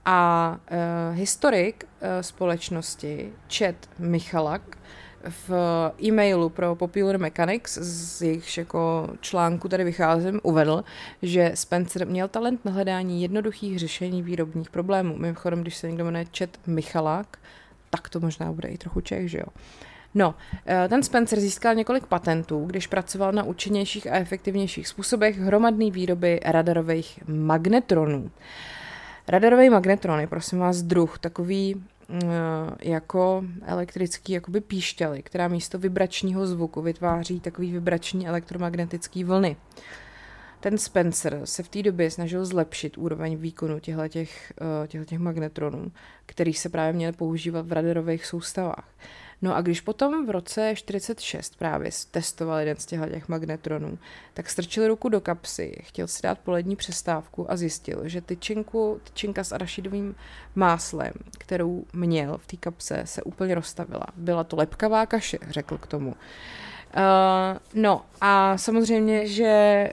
A 0.05 0.57
uh, 0.70 1.16
historik 1.16 1.84
uh, 1.84 2.09
společnosti 2.20 3.32
Chet 3.49 3.91
Michalak 3.99 4.62
v 5.28 5.50
e-mailu 6.02 6.48
pro 6.48 6.74
Popular 6.74 7.18
Mechanics, 7.18 7.78
z 7.78 8.22
jejich 8.22 8.58
jako 8.58 9.08
článku 9.20 9.68
tady 9.68 9.84
vycházím, 9.84 10.40
uvedl, 10.42 10.84
že 11.22 11.52
Spencer 11.54 12.06
měl 12.06 12.28
talent 12.28 12.64
na 12.64 12.72
hledání 12.72 13.22
jednoduchých 13.22 13.78
řešení 13.78 14.22
výrobních 14.22 14.70
problémů. 14.70 15.16
Mimochodem, 15.18 15.60
když 15.60 15.76
se 15.76 15.88
někdo 15.88 16.04
jmenuje 16.04 16.24
Čet 16.30 16.58
Michalák, 16.66 17.38
tak 17.90 18.08
to 18.08 18.20
možná 18.20 18.52
bude 18.52 18.68
i 18.68 18.78
trochu 18.78 19.00
Čech, 19.00 19.30
že 19.30 19.38
jo. 19.38 19.46
No, 20.14 20.34
e, 20.66 20.88
ten 20.88 21.02
Spencer 21.02 21.40
získal 21.40 21.74
několik 21.74 22.06
patentů, 22.06 22.64
když 22.64 22.86
pracoval 22.86 23.32
na 23.32 23.42
účinnějších 23.42 24.06
a 24.06 24.14
efektivnějších 24.14 24.88
způsobech 24.88 25.38
hromadné 25.38 25.90
výroby 25.90 26.40
radarových 26.44 27.20
magnetronů. 27.28 28.30
Radarový 29.28 29.70
magnetron 29.70 30.20
je, 30.20 30.26
prosím 30.26 30.58
vás, 30.58 30.82
druh 30.82 31.18
takový 31.18 31.82
Eh, 31.99 31.99
jako 32.82 33.44
elektrický 33.62 34.32
jakoby 34.32 34.61
píšťaly, 34.61 35.22
která 35.22 35.48
místo 35.48 35.78
vibračního 35.78 36.46
zvuku 36.46 36.82
vytváří 36.82 37.40
takový 37.40 37.72
vibrační 37.72 38.28
elektromagnetický 38.28 39.24
vlny. 39.24 39.56
Ten 40.61 40.78
Spencer 40.78 41.40
se 41.44 41.62
v 41.62 41.68
té 41.68 41.82
době 41.82 42.11
snažil 42.11 42.44
zlepšit 42.44 42.98
úroveň 42.98 43.36
výkonu 43.36 43.78
těchto 43.78 45.14
eh, 45.14 45.18
magnetronů, 45.18 45.92
který 46.26 46.54
se 46.54 46.68
právě 46.68 46.92
měly 46.92 47.12
používat 47.12 47.66
v 47.66 47.72
radarových 47.72 48.26
soustavách. 48.26 48.88
No 49.43 49.57
a 49.57 49.61
když 49.61 49.80
potom 49.80 50.26
v 50.26 50.30
roce 50.30 50.72
46 50.74 51.57
právě 51.59 51.91
testoval 52.11 52.59
jeden 52.59 52.76
z 52.76 52.86
těchto 52.86 53.07
těch 53.07 53.28
magnetronů, 53.28 53.99
tak 54.34 54.51
strčil 54.51 54.88
ruku 54.88 55.09
do 55.09 55.20
kapsy, 55.20 55.76
chtěl 55.82 56.07
si 56.07 56.22
dát 56.22 56.38
polední 56.38 56.76
přestávku 56.76 57.51
a 57.51 57.57
zjistil, 57.57 58.09
že 58.09 58.20
tyčinku, 58.20 59.01
tyčinka 59.05 59.45
s 59.45 59.53
arašidovým 59.53 60.14
máslem, 60.55 61.12
kterou 61.38 61.84
měl 61.93 62.38
v 62.38 62.47
té 62.47 62.57
kapse, 62.57 63.03
se 63.05 63.22
úplně 63.22 63.55
rozstavila. 63.55 64.07
Byla 64.16 64.45
to 64.45 64.57
lepkavá 64.57 65.07
kaše, 65.07 65.38
řekl 65.51 65.78
k 65.78 65.86
tomu. 65.86 66.14
Uh, 66.97 67.59
no 67.74 68.03
a 68.20 68.59
samozřejmě, 68.59 69.26
že 69.26 69.91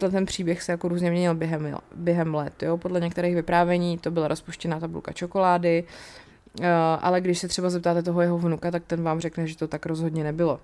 uh, 0.00 0.10
ten 0.10 0.26
příběh 0.26 0.62
se 0.62 0.72
jako 0.72 0.88
různě 0.88 1.10
měnil 1.10 1.34
během, 1.34 1.76
během 1.94 2.34
let. 2.34 2.62
Jo? 2.62 2.76
Podle 2.76 3.00
některých 3.00 3.34
vyprávění 3.34 3.98
to 3.98 4.10
byla 4.10 4.28
rozpuštěná 4.28 4.80
tabulka 4.80 5.12
čokolády, 5.12 5.84
uh, 5.84 6.27
Uh, 6.60 6.66
ale 7.00 7.20
když 7.20 7.38
se 7.38 7.48
třeba 7.48 7.70
zeptáte 7.70 8.02
toho 8.02 8.20
jeho 8.20 8.38
vnuka, 8.38 8.70
tak 8.70 8.82
ten 8.86 9.02
vám 9.02 9.20
řekne, 9.20 9.46
že 9.46 9.56
to 9.56 9.68
tak 9.68 9.86
rozhodně 9.86 10.24
nebylo. 10.24 10.52
Uh, 10.54 10.60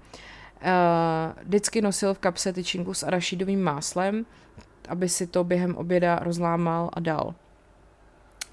vždycky 1.43 1.83
nosil 1.83 2.15
v 2.15 2.19
kapse 2.19 2.53
tyčinku 2.53 2.95
s 2.95 3.03
arašidovým 3.03 3.63
máslem, 3.63 4.27
aby 4.89 5.09
si 5.09 5.27
to 5.27 5.45
během 5.45 5.77
oběda 5.77 6.19
rozlámal 6.23 6.91
a 6.93 7.01
dal. 7.01 7.35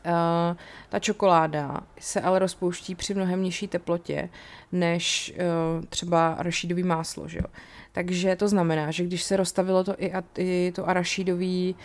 Uh, 0.05 0.57
ta 0.89 0.99
čokoláda 0.99 1.81
se 1.99 2.21
ale 2.21 2.39
rozpouští 2.39 2.95
při 2.95 3.13
mnohem 3.13 3.43
nižší 3.43 3.67
teplotě 3.67 4.29
než 4.71 5.33
uh, 5.77 5.85
třeba 5.85 6.33
arašidový 6.33 6.83
máslo. 6.83 7.27
Že 7.27 7.37
jo? 7.37 7.45
Takže 7.91 8.35
to 8.35 8.47
znamená, 8.47 8.91
že 8.91 9.03
když 9.03 9.23
se 9.23 9.37
rozstavilo 9.37 9.83
to 9.83 9.95
i, 9.97 10.13
a, 10.13 10.23
i 10.37 10.71
to 10.75 10.89
arašidový 10.89 11.75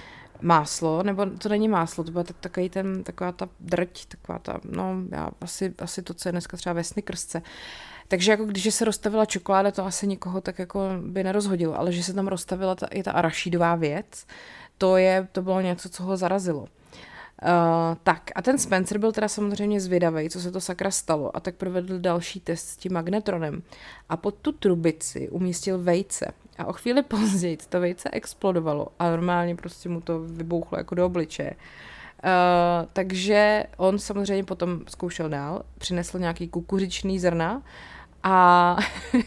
máslo, 0.40 1.02
nebo 1.02 1.26
to 1.26 1.48
není 1.48 1.68
máslo, 1.68 2.04
to 2.04 2.12
bude 2.12 2.24
takový 2.40 2.68
ten, 2.68 3.04
taková 3.04 3.32
ta 3.32 3.48
drť, 3.60 4.06
taková 4.06 4.38
ta, 4.38 4.60
no, 4.64 4.96
já 5.10 5.30
asi, 5.40 5.74
asi 5.78 6.02
to, 6.02 6.14
co 6.14 6.28
je 6.28 6.32
dneska 6.32 6.56
třeba 6.56 6.72
ve 6.72 6.84
snickersce. 6.84 7.42
Takže 8.08 8.30
jako 8.30 8.44
když 8.44 8.74
se 8.74 8.84
rozstavila 8.84 9.24
čokoláda, 9.24 9.70
to 9.70 9.84
asi 9.84 10.06
nikoho 10.06 10.40
tak 10.40 10.58
jako 10.58 10.80
by 11.00 11.24
nerozhodilo, 11.24 11.78
ale 11.78 11.92
že 11.92 12.02
se 12.02 12.12
tam 12.12 12.28
rozstavila 12.28 12.74
ta, 12.74 12.86
i 12.86 13.02
ta 13.02 13.12
arašídová 13.12 13.74
věc, 13.74 14.26
to, 14.78 14.96
je, 14.96 15.28
to 15.32 15.42
bylo 15.42 15.60
něco, 15.60 15.88
co 15.88 16.02
ho 16.02 16.16
zarazilo. 16.16 16.60
Uh, 17.42 17.96
tak 18.02 18.30
a 18.34 18.42
ten 18.42 18.58
Spencer 18.58 18.98
byl 18.98 19.12
teda 19.12 19.28
samozřejmě 19.28 19.80
zvědavý, 19.80 20.30
co 20.30 20.40
se 20.40 20.50
to 20.50 20.60
sakra 20.60 20.90
stalo 20.90 21.36
a 21.36 21.40
tak 21.40 21.54
provedl 21.54 21.98
další 21.98 22.40
test 22.40 22.68
s 22.68 22.76
tím 22.76 22.92
magnetronem 22.92 23.62
a 24.08 24.16
pod 24.16 24.34
tu 24.34 24.52
trubici 24.52 25.28
umístil 25.28 25.78
vejce 25.78 26.32
a 26.58 26.64
o 26.64 26.72
chvíli 26.72 27.02
později 27.02 27.56
to 27.68 27.80
vejce 27.80 28.10
explodovalo 28.12 28.88
a 28.98 29.10
normálně 29.10 29.56
prostě 29.56 29.88
mu 29.88 30.00
to 30.00 30.20
vybouchlo 30.20 30.78
jako 30.78 30.94
do 30.94 31.06
obličeje. 31.06 31.52
Uh, 32.24 32.88
takže 32.92 33.64
on 33.76 33.98
samozřejmě 33.98 34.44
potom 34.44 34.80
zkoušel 34.88 35.28
dál, 35.28 35.62
přinesl 35.78 36.18
nějaký 36.18 36.48
kukuřičný 36.48 37.18
zrna 37.18 37.62
a 38.22 38.76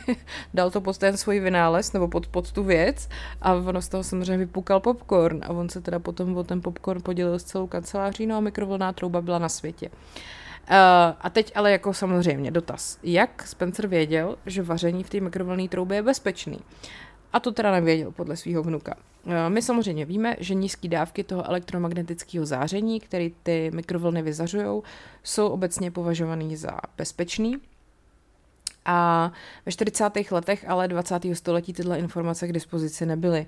dal 0.54 0.72
to 0.72 0.82
pod 0.82 0.98
ten 0.98 1.18
svůj 1.18 1.40
vynález 1.40 1.94
nebo 1.94 2.08
pod, 2.08 2.28
pod 2.28 2.52
tu 2.52 2.64
věc 2.64 3.10
a 3.42 3.54
ono 3.54 3.82
z 3.82 3.88
toho 3.88 4.04
samozřejmě 4.04 4.38
vypukal 4.38 4.80
popcorn 4.80 5.42
a 5.44 5.50
on 5.50 5.70
se 5.70 5.82
teda 5.82 6.00
potom 6.00 6.38
o 6.38 6.44
ten 6.44 6.62
popcorn 6.62 7.02
podělil 7.02 7.40
s 7.40 7.44
celou 7.44 7.68
kanceláří, 7.68 8.26
no 8.26 8.38
a 8.38 8.40
mikrovlná 8.40 8.94
trouba 8.94 9.22
byla 9.22 9.40
na 9.40 9.50
světě. 9.50 9.90
a 11.22 11.30
teď 11.30 11.52
ale 11.56 11.72
jako 11.72 11.94
samozřejmě 11.94 12.52
dotaz. 12.52 13.00
Jak 13.04 13.48
Spencer 13.48 13.88
věděl, 13.88 14.36
že 14.46 14.64
vaření 14.64 15.04
v 15.04 15.10
té 15.10 15.20
mikrovlnné 15.20 15.68
troubě 15.68 15.98
je 15.98 16.04
bezpečný? 16.04 16.60
A 17.34 17.40
to 17.40 17.52
teda 17.52 17.72
nevěděl 17.72 18.12
podle 18.12 18.38
svého 18.38 18.64
vnuka. 18.64 18.96
Eh, 19.28 19.50
my 19.50 19.62
samozřejmě 19.62 20.06
víme, 20.06 20.36
že 20.40 20.54
nízké 20.54 20.88
dávky 20.88 21.24
toho 21.24 21.48
elektromagnetického 21.50 22.46
záření, 22.46 23.00
které 23.00 23.30
ty 23.44 23.72
mikrovlny 23.74 24.22
vyzařují, 24.22 24.82
jsou 25.24 25.48
obecně 25.48 25.92
považované 25.92 26.58
za 26.58 26.80
bezpečný, 26.98 27.58
a 28.86 29.32
ve 29.66 29.72
40. 29.72 30.32
letech 30.32 30.70
ale 30.70 30.88
20. 30.88 31.36
století 31.36 31.74
tyhle 31.74 32.00
informace 32.00 32.48
k 32.48 32.54
dispozici 32.54 33.06
nebyly. 33.06 33.48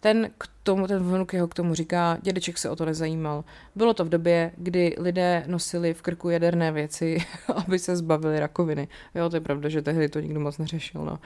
Ten 0.00 0.30
k 0.38 0.48
tomu, 0.62 0.86
ten 0.86 1.02
vnuk 1.02 1.32
jeho 1.32 1.48
k 1.48 1.54
tomu 1.54 1.74
říká, 1.74 2.18
dědeček 2.22 2.58
se 2.58 2.70
o 2.70 2.76
to 2.76 2.84
nezajímal. 2.84 3.44
Bylo 3.74 3.94
to 3.94 4.04
v 4.04 4.08
době, 4.08 4.52
kdy 4.56 4.96
lidé 4.98 5.44
nosili 5.46 5.94
v 5.94 6.02
krku 6.02 6.30
jaderné 6.30 6.72
věci, 6.72 7.18
aby 7.66 7.78
se 7.78 7.96
zbavili 7.96 8.40
rakoviny. 8.40 8.88
Jo, 9.14 9.30
to 9.30 9.36
je 9.36 9.40
pravda, 9.40 9.68
že 9.68 9.82
tehdy 9.82 10.08
to 10.08 10.20
nikdo 10.20 10.40
moc 10.40 10.58
neřešil. 10.58 11.04
No. 11.04 11.18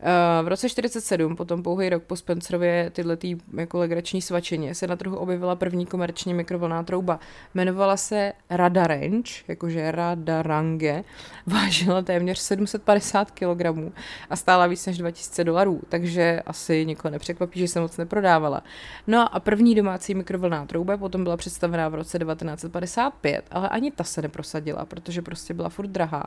Eh, 0.00 0.42
v 0.42 0.48
roce 0.48 0.68
47, 0.68 1.36
potom 1.36 1.62
pouhý 1.62 1.88
rok 1.88 2.02
po 2.02 2.16
Spencerově 2.16 2.90
tyhle 2.90 3.16
tý, 3.16 3.36
jako 3.56 3.78
legrační 3.78 4.22
svačině, 4.22 4.74
se 4.74 4.86
na 4.86 4.96
trhu 4.96 5.16
objevila 5.16 5.56
první 5.56 5.86
komerční 5.86 6.34
mikrovlná 6.34 6.82
trouba. 6.82 7.20
Jmenovala 7.54 7.96
se 7.96 8.32
Radarange, 8.50 9.32
jakože 9.48 9.90
Radarange, 9.90 11.04
vážila 11.46 12.02
téměř 12.02 12.38
750 12.38 13.30
kg 13.30 13.92
a 14.30 14.36
stála 14.36 14.66
víc 14.66 14.86
než 14.86 14.98
2000 14.98 15.44
dolarů, 15.44 15.80
takže 15.88 16.42
asi 16.46 16.86
nikoho 16.86 17.12
nepřekvapí, 17.12 17.60
že 17.60 17.68
se 17.68 17.80
moc 17.80 17.96
neprodávala. 17.96 18.62
No 19.06 19.34
a 19.34 19.40
první 19.40 19.74
domácí 19.74 20.14
mikrovlná 20.14 20.66
trouba 20.66 20.96
potom 20.96 21.24
byla 21.24 21.36
představená 21.36 21.88
v 21.88 21.94
roce 21.94 22.18
1955, 22.18 23.44
ale 23.50 23.68
ani 23.68 23.90
ta 23.90 24.04
se 24.04 24.22
neprosadila, 24.22 24.84
protože 24.84 25.22
prostě 25.22 25.54
byla 25.54 25.68
furt 25.68 25.86
drahá 25.86 26.24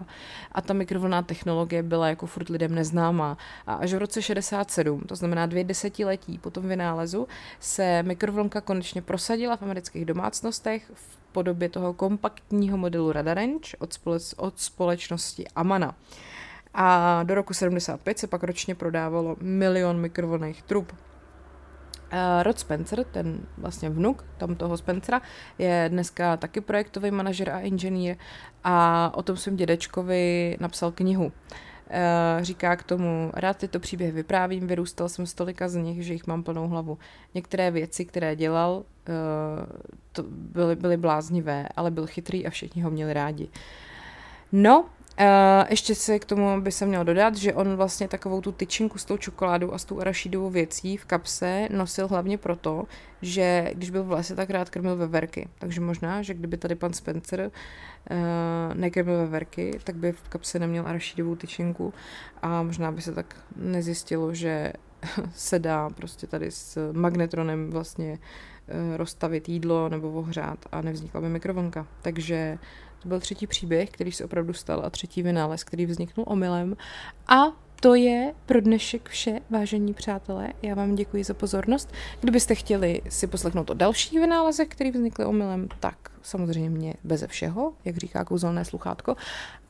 a 0.52 0.62
ta 0.62 0.74
mikrovlná 0.74 1.22
technologie 1.22 1.84
byla 1.84 2.08
jako 2.08 2.28
furt 2.28 2.50
lidem 2.50 2.76
neznámá. 2.76 3.38
A 3.68 3.74
až 3.74 3.94
v 3.94 3.98
roce 3.98 4.22
67, 4.22 5.02
to 5.02 5.16
znamená 5.16 5.46
dvě 5.46 5.64
desetiletí 5.64 6.38
po 6.38 6.50
tom 6.50 6.68
vynálezu, 6.68 7.28
se 7.60 8.04
mikrovlnka 8.04 8.62
konečně 8.62 9.02
prosadila 9.02 9.56
v 9.56 9.62
amerických 9.62 10.06
domácnostech 10.06 10.92
v 10.94 11.18
podobě 11.32 11.70
toho 11.70 11.94
kompaktního 11.94 12.78
modelu 12.78 13.12
Radarange 13.12 13.78
od, 13.80 13.94
spole- 13.94 14.34
od 14.38 14.60
společnosti 14.60 15.48
Amana. 15.56 15.96
A 16.74 17.24
do 17.24 17.36
roku 17.36 17.54
75 17.54 18.20
se 18.20 18.28
pak 18.28 18.44
ročně 18.44 18.76
prodávalo 18.76 19.36
milion 19.42 20.00
mikrovlnných 20.00 20.64
trub. 20.64 20.94
Uh, 22.14 22.44
Rod 22.44 22.60
Spencer, 22.60 23.04
ten 23.04 23.40
vlastně 23.58 23.90
vnuk 23.90 24.26
tam 24.38 24.56
toho 24.56 24.78
Spencera, 24.78 25.22
je 25.58 25.86
dneska 25.92 26.38
taky 26.38 26.62
projektový 26.62 27.12
manažer 27.12 27.50
a 27.50 27.60
inženýr 27.60 28.16
a 28.64 29.12
o 29.16 29.24
tom 29.24 29.38
svém 29.38 29.56
dědečkovi 29.56 30.58
napsal 30.60 30.92
knihu. 30.92 31.26
Uh, 31.26 31.32
říká 32.42 32.76
k 32.76 32.84
tomu, 32.84 33.32
rád 33.34 33.58
tyto 33.58 33.80
příběhy 33.80 34.12
vyprávím, 34.12 34.68
vyrůstal 34.68 35.10
jsem 35.10 35.26
z 35.26 35.34
tolika 35.34 35.70
z 35.70 35.76
nich, 35.76 36.06
že 36.06 36.14
jich 36.14 36.28
mám 36.28 36.44
plnou 36.44 36.68
hlavu. 36.68 36.98
Některé 37.34 37.72
věci, 37.72 38.06
které 38.06 38.36
dělal, 38.36 38.74
uh, 38.74 38.84
to 40.12 40.24
byly, 40.28 40.76
byly 40.76 40.98
bláznivé, 40.98 41.68
ale 41.76 41.92
byl 41.92 42.08
chytrý 42.08 42.48
a 42.48 42.50
všichni 42.50 42.82
ho 42.82 42.90
měli 42.90 43.14
rádi. 43.14 43.50
No, 44.52 44.86
Uh, 45.20 45.66
ještě 45.70 45.96
se 45.96 46.20
k 46.20 46.26
tomu 46.26 46.62
by 46.62 46.72
se 46.72 46.86
měl 46.86 47.04
dodat, 47.04 47.36
že 47.36 47.54
on 47.54 47.76
vlastně 47.76 48.08
takovou 48.08 48.42
tu 48.42 48.52
tyčinku 48.52 48.98
s 48.98 49.06
tou 49.06 49.18
čokoládou 49.18 49.74
a 49.74 49.78
s 49.78 49.86
tou 49.86 50.00
arašidovou 50.00 50.50
věcí 50.50 50.98
v 50.98 51.06
kapse 51.06 51.68
nosil 51.72 52.08
hlavně 52.08 52.38
proto, 52.38 52.84
že 53.22 53.72
když 53.74 53.90
byl 53.90 54.04
v 54.04 54.12
lese, 54.12 54.36
tak 54.36 54.50
rád 54.50 54.70
krmil 54.70 54.96
veverky. 54.96 55.48
Takže 55.60 55.82
možná, 55.82 56.22
že 56.22 56.34
kdyby 56.34 56.58
tady 56.58 56.76
pan 56.76 56.94
Spencer 56.94 57.40
uh, 57.42 58.18
nekrmil 58.74 59.18
veverky, 59.18 59.80
tak 59.84 59.96
by 59.96 60.12
v 60.12 60.30
kapse 60.30 60.60
neměl 60.60 60.88
arašidovou 60.88 61.36
tyčinku 61.36 61.94
a 62.42 62.64
možná 62.64 62.92
by 62.92 63.02
se 63.02 63.14
tak 63.14 63.36
nezjistilo, 63.56 64.34
že 64.34 64.74
se 65.36 65.60
dá 65.60 65.90
prostě 65.90 66.28
tady 66.28 66.52
s 66.52 66.92
magnetronem 66.92 67.70
vlastně 67.72 68.12
uh, 68.12 68.98
rozstavit 68.98 69.50
jídlo 69.50 69.90
nebo 69.90 70.12
ohřát 70.12 70.60
a 70.72 70.82
nevznikla 70.82 71.22
by 71.22 71.30
mikrovlnka. 71.30 71.88
Takže 72.02 72.58
to 73.00 73.08
byl 73.08 73.20
třetí 73.20 73.48
příběh, 73.48 73.90
který 73.90 74.12
se 74.12 74.26
opravdu 74.26 74.54
stal 74.54 74.82
a 74.86 74.90
třetí 74.90 75.24
vynález, 75.24 75.64
který 75.64 75.86
vzniknul 75.86 76.26
omylem. 76.30 76.78
A 77.28 77.68
to 77.82 77.96
je 77.96 78.34
pro 78.46 78.62
dnešek 78.62 79.10
vše, 79.10 79.40
vážení 79.50 79.94
přátelé. 79.94 80.54
Já 80.62 80.76
vám 80.76 80.96
děkuji 80.96 81.24
za 81.24 81.34
pozornost. 81.34 81.92
Kdybyste 82.22 82.56
chtěli 82.56 83.02
si 83.10 83.28
poslechnout 83.28 83.70
o 83.70 83.74
další 83.74 84.20
vynáleze, 84.20 84.66
který 84.66 84.92
vznikly 84.92 85.26
omylem, 85.26 85.68
tak 85.80 85.98
samozřejmě 86.22 86.94
beze 87.04 87.28
všeho, 87.28 87.74
jak 87.86 87.98
říká 87.98 88.26
kouzelné 88.26 88.66
sluchátko. 88.66 89.16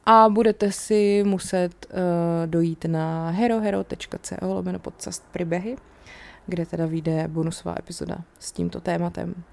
A 0.05 0.30
budete 0.30 0.71
si 0.71 1.23
muset 1.25 1.86
uh, 1.89 1.97
dojít 2.45 2.86
na 2.86 3.30
herohero.co 3.30 4.36
lomeno 4.41 4.80
podcast 4.80 5.25
příběhy, 5.32 5.75
kde 6.45 6.65
teda 6.65 6.86
vyjde 6.86 7.28
bonusová 7.28 7.75
epizoda 7.80 8.17
s 8.39 8.51
tímto 8.51 8.82
tématem. 8.82 9.30
Uh, 9.38 9.43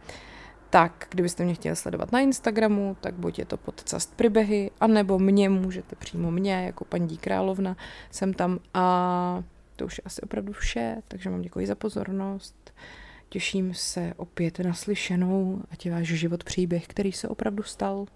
tak 0.74 1.06
kdybyste 1.10 1.44
mě 1.44 1.54
chtěli 1.54 1.76
sledovat 1.76 2.12
na 2.12 2.20
Instagramu, 2.20 2.96
tak 3.00 3.14
buď 3.14 3.38
je 3.38 3.44
to 3.44 3.56
podcast 3.56 4.16
Pribehy, 4.16 4.70
anebo 4.80 5.18
mě 5.18 5.48
můžete 5.48 5.96
přímo 5.96 6.30
mě, 6.30 6.64
jako 6.64 6.84
paní 6.84 7.18
královna, 7.18 7.76
jsem 8.10 8.34
tam 8.34 8.58
a 8.74 9.42
to 9.76 9.84
už 9.84 9.98
je 9.98 10.02
asi 10.04 10.22
opravdu 10.22 10.52
vše, 10.52 10.96
takže 11.08 11.30
vám 11.30 11.42
děkuji 11.42 11.66
za 11.66 11.74
pozornost. 11.74 12.72
Těším 13.28 13.74
se 13.74 14.12
opět 14.16 14.58
na 14.58 14.74
slyšenou, 14.74 15.62
ať 15.70 15.86
je 15.86 15.92
váš 15.92 16.06
život 16.06 16.44
příběh, 16.44 16.86
který 16.86 17.12
se 17.12 17.28
opravdu 17.28 17.62
stal. 17.62 18.06